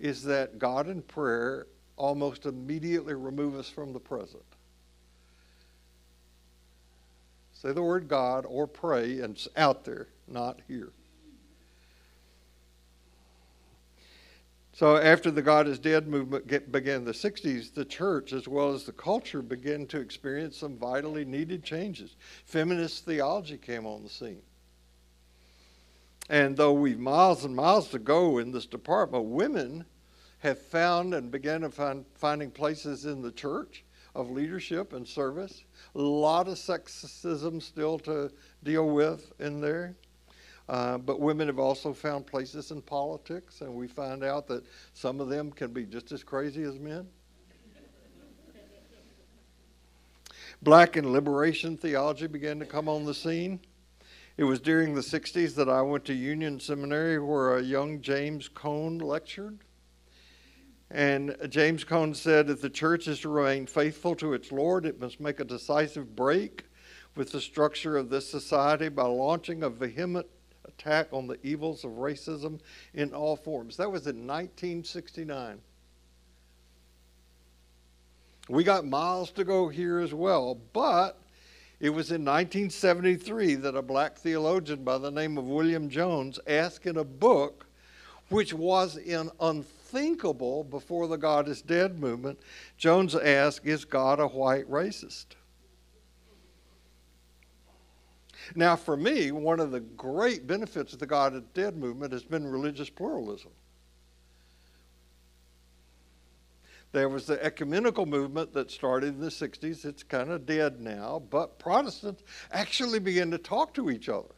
is 0.00 0.24
that 0.24 0.58
God 0.58 0.88
and 0.88 1.06
prayer 1.06 1.68
almost 1.96 2.46
immediately 2.46 3.14
remove 3.14 3.54
us 3.54 3.68
from 3.68 3.92
the 3.92 4.00
present. 4.00 4.42
Say 7.52 7.72
the 7.72 7.82
word 7.82 8.08
God 8.08 8.44
or 8.44 8.66
pray, 8.66 9.20
and 9.20 9.36
it's 9.36 9.46
out 9.56 9.84
there, 9.84 10.08
not 10.26 10.58
here. 10.66 10.90
So 14.74 14.96
after 14.96 15.30
the 15.30 15.40
God 15.40 15.68
is 15.68 15.78
Dead 15.78 16.08
movement 16.08 16.48
began 16.72 16.96
in 16.96 17.04
the 17.04 17.12
60s, 17.12 17.72
the 17.72 17.84
church 17.84 18.32
as 18.32 18.48
well 18.48 18.72
as 18.72 18.82
the 18.82 18.92
culture 18.92 19.40
began 19.40 19.86
to 19.86 20.00
experience 20.00 20.56
some 20.56 20.76
vitally 20.76 21.24
needed 21.24 21.62
changes. 21.62 22.16
Feminist 22.44 23.04
theology 23.04 23.56
came 23.56 23.86
on 23.86 24.02
the 24.02 24.08
scene. 24.08 24.42
And 26.28 26.56
though 26.56 26.72
we've 26.72 26.98
miles 26.98 27.44
and 27.44 27.54
miles 27.54 27.90
to 27.90 28.00
go 28.00 28.38
in 28.38 28.50
this 28.50 28.66
department, 28.66 29.26
women 29.26 29.84
have 30.40 30.58
found 30.58 31.14
and 31.14 31.30
began 31.30 31.60
to 31.60 31.70
find 31.70 32.04
finding 32.16 32.50
places 32.50 33.04
in 33.04 33.22
the 33.22 33.30
church 33.30 33.84
of 34.16 34.28
leadership 34.28 34.92
and 34.92 35.06
service. 35.06 35.62
A 35.94 36.00
lot 36.00 36.48
of 36.48 36.54
sexism 36.54 37.62
still 37.62 38.00
to 38.00 38.28
deal 38.64 38.88
with 38.88 39.32
in 39.38 39.60
there. 39.60 39.94
Uh, 40.68 40.96
but 40.98 41.20
women 41.20 41.46
have 41.46 41.58
also 41.58 41.92
found 41.92 42.26
places 42.26 42.70
in 42.70 42.80
politics, 42.80 43.60
and 43.60 43.72
we 43.72 43.86
find 43.86 44.24
out 44.24 44.46
that 44.46 44.64
some 44.94 45.20
of 45.20 45.28
them 45.28 45.50
can 45.50 45.72
be 45.72 45.84
just 45.84 46.10
as 46.12 46.24
crazy 46.24 46.62
as 46.62 46.78
men. 46.78 47.06
Black 50.62 50.96
and 50.96 51.12
liberation 51.12 51.76
theology 51.76 52.26
began 52.26 52.58
to 52.58 52.64
come 52.64 52.88
on 52.88 53.04
the 53.04 53.12
scene. 53.12 53.60
It 54.38 54.44
was 54.44 54.60
during 54.60 54.94
the 54.94 55.02
60s 55.02 55.54
that 55.56 55.68
I 55.68 55.82
went 55.82 56.06
to 56.06 56.14
Union 56.14 56.58
Seminary 56.58 57.18
where 57.18 57.58
a 57.58 57.62
young 57.62 58.00
James 58.00 58.48
Cone 58.48 58.98
lectured. 58.98 59.58
And 60.90 61.36
James 61.50 61.84
Cone 61.84 62.14
said 62.14 62.48
if 62.48 62.62
the 62.62 62.70
church 62.70 63.08
is 63.08 63.20
to 63.20 63.28
remain 63.28 63.66
faithful 63.66 64.14
to 64.16 64.32
its 64.32 64.50
Lord, 64.50 64.86
it 64.86 65.00
must 65.00 65.20
make 65.20 65.40
a 65.40 65.44
decisive 65.44 66.16
break 66.16 66.64
with 67.14 67.30
the 67.30 67.40
structure 67.40 67.96
of 67.96 68.08
this 68.08 68.28
society 68.28 68.88
by 68.88 69.04
launching 69.04 69.62
a 69.62 69.70
vehement 69.70 70.26
attack 70.66 71.08
on 71.12 71.26
the 71.26 71.38
evils 71.42 71.84
of 71.84 71.92
racism 71.92 72.60
in 72.94 73.12
all 73.14 73.36
forms. 73.36 73.76
That 73.76 73.90
was 73.90 74.06
in 74.06 74.26
1969. 74.26 75.60
We 78.48 78.62
got 78.62 78.84
miles 78.84 79.30
to 79.32 79.44
go 79.44 79.68
here 79.68 80.00
as 80.00 80.12
well, 80.12 80.58
but 80.72 81.18
it 81.80 81.90
was 81.90 82.10
in 82.10 82.24
1973 82.24 83.54
that 83.56 83.74
a 83.74 83.82
black 83.82 84.16
theologian 84.16 84.84
by 84.84 84.98
the 84.98 85.10
name 85.10 85.38
of 85.38 85.46
William 85.46 85.88
Jones 85.88 86.38
asked 86.46 86.86
in 86.86 86.98
a 86.98 87.04
book, 87.04 87.66
which 88.28 88.52
was 88.52 88.96
in 88.96 89.30
unthinkable 89.40 90.64
before 90.64 91.08
the 91.08 91.16
God 91.16 91.48
is 91.48 91.62
Dead 91.62 91.98
movement, 91.98 92.38
Jones 92.76 93.14
asked, 93.14 93.66
Is 93.66 93.84
God 93.84 94.20
a 94.20 94.26
white 94.26 94.70
racist? 94.70 95.26
Now, 98.54 98.76
for 98.76 98.96
me, 98.96 99.32
one 99.32 99.60
of 99.60 99.70
the 99.70 99.80
great 99.80 100.46
benefits 100.46 100.92
of 100.92 100.98
the 100.98 101.06
God 101.06 101.34
is 101.34 101.42
Dead 101.54 101.76
movement 101.76 102.12
has 102.12 102.24
been 102.24 102.46
religious 102.46 102.90
pluralism. 102.90 103.50
There 106.92 107.08
was 107.08 107.26
the 107.26 107.44
ecumenical 107.44 108.06
movement 108.06 108.52
that 108.52 108.70
started 108.70 109.14
in 109.14 109.20
the 109.20 109.26
60s. 109.26 109.84
It's 109.84 110.04
kind 110.04 110.30
of 110.30 110.46
dead 110.46 110.80
now, 110.80 111.20
but 111.28 111.58
Protestants 111.58 112.22
actually 112.52 113.00
began 113.00 113.32
to 113.32 113.38
talk 113.38 113.74
to 113.74 113.90
each 113.90 114.08
other 114.08 114.34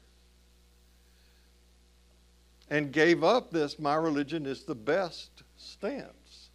and 2.70 2.92
gave 2.92 3.22
up 3.22 3.50
this 3.50 3.78
my 3.78 3.94
religion 3.94 4.46
is 4.46 4.64
the 4.64 4.74
best 4.74 5.42
stance. 5.56 6.48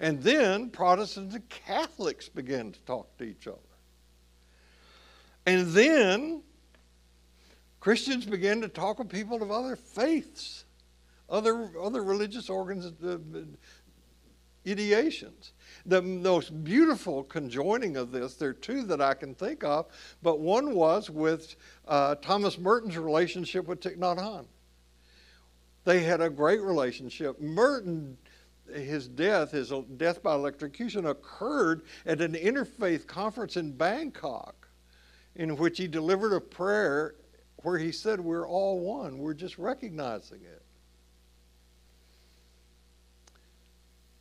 And 0.00 0.22
then 0.22 0.70
Protestants 0.70 1.34
and 1.34 1.48
Catholics 1.48 2.28
began 2.28 2.72
to 2.72 2.80
talk 2.80 3.16
to 3.18 3.24
each 3.24 3.46
other. 3.46 3.58
And 5.46 5.68
then 5.68 6.42
Christians 7.80 8.26
began 8.26 8.60
to 8.62 8.68
talk 8.68 8.98
with 8.98 9.08
people 9.08 9.42
of 9.42 9.50
other 9.52 9.76
faiths, 9.76 10.64
other, 11.30 11.70
other 11.80 12.02
religious 12.02 12.50
organs, 12.50 12.86
uh, 12.86 13.18
ideations. 14.66 15.52
The 15.86 16.02
most 16.02 16.64
beautiful 16.64 17.22
conjoining 17.22 17.96
of 17.96 18.10
this, 18.10 18.34
there 18.34 18.50
are 18.50 18.54
two 18.54 18.82
that 18.84 19.00
I 19.00 19.14
can 19.14 19.34
think 19.34 19.62
of, 19.62 19.86
but 20.22 20.40
one 20.40 20.74
was 20.74 21.08
with 21.08 21.54
uh, 21.86 22.16
Thomas 22.16 22.58
Merton's 22.58 22.98
relationship 22.98 23.66
with 23.66 23.80
Thich 23.80 23.98
Nhat 23.98 24.18
Hanh. 24.18 24.46
They 25.84 26.00
had 26.00 26.20
a 26.20 26.28
great 26.28 26.60
relationship. 26.60 27.40
Merton, 27.40 28.18
his 28.74 29.06
death, 29.06 29.52
his 29.52 29.72
death 29.96 30.20
by 30.20 30.34
electrocution, 30.34 31.06
occurred 31.06 31.82
at 32.04 32.20
an 32.20 32.32
interfaith 32.32 33.06
conference 33.06 33.56
in 33.56 33.70
Bangkok, 33.70 34.65
in 35.36 35.56
which 35.56 35.78
he 35.78 35.86
delivered 35.86 36.34
a 36.34 36.40
prayer 36.40 37.14
where 37.62 37.78
he 37.78 37.92
said, 37.92 38.20
We're 38.20 38.48
all 38.48 38.80
one, 38.80 39.18
we're 39.18 39.34
just 39.34 39.58
recognizing 39.58 40.40
it. 40.42 40.62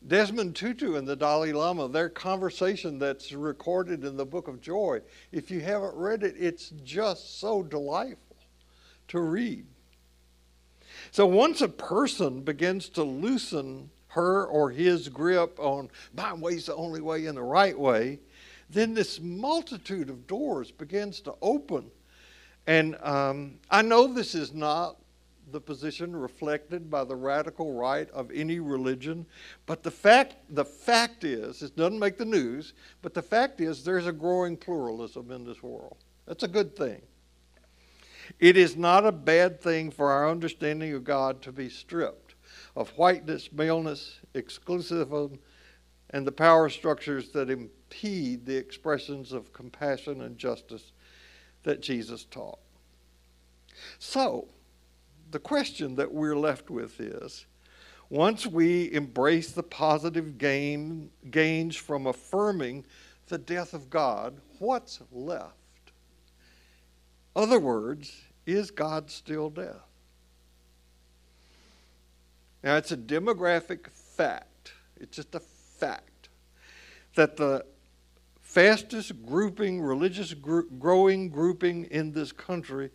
Desmond 0.08 0.56
Tutu 0.56 0.96
and 0.96 1.08
the 1.08 1.16
Dalai 1.16 1.52
Lama, 1.52 1.88
their 1.88 2.10
conversation 2.10 3.00
that's 3.00 3.32
recorded 3.32 4.04
in 4.04 4.18
the 4.18 4.26
Book 4.26 4.48
of 4.48 4.62
Joy, 4.62 5.02
if 5.32 5.50
you 5.50 5.62
haven't 5.62 5.96
read 5.96 6.22
it, 6.22 6.36
it's 6.38 6.70
just 6.84 7.40
so 7.40 7.64
delightful 7.64 8.38
to 9.08 9.20
read. 9.20 9.66
So 11.12 11.26
once 11.26 11.62
a 11.62 11.70
person 11.70 12.42
begins 12.42 12.90
to 12.90 13.04
loosen 13.04 13.90
her 14.10 14.46
or 14.46 14.70
his 14.70 15.10
grip 15.10 15.60
on 15.60 15.90
my 16.14 16.34
way's 16.34 16.68
the 16.68 16.76
only 16.76 17.02
way 17.02 17.26
and 17.26 17.38
the 17.38 17.44
right 17.44 17.78
way, 17.78 18.20
then 18.70 18.94
this 18.94 19.20
multitude 19.20 20.10
of 20.10 20.28
doors 20.28 20.72
begins 20.72 21.20
to 21.22 21.36
open. 21.42 21.90
And 22.68 22.98
um, 23.02 23.60
I 23.70 23.82
know 23.82 24.08
this 24.08 24.36
is 24.36 24.54
not 24.54 24.98
the 25.52 25.62
position 25.62 26.16
reflected 26.16 26.90
by 26.90 27.04
the 27.04 27.16
radical 27.16 27.74
right 27.74 28.10
of 28.12 28.32
any 28.32 28.60
religion. 28.60 29.26
But 29.66 29.84
the 29.84 29.92
fact, 29.92 30.36
the 30.50 30.66
fact 30.66 31.24
is, 31.24 31.62
it 31.62 31.76
doesn't 31.76 32.00
make 32.00 32.18
the 32.18 32.26
news, 32.26 32.74
but 33.02 33.14
the 33.14 33.22
fact 33.22 33.62
is 33.62 33.84
there's 33.84 34.08
a 34.08 34.12
growing 34.12 34.58
pluralism 34.58 35.32
in 35.32 35.46
this 35.46 35.62
world. 35.62 35.98
That's 36.26 36.44
a 36.44 36.48
good 36.48 36.76
thing. 36.76 37.02
It 38.40 38.58
is 38.58 38.76
not 38.76 39.06
a 39.06 39.12
bad 39.12 39.62
thing 39.62 39.92
for 39.92 40.12
our 40.12 40.30
understanding 40.30 40.94
of 40.94 41.04
God 41.04 41.42
to 41.44 41.52
be 41.52 41.70
stripped 41.70 42.34
of 42.76 42.90
whiteness, 42.92 43.52
maleness, 43.52 44.20
exclusivism, 44.34 45.38
and 46.10 46.26
the 46.26 46.32
power 46.32 46.70
structures 46.70 47.30
that 47.30 47.50
impede 47.96 48.46
the 48.46 48.56
expressions 48.56 49.32
of 49.32 49.54
compassion 49.54 50.22
and 50.22 50.38
justice 50.38 50.92
that 51.64 51.82
Jesus 51.82 52.26
taught. 52.26 52.60
So, 54.00 54.48
the 55.32 55.40
question 55.40 55.96
that 55.96 56.14
we're 56.14 56.38
left 56.38 56.70
with 56.70 57.00
is 57.00 57.46
once 58.10 58.46
we 58.46 58.92
embrace 58.94 59.52
the 59.52 59.64
positive 59.64 60.38
gain, 60.38 61.10
gains 61.32 61.76
from 61.76 62.06
affirming 62.06 62.86
the 63.28 63.38
death 63.38 63.74
of 63.74 63.90
God, 63.90 64.40
what's 64.60 65.02
left? 65.12 65.54
Other 67.36 67.60
words, 67.60 68.14
is 68.46 68.72
God 68.72 69.10
still 69.10 69.50
dead? 69.50 69.76
Now, 72.64 72.78
it's 72.78 72.92
a 72.92 72.98
demographic 72.98 73.90
fact, 73.90 74.74
it's 74.98 75.16
just 75.16 75.36
a 75.36 75.40
fact 75.40 76.30
that 77.16 77.38
the 77.38 77.66
fastest 78.56 79.26
grouping, 79.26 79.82
religious 79.82 80.34
gro- 80.34 80.64
growing 80.80 81.28
grouping 81.28 81.84
in 81.92 82.14
this 82.14 82.32
country 82.32 82.90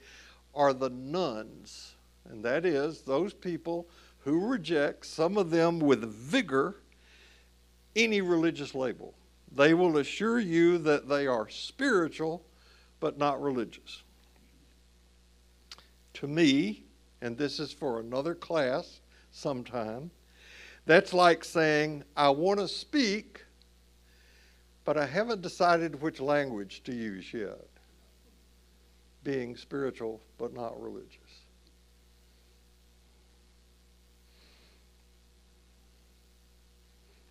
are 0.54 0.72
the 0.72 0.88
nones. 0.88 1.96
and 2.24 2.42
that 2.42 2.64
is 2.64 3.02
those 3.02 3.34
people 3.34 3.86
who 4.20 4.48
reject, 4.48 5.04
some 5.04 5.36
of 5.36 5.50
them 5.50 5.78
with 5.78 6.02
vigor, 6.02 6.76
any 7.94 8.22
religious 8.22 8.74
label. 8.74 9.12
They 9.52 9.74
will 9.74 9.98
assure 9.98 10.38
you 10.38 10.78
that 10.78 11.10
they 11.10 11.26
are 11.26 11.48
spiritual 11.50 12.42
but 12.98 13.18
not 13.18 13.42
religious. 13.42 14.02
To 16.14 16.26
me, 16.26 16.84
and 17.20 17.36
this 17.36 17.60
is 17.60 17.70
for 17.70 18.00
another 18.00 18.34
class 18.34 19.00
sometime, 19.30 20.10
that's 20.86 21.12
like 21.12 21.44
saying, 21.44 22.04
I 22.16 22.30
want 22.30 22.60
to 22.60 22.68
speak, 22.68 23.44
but 24.90 24.98
I 24.98 25.06
haven't 25.06 25.40
decided 25.40 26.02
which 26.02 26.18
language 26.18 26.82
to 26.82 26.92
use 26.92 27.32
yet. 27.32 27.68
Being 29.22 29.54
spiritual 29.54 30.20
but 30.36 30.52
not 30.52 30.82
religious. 30.82 31.44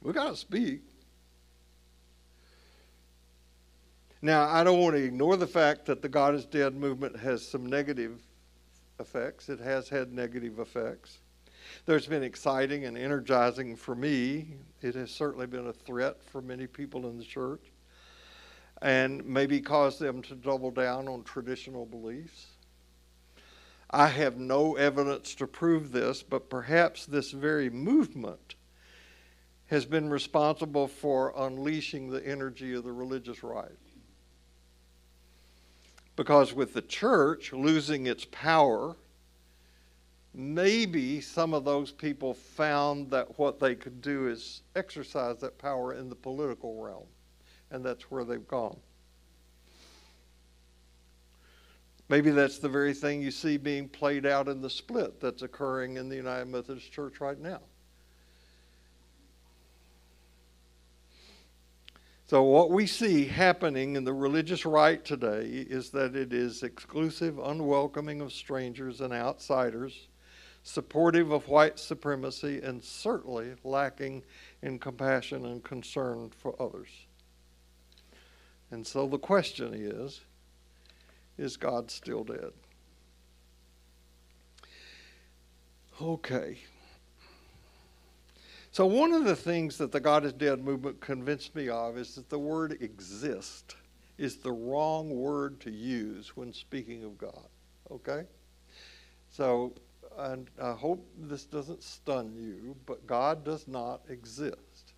We 0.02 0.14
got 0.14 0.30
to 0.30 0.38
speak. 0.38 0.84
Now, 4.22 4.48
I 4.48 4.64
don't 4.64 4.80
want 4.80 4.96
to 4.96 5.04
ignore 5.04 5.36
the 5.36 5.46
fact 5.46 5.86
that 5.88 6.02
the 6.02 6.08
God 6.08 6.36
is 6.36 6.46
Dead 6.46 6.74
movement 6.74 7.20
has 7.20 7.46
some 7.46 7.66
negative 7.66 8.22
effects. 9.02 9.50
It 9.50 9.60
has 9.60 9.90
had 9.90 10.14
negative 10.14 10.60
effects. 10.60 11.18
There's 11.86 12.08
been 12.08 12.24
exciting 12.24 12.86
and 12.86 12.98
energizing 12.98 13.76
for 13.76 13.96
me. 13.96 14.56
It 14.82 14.96
has 14.96 15.12
certainly 15.12 15.48
been 15.48 15.68
a 15.68 15.74
threat 15.74 16.22
for 16.24 16.42
many 16.42 16.68
people 16.68 17.08
in 17.08 17.18
the 17.18 17.24
church 17.24 17.72
and 18.82 19.26
maybe 19.26 19.60
caused 19.60 20.00
them 20.00 20.22
to 20.24 20.36
double 20.36 20.72
down 20.72 21.08
on 21.08 21.24
traditional 21.24 21.86
beliefs. 21.86 22.48
I 23.90 24.08
have 24.08 24.38
no 24.38 24.76
evidence 24.76 25.34
to 25.36 25.48
prove 25.48 25.92
this, 25.92 26.22
but 26.22 26.50
perhaps 26.50 27.06
this 27.06 27.32
very 27.32 27.70
movement 27.70 28.56
has 29.68 29.86
been 29.86 30.10
responsible 30.10 30.88
for 30.88 31.34
unleashing 31.36 32.10
the 32.10 32.26
energy 32.26 32.74
of 32.74 32.84
the 32.84 32.92
religious 32.92 33.44
right. 33.44 33.70
Because 36.16 36.54
with 36.54 36.74
the 36.74 36.82
church 36.82 37.54
losing 37.54 38.06
its 38.06 38.26
power, 38.26 38.96
maybe 40.34 41.22
some 41.22 41.54
of 41.54 41.66
those 41.66 41.92
people 41.92 42.34
found 42.34 43.10
that 43.12 43.38
what 43.40 43.60
they 43.60 43.76
could 43.76 44.02
do 44.02 44.28
is 44.28 44.62
exercise 44.76 45.38
that 45.40 45.58
power 45.58 45.94
in 45.94 46.10
the 46.10 46.16
political 46.16 46.82
realm. 46.82 47.08
and 47.72 47.86
that's 47.86 48.10
where 48.10 48.24
they've 48.24 48.48
gone. 48.48 48.80
Maybe 52.10 52.32
that's 52.32 52.58
the 52.58 52.68
very 52.68 52.96
thing 52.96 53.22
you 53.22 53.30
see 53.30 53.58
being 53.58 53.88
played 53.88 54.26
out 54.26 54.48
in 54.48 54.62
the 54.62 54.70
split 54.70 55.22
that's 55.22 55.44
occurring 55.44 55.98
in 55.98 56.10
the 56.10 56.16
United 56.16 56.48
Methodist 56.48 56.92
Church 56.92 57.22
right 57.22 57.40
now. 57.40 57.60
So, 62.26 62.44
what 62.44 62.70
we 62.70 62.86
see 62.86 63.26
happening 63.26 63.96
in 63.96 64.04
the 64.04 64.14
religious 64.14 64.64
right 64.66 65.04
today 65.04 65.46
is 65.68 65.90
that 65.92 66.16
it 66.16 66.32
is 66.32 66.62
exclusive, 66.62 67.40
unwelcoming 67.40 68.22
of 68.22 68.32
strangers 68.32 69.02
and 69.02 69.12
outsiders, 69.12 70.09
supportive 70.70 71.32
of 71.32 71.48
white 71.48 71.80
supremacy, 71.80 72.62
and 72.62 72.84
certainly 72.84 73.56
lacking 73.64 74.24
in 74.62 74.78
compassion 74.78 75.48
and 75.48 75.64
concern 75.64 76.30
for 76.30 76.56
others. 76.62 76.90
And 78.70 78.86
so 78.86 79.08
the 79.08 79.18
question 79.18 79.74
is 79.74 80.22
is 81.40 81.58
God 81.58 81.90
still 81.90 82.24
dead? 82.24 82.52
Okay. 86.00 86.60
So, 88.72 88.86
one 88.86 89.14
of 89.14 89.24
the 89.24 89.36
things 89.36 89.78
that 89.80 89.92
the 89.92 90.00
God 90.00 90.24
is 90.24 90.34
Dead 90.34 90.64
movement 90.64 91.02
convinced 91.02 91.56
me 91.56 91.70
of 91.70 91.98
is 91.98 92.14
that 92.16 92.30
the 92.30 92.38
word 92.38 92.78
exist 92.82 93.76
is 94.18 94.38
the 94.38 94.52
wrong 94.52 95.10
word 95.10 95.60
to 95.62 95.72
use 95.72 96.36
when 96.36 96.54
speaking 96.54 97.04
of 97.04 97.18
God. 97.18 97.48
Okay? 97.90 98.26
So, 99.30 99.74
and 100.20 100.50
I 100.62 100.74
hope 100.74 101.08
this 101.18 101.46
doesn't 101.46 101.84
stun 101.84 102.34
you, 102.36 102.76
but 102.86 103.08
God 103.08 103.44
does 103.44 103.68
not 103.68 104.02
exist 104.10 104.94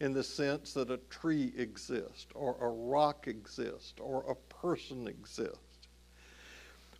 in 0.00 0.12
the 0.12 0.22
sense 0.22 0.72
that 0.74 0.90
a 0.90 0.98
tree 1.08 1.52
exists, 1.56 2.26
or 2.34 2.56
a 2.60 2.68
rock 2.68 3.28
exists, 3.28 3.94
or 3.98 4.24
a 4.28 4.34
person 4.54 5.08
exists. 5.08 5.88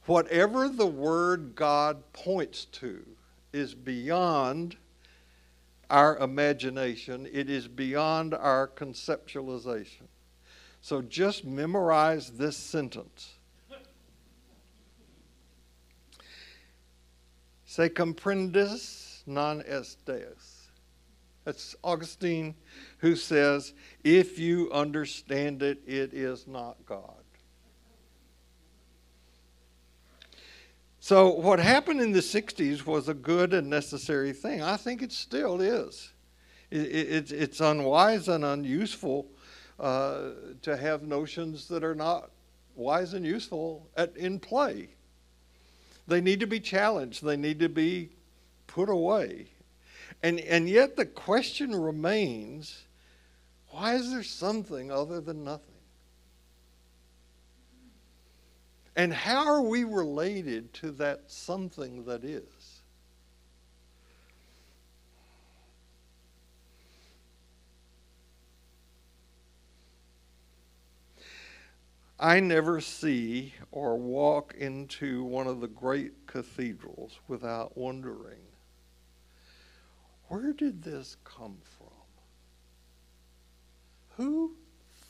Whatever 0.07 0.69
the 0.69 0.87
word 0.87 1.55
God 1.55 2.13
points 2.13 2.65
to 2.67 3.05
is 3.53 3.75
beyond 3.75 4.77
our 5.91 6.17
imagination, 6.19 7.29
it 7.31 7.51
is 7.51 7.69
beyond 7.69 8.35
our 8.35 8.69
conceptualization. 8.69 10.09
So 10.81 11.03
just 11.03 11.45
memorize 11.45 12.31
this 12.31 12.57
sentence. 12.57 13.36
Se 17.67 17.89
comprendis 17.89 19.23
non 19.27 19.61
est 19.67 19.99
Deus. 20.07 20.69
That's 21.45 21.77
Augustine 21.85 22.55
who 22.99 23.15
says, 23.15 23.73
if 24.03 24.39
you 24.39 24.71
understand 24.73 25.63
it, 25.63 25.81
it 25.87 26.15
is 26.15 26.47
not 26.47 26.77
God. 26.87 27.23
So, 31.01 31.29
what 31.29 31.61
happened 31.61 32.01
in 32.01 32.11
the 32.11 32.21
60s 32.21 32.85
was 32.85 33.09
a 33.09 33.15
good 33.15 33.55
and 33.55 33.71
necessary 33.71 34.33
thing. 34.33 34.61
I 34.61 34.77
think 34.77 35.03
it 35.03 35.13
still 35.13 35.61
is. 35.61 36.13
It, 36.71 36.81
it, 36.81 37.33
it's 37.33 37.61
unwise 37.61 38.27
and 38.27 38.45
unuseful 38.45 39.29
uh, 39.79 40.31
to 40.63 40.77
have 40.77 41.03
notions 41.03 41.69
that 41.69 41.85
are 41.85 41.95
not 41.95 42.31
wise 42.75 43.13
and 43.13 43.25
useful 43.25 43.89
in 44.17 44.41
play. 44.41 44.96
They 46.07 46.21
need 46.21 46.41
to 46.41 46.47
be 46.47 46.61
challenged, 46.61 47.25
they 47.25 47.37
need 47.37 47.59
to 47.61 47.69
be 47.69 48.11
put 48.67 48.89
away. 48.89 49.49
And, 50.23 50.41
and 50.41 50.69
yet, 50.69 50.97
the 50.97 51.07
question 51.07 51.75
remains 51.75 52.85
why 53.69 53.95
is 53.95 54.11
there 54.11 54.23
something 54.23 54.91
other 54.91 55.21
than 55.21 55.45
nothing? 55.45 55.75
And 58.97 59.13
how 59.13 59.47
are 59.47 59.61
we 59.61 59.85
related 59.85 60.73
to 60.75 60.93
that 60.93 61.25
something 61.31 62.05
that 62.07 62.25
is? 62.25 62.45
I 72.19 72.41
never 72.41 72.81
see 72.81 73.53
or 73.71 73.99
walk 73.99 74.55
into 74.57 75.23
one 75.25 75.47
of 75.47 75.61
the 75.61 75.69
great 75.69 76.27
cathedrals 76.27 77.19
without 77.29 77.77
wondering 77.77 78.39
where 80.29 80.53
did 80.53 80.83
this 80.83 81.17
come 81.25 81.59
from? 81.79 81.89
Who 84.17 84.57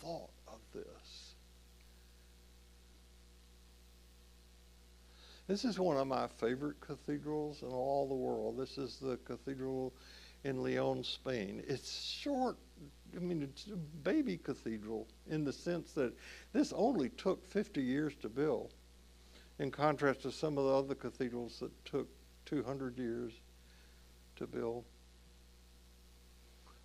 thought 0.01 0.31
of 0.47 0.59
this? 0.75 1.35
This 5.47 5.65
is 5.65 5.79
one 5.79 5.97
of 5.97 6.09
my 6.09 6.27
favorite 6.27 6.81
cathedrals 6.81 7.63
in 7.63 7.69
all 7.69 8.09
the 8.09 8.15
world. 8.15 8.59
This 8.59 8.79
is 8.79 8.99
the 8.99 9.17
cathedral 9.19 9.95
in 10.43 10.63
Leon, 10.63 11.05
Spain. 11.05 11.63
It's 11.69 12.03
short. 12.03 12.59
I 13.17 13.21
mean, 13.21 13.43
it's 13.43 13.67
a 13.67 13.77
baby 13.77 14.37
cathedral 14.37 15.07
in 15.29 15.45
the 15.45 15.53
sense 15.53 15.93
that 15.93 16.13
this 16.53 16.73
only 16.75 17.09
took 17.11 17.47
50 17.47 17.83
years 17.83 18.15
to 18.23 18.29
build, 18.29 18.75
in 19.59 19.71
contrast 19.71 20.23
to 20.23 20.33
some 20.33 20.59
of 20.59 20.65
the 20.65 20.71
other 20.71 20.95
cathedrals 20.95 21.59
that 21.61 21.73
took 21.85 22.09
200 22.45 22.99
years 22.99 23.33
to 24.37 24.47
build. 24.47 24.85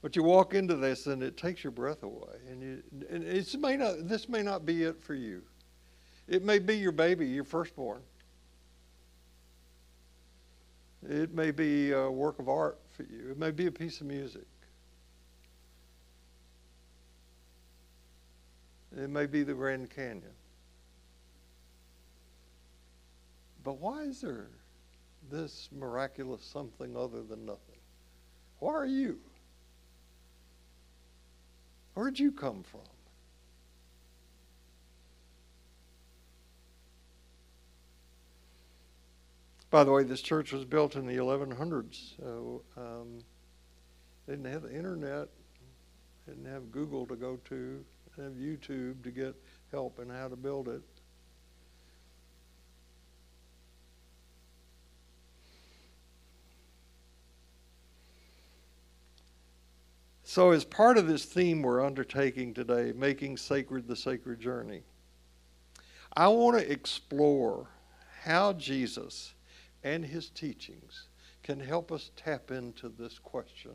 But 0.01 0.15
you 0.15 0.23
walk 0.23 0.53
into 0.55 0.75
this 0.75 1.05
and 1.05 1.21
it 1.21 1.38
takes 1.38 1.63
your 1.63 1.71
breath 1.71 2.03
away, 2.03 2.38
and 2.49 2.61
you 2.61 2.84
and 3.09 3.23
it's 3.23 3.55
may 3.55 3.77
not. 3.77 4.07
This 4.07 4.27
may 4.27 4.41
not 4.41 4.65
be 4.65 4.84
it 4.84 4.99
for 5.03 5.13
you. 5.13 5.43
It 6.27 6.43
may 6.43 6.57
be 6.57 6.75
your 6.77 6.91
baby, 6.91 7.27
your 7.27 7.43
firstborn. 7.43 8.01
It 11.07 11.34
may 11.34 11.51
be 11.51 11.91
a 11.91 12.09
work 12.09 12.39
of 12.39 12.47
art 12.49 12.79
for 12.95 13.03
you. 13.03 13.32
It 13.32 13.38
may 13.38 13.51
be 13.51 13.67
a 13.67 13.71
piece 13.71 14.01
of 14.01 14.07
music. 14.07 14.45
It 18.97 19.09
may 19.09 19.25
be 19.25 19.43
the 19.43 19.53
Grand 19.53 19.89
Canyon. 19.89 20.33
But 23.63 23.79
why 23.79 24.03
is 24.03 24.21
there 24.21 24.49
this 25.29 25.69
miraculous 25.71 26.43
something 26.43 26.97
other 26.97 27.23
than 27.23 27.45
nothing? 27.45 27.79
Why 28.59 28.73
are 28.73 28.85
you? 28.85 29.19
Where'd 31.93 32.19
you 32.19 32.31
come 32.31 32.63
from? 32.63 32.81
By 39.69 39.85
the 39.85 39.91
way, 39.91 40.03
this 40.03 40.21
church 40.21 40.51
was 40.51 40.65
built 40.65 40.95
in 40.95 41.05
the 41.05 41.15
1100s. 41.15 42.17
So 42.17 42.61
um, 42.75 43.23
didn't 44.27 44.45
have 44.45 44.63
the 44.63 44.75
internet, 44.75 45.29
didn't 46.27 46.45
have 46.45 46.71
Google 46.71 47.05
to 47.05 47.15
go 47.15 47.37
to, 47.45 47.85
didn't 48.16 48.34
have 48.34 48.41
YouTube 48.41 49.03
to 49.03 49.12
get 49.12 49.36
help 49.72 49.99
in 49.99 50.09
how 50.09 50.28
to 50.28 50.36
build 50.36 50.68
it. 50.68 50.82
So, 60.24 60.51
as 60.51 60.64
part 60.64 60.97
of 60.97 61.07
this 61.07 61.26
theme 61.26 61.62
we're 61.62 61.86
undertaking 61.86 62.53
today, 62.53 62.93
making 62.95 63.36
sacred 63.36 63.86
the 63.86 63.97
sacred 63.97 64.39
journey, 64.39 64.84
I 66.16 66.30
want 66.30 66.57
to 66.57 66.72
explore 66.72 67.68
how 68.22 68.53
Jesus 68.53 69.34
and 69.84 70.05
his 70.05 70.30
teachings 70.30 71.09
can 71.43 71.59
help 71.59 71.91
us 71.91 72.12
tap 72.16 72.49
into 72.49 72.88
this 72.88 73.20
question. 73.20 73.72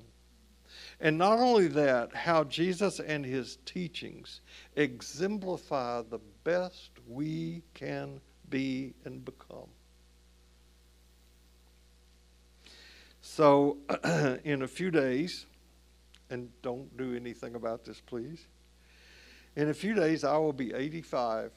And 1.00 1.18
not 1.18 1.38
only 1.38 1.68
that, 1.68 2.14
how 2.14 2.44
Jesus 2.44 3.00
and 3.00 3.24
his 3.24 3.58
teachings 3.66 4.40
exemplify 4.76 6.02
the 6.02 6.20
best 6.42 6.90
we 7.06 7.62
can 7.74 8.20
be 8.48 8.94
and 9.04 9.24
become. 9.24 9.68
So, 13.20 13.78
in 14.44 14.62
a 14.62 14.68
few 14.68 14.90
days, 14.90 15.46
and 16.30 16.48
don't 16.62 16.96
do 16.96 17.14
anything 17.14 17.54
about 17.54 17.84
this, 17.84 18.00
please. 18.00 18.46
In 19.56 19.68
a 19.68 19.74
few 19.74 19.94
days, 19.94 20.24
I 20.24 20.36
will 20.38 20.52
be 20.52 20.72
85. 20.72 21.52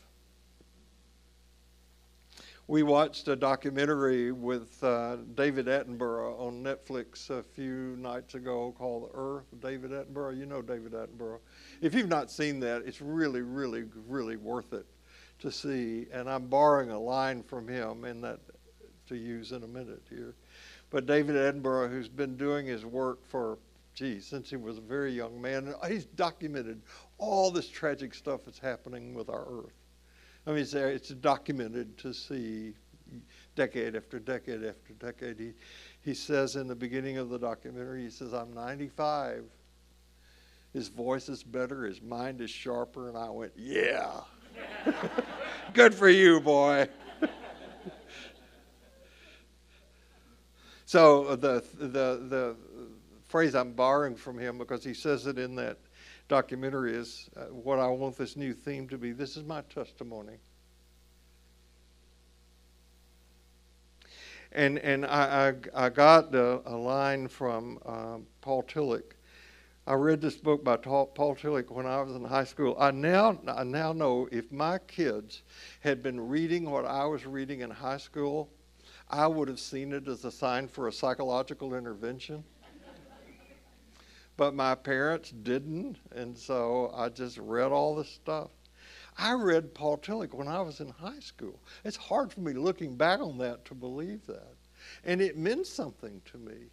We 2.70 2.84
watched 2.84 3.28
a 3.28 3.36
documentary 3.36 4.32
with 4.32 4.84
uh, 4.84 5.16
David 5.34 5.66
Attenborough 5.66 6.40
on 6.40 6.64
Netflix 6.64 7.32
a 7.32 7.42
few 7.42 7.96
nights 7.98 8.36
ago 8.36 8.76
called 8.78 9.10
The 9.10 9.18
Earth. 9.18 9.46
David 9.60 9.90
Attenborough, 9.90 10.38
you 10.38 10.46
know 10.46 10.62
David 10.62 10.92
Attenborough. 10.92 11.40
If 11.82 11.96
you've 11.96 12.10
not 12.10 12.30
seen 12.30 12.60
that, 12.60 12.84
it's 12.86 13.02
really, 13.02 13.42
really, 13.42 13.86
really 14.08 14.36
worth 14.36 14.74
it 14.74 14.86
to 15.40 15.52
see. 15.52 16.06
And 16.14 16.30
I'm 16.30 16.46
borrowing 16.46 16.92
a 16.92 17.00
line 17.00 17.42
from 17.42 17.68
him 17.68 18.06
in 18.06 18.22
that 18.22 18.40
to 19.08 19.16
use 19.16 19.52
in 19.52 19.64
a 19.64 19.68
minute 19.68 20.04
here. 20.08 20.36
But 20.92 21.08
David 21.08 21.38
Attenborough, 21.38 21.90
who's 21.90 22.08
been 22.08 22.38
doing 22.38 22.68
his 22.68 22.86
work 22.86 23.26
for 23.28 23.58
gee, 23.96 24.20
since 24.20 24.48
he 24.48 24.58
was 24.58 24.78
a 24.78 24.82
very 24.82 25.12
young 25.12 25.42
man. 25.42 25.74
He's 25.88 26.06
documented 26.06 26.84
all 27.18 27.50
this 27.50 27.68
tragic 27.68 28.14
stuff 28.14 28.42
that's 28.46 28.60
happening 28.60 29.16
with 29.16 29.28
our 29.28 29.48
earth. 29.50 29.74
I 30.48 30.52
mean, 30.52 30.60
it's, 30.60 30.74
it's 30.74 31.10
documented 31.10 31.98
to 32.00 32.14
see 32.14 32.74
decade 33.56 33.96
after 33.96 34.20
decade 34.20 34.64
after 34.64 34.94
decade. 34.94 35.40
He, 35.40 35.54
he 36.02 36.14
says 36.14 36.56
in 36.56 36.68
the 36.68 36.76
beginning 36.76 37.18
of 37.18 37.30
the 37.30 37.38
documentary, 37.38 38.04
he 38.04 38.10
says, 38.10 38.34
I'm 38.34 38.54
95. 38.54 39.44
His 40.74 40.88
voice 40.88 41.30
is 41.30 41.44
better, 41.44 41.84
his 41.84 42.02
mind 42.02 42.42
is 42.42 42.50
sharper. 42.50 43.10
And 43.10 43.18
I 43.18 43.30
went, 43.30 43.52
Yeah. 43.56 44.22
Good 45.74 45.94
for 45.94 46.10
you, 46.10 46.40
boy. 46.40 46.88
so 50.86 51.26
uh, 51.26 51.36
the, 51.36 51.64
the, 51.78 51.88
the 51.88 52.56
phrase 53.28 53.56
I'm 53.56 53.74
borrowing 53.74 54.16
from 54.16 54.38
him 54.38 54.58
because 54.58 54.84
he 54.84 54.94
says 54.94 55.28
it 55.28 55.38
in 55.38 55.56
that 55.56 55.78
documentary 56.30 56.94
is 56.96 57.30
uh, 57.36 57.46
what 57.46 57.80
I 57.80 57.88
want 57.88 58.18
this 58.18 58.38
new 58.38 58.54
theme 58.54 58.88
to 58.90 58.98
be. 58.98 59.12
This 59.12 59.36
is 59.36 59.44
my 59.44 59.62
testimony. 59.64 60.38
And, 64.52 64.80
and 64.80 65.06
I, 65.06 65.54
I, 65.76 65.86
I 65.86 65.90
got 65.90 66.34
a, 66.34 66.62
a, 66.66 66.76
line 66.76 67.28
from 67.28 67.80
uh, 67.86 68.18
Paul 68.42 68.64
Tillich. 68.64 69.12
I 69.86 69.94
read 69.94 70.22
this 70.22 70.38
book 70.38 70.64
by 70.64 70.78
Paul 70.78 71.12
Tillich 71.16 71.70
when 71.70 71.86
I 71.86 72.02
was 72.02 72.16
in 72.16 72.24
high 72.24 72.44
school. 72.46 72.76
I 72.80 72.92
now, 72.92 73.40
I 73.48 73.64
now 73.64 73.92
know 73.92 74.28
if 74.32 74.52
my 74.52 74.78
kids 74.78 75.44
had 75.82 76.02
been 76.02 76.20
reading 76.20 76.70
what 76.70 76.86
I 76.86 77.06
was 77.06 77.26
reading 77.26 77.62
in 77.62 77.70
high 77.70 77.98
school, 77.98 78.50
I 79.10 79.28
would 79.28 79.48
have 79.48 79.60
seen 79.60 79.94
it 79.94 80.08
as 80.08 80.26
a 80.26 80.32
sign 80.32 80.68
for 80.68 80.88
a 80.88 80.92
psychological 80.92 81.74
intervention. 81.74 82.44
But 84.40 84.56
my 84.56 84.74
parents 84.74 85.32
didn't, 85.32 85.98
and 86.16 86.38
so 86.38 86.94
I 86.96 87.10
just 87.10 87.38
read 87.40 87.74
all 87.74 87.94
this 87.94 88.08
stuff. 88.08 88.52
I 89.18 89.34
read 89.34 89.74
Paul 89.74 89.98
Tillich 89.98 90.34
when 90.34 90.48
I 90.48 90.62
was 90.62 90.80
in 90.80 90.88
high 90.88 91.20
school. 91.20 91.60
It's 91.84 91.98
hard 91.98 92.32
for 92.32 92.40
me 92.40 92.54
looking 92.54 92.96
back 92.96 93.20
on 93.20 93.38
that 93.40 93.66
to 93.66 93.76
believe 93.76 94.26
that. 94.28 94.56
And 95.04 95.20
it 95.20 95.38
meant 95.38 95.68
something 95.68 96.22
to 96.32 96.38
me. 96.38 96.70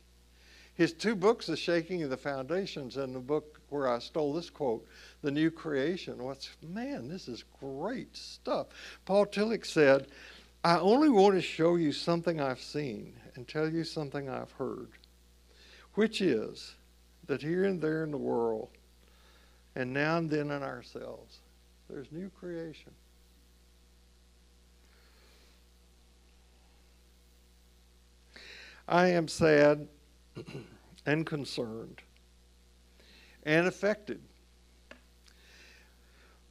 His 0.74 0.92
two 0.92 1.16
books, 1.16 1.46
The 1.46 1.56
Shaking 1.56 2.04
of 2.04 2.10
the 2.10 2.16
Foundations 2.16 2.98
and 2.98 3.12
the 3.12 3.18
book 3.18 3.60
where 3.68 3.88
I 3.88 3.98
stole 3.98 4.32
this 4.32 4.48
quote, 4.48 4.86
The 5.22 5.32
New 5.32 5.50
Creation, 5.50 6.22
what's 6.22 6.48
man, 6.62 7.08
this 7.08 7.26
is 7.26 7.42
great 7.58 8.16
stuff. 8.16 8.68
Paul 9.06 9.26
Tillich 9.26 9.66
said, 9.66 10.06
I 10.62 10.78
only 10.78 11.08
want 11.08 11.34
to 11.34 11.42
show 11.42 11.74
you 11.74 11.90
something 11.90 12.40
I've 12.40 12.62
seen 12.62 13.14
and 13.34 13.48
tell 13.48 13.68
you 13.68 13.82
something 13.82 14.28
I've 14.28 14.52
heard, 14.52 14.90
which 15.94 16.20
is 16.20 16.75
that 17.26 17.42
here 17.42 17.64
and 17.64 17.80
there 17.80 18.04
in 18.04 18.10
the 18.10 18.18
world, 18.18 18.68
and 19.74 19.92
now 19.92 20.18
and 20.18 20.30
then 20.30 20.50
in 20.50 20.62
ourselves, 20.62 21.38
there's 21.88 22.10
new 22.10 22.30
creation. 22.30 22.92
I 28.88 29.08
am 29.08 29.26
sad 29.26 29.88
and 31.06 31.26
concerned 31.26 32.02
and 33.42 33.66
affected 33.66 34.20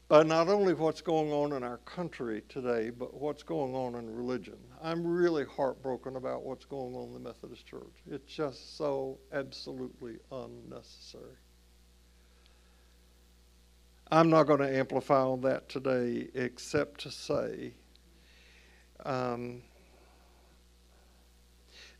by 0.07 0.21
not 0.21 0.47
only 0.47 0.73
what's 0.73 1.01
going 1.01 1.31
on 1.31 1.53
in 1.53 1.63
our 1.63 1.77
country 1.79 2.43
today, 2.47 2.91
but 2.91 3.13
what's 3.13 3.41
going 3.41 3.73
on 3.73 3.95
in 3.95 4.15
religion. 4.15 4.57
I'm 4.81 5.05
really 5.05 5.45
heartbroken 5.45 6.15
about 6.15 6.43
what's 6.43 6.65
going 6.65 6.95
on 6.95 7.07
in 7.07 7.13
the 7.13 7.19
Methodist 7.19 7.65
Church. 7.65 7.95
It's 8.09 8.31
just 8.31 8.77
so 8.77 9.17
absolutely 9.33 10.17
unnecessary. 10.31 11.37
I'm 14.11 14.29
not 14.29 14.43
going 14.43 14.59
to 14.59 14.77
amplify 14.77 15.21
on 15.21 15.41
that 15.41 15.67
today, 15.69 16.27
except 16.35 17.01
to 17.01 17.11
say 17.11 17.73
um, 19.03 19.63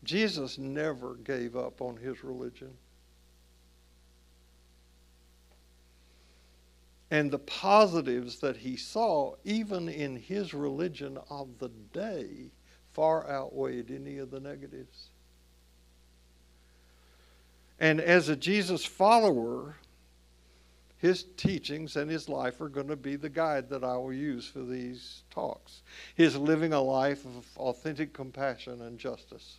Jesus 0.03 0.59
never 0.59 1.15
gave 1.15 1.55
up 1.55 1.81
on 1.81 1.97
his 1.97 2.23
religion. 2.23 2.71
And 7.11 7.29
the 7.29 7.39
positives 7.39 8.39
that 8.39 8.57
he 8.57 8.77
saw, 8.77 9.35
even 9.43 9.89
in 9.89 10.15
his 10.15 10.53
religion 10.53 11.19
of 11.29 11.59
the 11.59 11.69
day, 11.93 12.51
far 12.93 13.29
outweighed 13.29 13.91
any 13.91 14.17
of 14.17 14.31
the 14.31 14.39
negatives. 14.39 15.09
And 17.79 17.99
as 17.99 18.29
a 18.29 18.35
Jesus 18.35 18.85
follower, 18.85 19.75
his 20.97 21.25
teachings 21.37 21.97
and 21.97 22.09
his 22.09 22.29
life 22.29 22.61
are 22.61 22.69
going 22.69 22.87
to 22.87 22.95
be 22.95 23.15
the 23.15 23.29
guide 23.29 23.69
that 23.69 23.83
I 23.83 23.97
will 23.97 24.13
use 24.13 24.47
for 24.47 24.63
these 24.63 25.23
talks. 25.29 25.83
His 26.15 26.37
living 26.37 26.73
a 26.73 26.81
life 26.81 27.25
of 27.25 27.45
authentic 27.57 28.13
compassion 28.13 28.81
and 28.81 28.97
justice. 28.97 29.57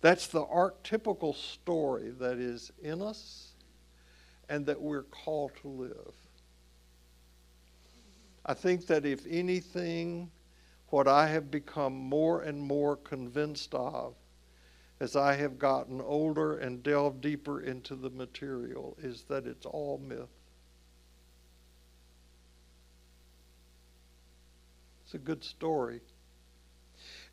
That's 0.00 0.28
the 0.28 0.44
archetypical 0.46 1.34
story 1.34 2.10
that 2.18 2.38
is 2.38 2.72
in 2.82 3.02
us 3.02 3.48
and 4.48 4.64
that 4.66 4.80
we're 4.80 5.02
called 5.02 5.52
to 5.62 5.68
live. 5.68 6.14
I 8.44 8.54
think 8.54 8.86
that 8.86 9.06
if 9.06 9.24
anything, 9.28 10.30
what 10.88 11.06
I 11.06 11.28
have 11.28 11.50
become 11.50 11.94
more 11.94 12.42
and 12.42 12.60
more 12.60 12.96
convinced 12.96 13.74
of 13.74 14.14
as 15.00 15.16
I 15.16 15.34
have 15.34 15.58
gotten 15.58 16.00
older 16.00 16.58
and 16.58 16.82
delved 16.82 17.20
deeper 17.20 17.60
into 17.60 17.96
the 17.96 18.10
material 18.10 18.96
is 19.02 19.22
that 19.24 19.46
it's 19.46 19.66
all 19.66 19.98
myth. 19.98 20.30
It's 25.04 25.14
a 25.14 25.18
good 25.18 25.44
story, 25.44 26.00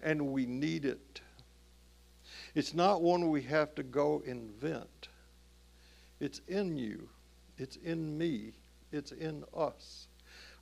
and 0.01 0.33
we 0.33 0.45
need 0.45 0.83
it. 0.83 1.21
It's 2.53 2.73
not 2.73 3.01
one 3.01 3.29
we 3.29 3.43
have 3.43 3.73
to 3.75 3.83
go 3.83 4.21
invent. 4.25 5.07
It's 6.19 6.41
in 6.49 6.75
you, 6.75 7.07
it's 7.57 7.77
in 7.77 8.17
me, 8.17 8.51
it's 8.91 9.13
in 9.13 9.45
us. 9.55 10.08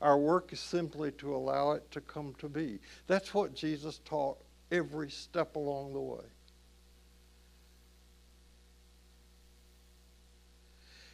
Our 0.01 0.17
work 0.17 0.53
is 0.53 0.59
simply 0.59 1.11
to 1.13 1.35
allow 1.35 1.71
it 1.71 1.89
to 1.91 2.01
come 2.01 2.35
to 2.39 2.47
be. 2.47 2.79
That's 3.07 3.33
what 3.33 3.55
Jesus 3.55 3.99
taught 4.05 4.37
every 4.71 5.09
step 5.09 5.55
along 5.55 5.93
the 5.93 5.99
way. 5.99 6.25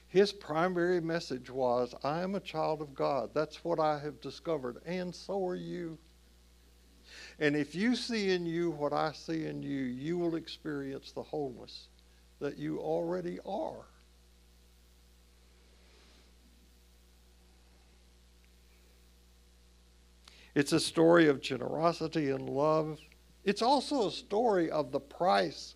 His 0.07 0.31
primary 0.31 1.01
message 1.01 1.49
was, 1.49 1.95
I 2.03 2.21
am 2.21 2.35
a 2.35 2.39
child 2.39 2.81
of 2.81 2.93
God. 2.93 3.31
That's 3.33 3.63
what 3.63 3.79
I 3.79 3.97
have 3.97 4.21
discovered, 4.21 4.77
and 4.85 5.13
so 5.13 5.43
are 5.47 5.55
you. 5.55 5.97
And 7.39 7.55
if 7.55 7.73
you 7.73 7.95
see 7.95 8.31
in 8.31 8.45
you 8.45 8.69
what 8.71 8.93
I 8.93 9.11
see 9.13 9.45
in 9.45 9.63
you, 9.63 9.81
you 9.81 10.17
will 10.19 10.35
experience 10.35 11.11
the 11.11 11.23
wholeness 11.23 11.87
that 12.39 12.59
you 12.59 12.79
already 12.79 13.39
are. 13.45 13.85
It's 20.55 20.73
a 20.73 20.79
story 20.79 21.27
of 21.27 21.41
generosity 21.41 22.29
and 22.29 22.49
love. 22.49 22.99
It's 23.43 23.61
also 23.61 24.07
a 24.07 24.11
story 24.11 24.69
of 24.69 24.91
the 24.91 24.99
price 24.99 25.75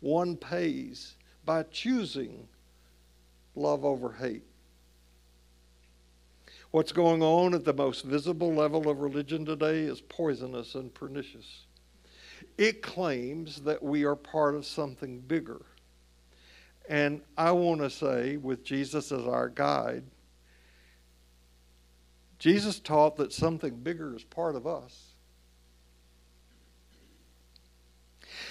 one 0.00 0.36
pays 0.36 1.16
by 1.44 1.64
choosing 1.64 2.46
love 3.54 3.84
over 3.84 4.12
hate. 4.12 4.44
What's 6.70 6.92
going 6.92 7.22
on 7.22 7.54
at 7.54 7.64
the 7.64 7.72
most 7.72 8.04
visible 8.04 8.52
level 8.52 8.88
of 8.90 9.00
religion 9.00 9.46
today 9.46 9.80
is 9.80 10.02
poisonous 10.02 10.74
and 10.74 10.92
pernicious. 10.92 11.64
It 12.58 12.82
claims 12.82 13.62
that 13.62 13.82
we 13.82 14.04
are 14.04 14.14
part 14.14 14.54
of 14.54 14.66
something 14.66 15.20
bigger. 15.20 15.62
And 16.88 17.22
I 17.36 17.52
want 17.52 17.80
to 17.80 17.90
say, 17.90 18.36
with 18.36 18.64
Jesus 18.64 19.10
as 19.12 19.26
our 19.26 19.48
guide, 19.48 20.04
Jesus 22.38 22.78
taught 22.78 23.16
that 23.16 23.32
something 23.32 23.76
bigger 23.76 24.14
is 24.14 24.22
part 24.22 24.54
of 24.54 24.66
us. 24.66 25.14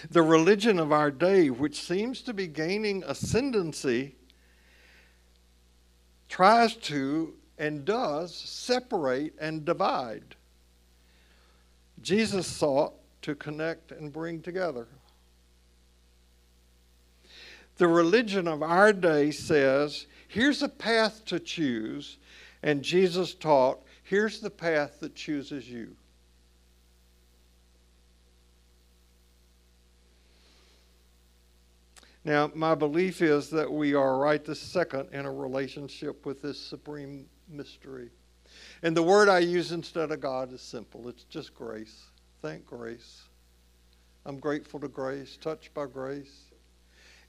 The 0.10 0.22
religion 0.22 0.80
of 0.80 0.92
our 0.92 1.10
day, 1.10 1.50
which 1.50 1.82
seems 1.82 2.22
to 2.24 2.34
be 2.34 2.48
gaining 2.48 3.04
ascendancy 3.06 4.16
tries 6.28 6.76
to 6.76 7.34
and 7.58 7.86
does 7.86 8.36
separate 8.36 9.34
and 9.40 9.66
divide. 9.66 10.36
Jesus 12.02 12.46
sought 12.46 12.94
to 13.24 13.34
connect 13.34 13.92
and 13.92 14.14
bring 14.14 14.42
together. 14.42 14.88
The 17.78 17.88
religion 17.88 18.48
of 18.48 18.62
our 18.62 18.94
day 18.94 19.32
says, 19.32 20.06
here's 20.28 20.62
a 20.62 20.70
path 20.70 21.26
to 21.26 21.40
choose, 21.40 22.18
and 22.68 22.84
Jesus 22.84 23.34
taught, 23.34 23.82
here's 24.04 24.42
the 24.42 24.50
path 24.50 25.00
that 25.00 25.16
chooses 25.16 25.70
you. 25.70 25.96
Now, 32.26 32.52
my 32.54 32.76
belief 32.76 33.22
is 33.22 33.50
that 33.52 33.72
we 33.72 33.94
are 33.94 34.18
right 34.18 34.44
this 34.44 34.60
second 34.60 35.08
in 35.14 35.26
a 35.26 35.32
relationship 35.32 36.26
with 36.26 36.42
this 36.42 36.60
supreme 36.60 37.28
mystery. 37.48 38.10
And 38.84 38.98
the 38.98 39.02
word 39.02 39.30
I 39.30 39.40
use 39.40 39.72
instead 39.72 40.12
of 40.12 40.20
God 40.20 40.52
is 40.52 40.60
simple 40.60 41.08
it's 41.08 41.24
just 41.24 41.56
grace. 41.56 42.08
Thank 42.42 42.66
grace. 42.66 43.22
I'm 44.26 44.40
grateful 44.40 44.82
to 44.82 44.90
grace, 44.90 45.38
touched 45.38 45.74
by 45.74 45.86
grace. 45.86 46.52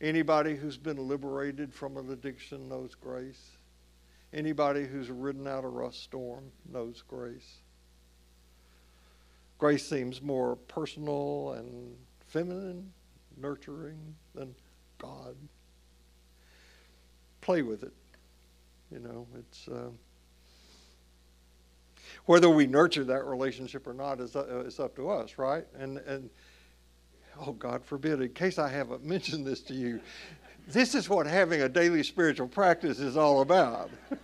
Anybody 0.01 0.57
who's 0.57 0.77
been 0.77 1.07
liberated 1.07 1.73
from 1.73 1.97
an 1.97 2.11
addiction 2.11 2.69
knows 2.69 2.97
grace. 2.97 3.58
Anybody 4.33 4.87
who's 4.87 5.11
ridden 5.11 5.47
out 5.47 5.65
a 5.65 5.69
rough 5.69 5.95
storm 5.95 6.53
knows 6.71 7.03
grace. 7.07 7.59
Grace 9.59 9.89
seems 9.89 10.23
more 10.23 10.57
personal 10.57 11.53
and 11.53 11.97
feminine, 12.27 12.93
nurturing 13.37 14.15
than 14.35 14.55
God. 14.99 15.35
Play 17.41 17.63
with 17.63 17.83
it. 17.83 17.95
You 18.91 19.01
know, 19.01 19.27
it's. 19.39 19.67
Uh, 19.69 19.91
whether 22.27 22.51
we 22.51 22.67
nurture 22.67 23.05
that 23.05 23.25
relationship 23.25 23.87
or 23.87 23.95
not 23.95 24.21
is, 24.21 24.37
uh, 24.37 24.63
is 24.67 24.79
up 24.79 24.95
to 24.97 25.09
us, 25.09 25.39
right? 25.39 25.65
And, 25.79 25.99
and 25.99 26.31
oh, 27.41 27.53
God 27.53 27.85
forbid, 27.85 28.21
in 28.21 28.33
case 28.35 28.59
I 28.59 28.69
haven't 28.69 29.05
mentioned 29.05 29.47
this 29.47 29.63
to 29.63 29.75
you, 29.75 30.01
this 30.69 30.95
is 30.95 31.09
what 31.09 31.27
having 31.27 31.63
a 31.63 31.69
daily 31.69 32.03
spiritual 32.03 32.47
practice 32.47 32.99
is 32.99 33.17
all 33.17 33.41
about 33.41 33.91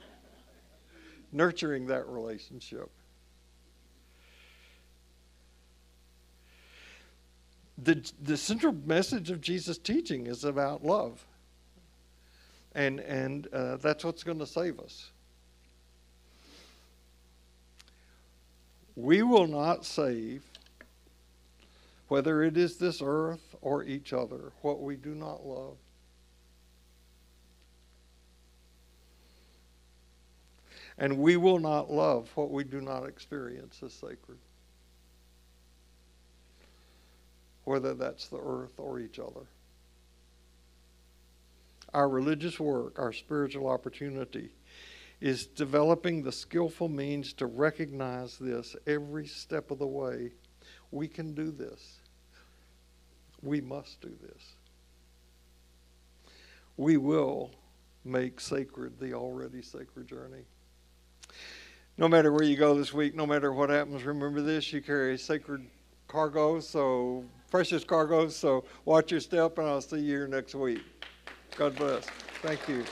nurturing 1.33 1.87
that 1.87 2.07
relationship. 2.07 2.91
The, 7.79 8.09
the 8.23 8.37
central 8.37 8.75
message 8.85 9.31
of 9.31 9.41
Jesus' 9.41 9.79
teaching 9.79 10.27
is 10.27 10.45
about 10.45 10.85
love. 10.85 11.25
And, 12.75 13.01
and 13.01 13.47
uh, 13.53 13.77
that's 13.77 14.05
what's 14.05 14.23
going 14.23 14.39
to 14.39 14.47
save 14.47 14.79
us. 14.81 15.11
We 18.97 19.23
will 19.23 19.47
not 19.47 19.85
save, 19.85 20.45
whether 22.09 22.43
it 22.43 22.57
is 22.57 22.77
this 22.77 23.01
earth 23.03 23.57
or 23.61 23.83
each 23.83 24.13
other, 24.13 24.53
what 24.61 24.83
we 24.83 24.97
do 24.97 25.15
not 25.15 25.45
love. 25.45 25.77
And 30.99 31.19
we 31.19 31.37
will 31.37 31.59
not 31.59 31.91
love 31.91 32.31
what 32.35 32.51
we 32.51 32.63
do 32.65 32.81
not 32.81 33.09
experience 33.09 33.81
as 33.85 33.93
sacred, 33.93 34.39
whether 37.65 37.95
that's 37.95 38.29
the 38.29 38.39
earth 38.39 38.79
or 38.79 39.01
each 39.01 39.19
other. 39.19 39.47
Our 41.93 42.09
religious 42.09 42.61
work, 42.61 42.99
our 42.99 43.13
spiritual 43.13 43.69
opportunity, 43.69 44.51
is 45.21 45.47
developing 45.47 46.23
the 46.23 46.33
skillful 46.33 46.89
means 46.89 47.33
to 47.35 47.47
recognize 47.47 48.37
this 48.37 48.77
every 48.87 49.27
step 49.27 49.71
of 49.71 49.79
the 49.79 49.87
way. 49.87 50.33
We 50.91 51.09
can 51.09 51.35
do 51.35 51.51
this. 51.51 51.99
We 53.43 53.61
must 53.61 54.01
do 54.01 54.13
this. 54.23 54.43
We 56.77 56.97
will 56.97 57.53
make 58.05 58.41
sacred 58.41 58.99
the 58.99 59.15
already 59.15 59.63
sacred 59.63 60.09
journey. 60.09 60.45
No 61.97 62.09
matter 62.09 62.33
where 62.33 62.43
you 62.43 62.57
go 62.57 62.75
this 62.75 62.93
week, 62.93 63.15
no 63.15 63.27
matter 63.27 63.53
what 63.53 63.71
happens, 63.71 64.03
remember 64.05 64.43
this 64.43 64.73
you 64.73 64.83
carry 64.83 65.17
sacred 65.17 65.67
cargo, 66.09 66.61
so 66.61 67.25
precious 67.51 67.85
cargo, 67.85 68.29
so 68.29 68.65
watch 68.85 69.13
your 69.13 69.21
step, 69.21 69.59
and 69.59 69.69
I'll 69.69 69.81
see 69.81 69.99
you 69.99 70.17
here 70.17 70.27
next 70.27 70.55
week. 70.55 70.83
God 71.57 71.77
bless. 71.77 72.07
Thank 72.43 72.69
you. 72.69 72.85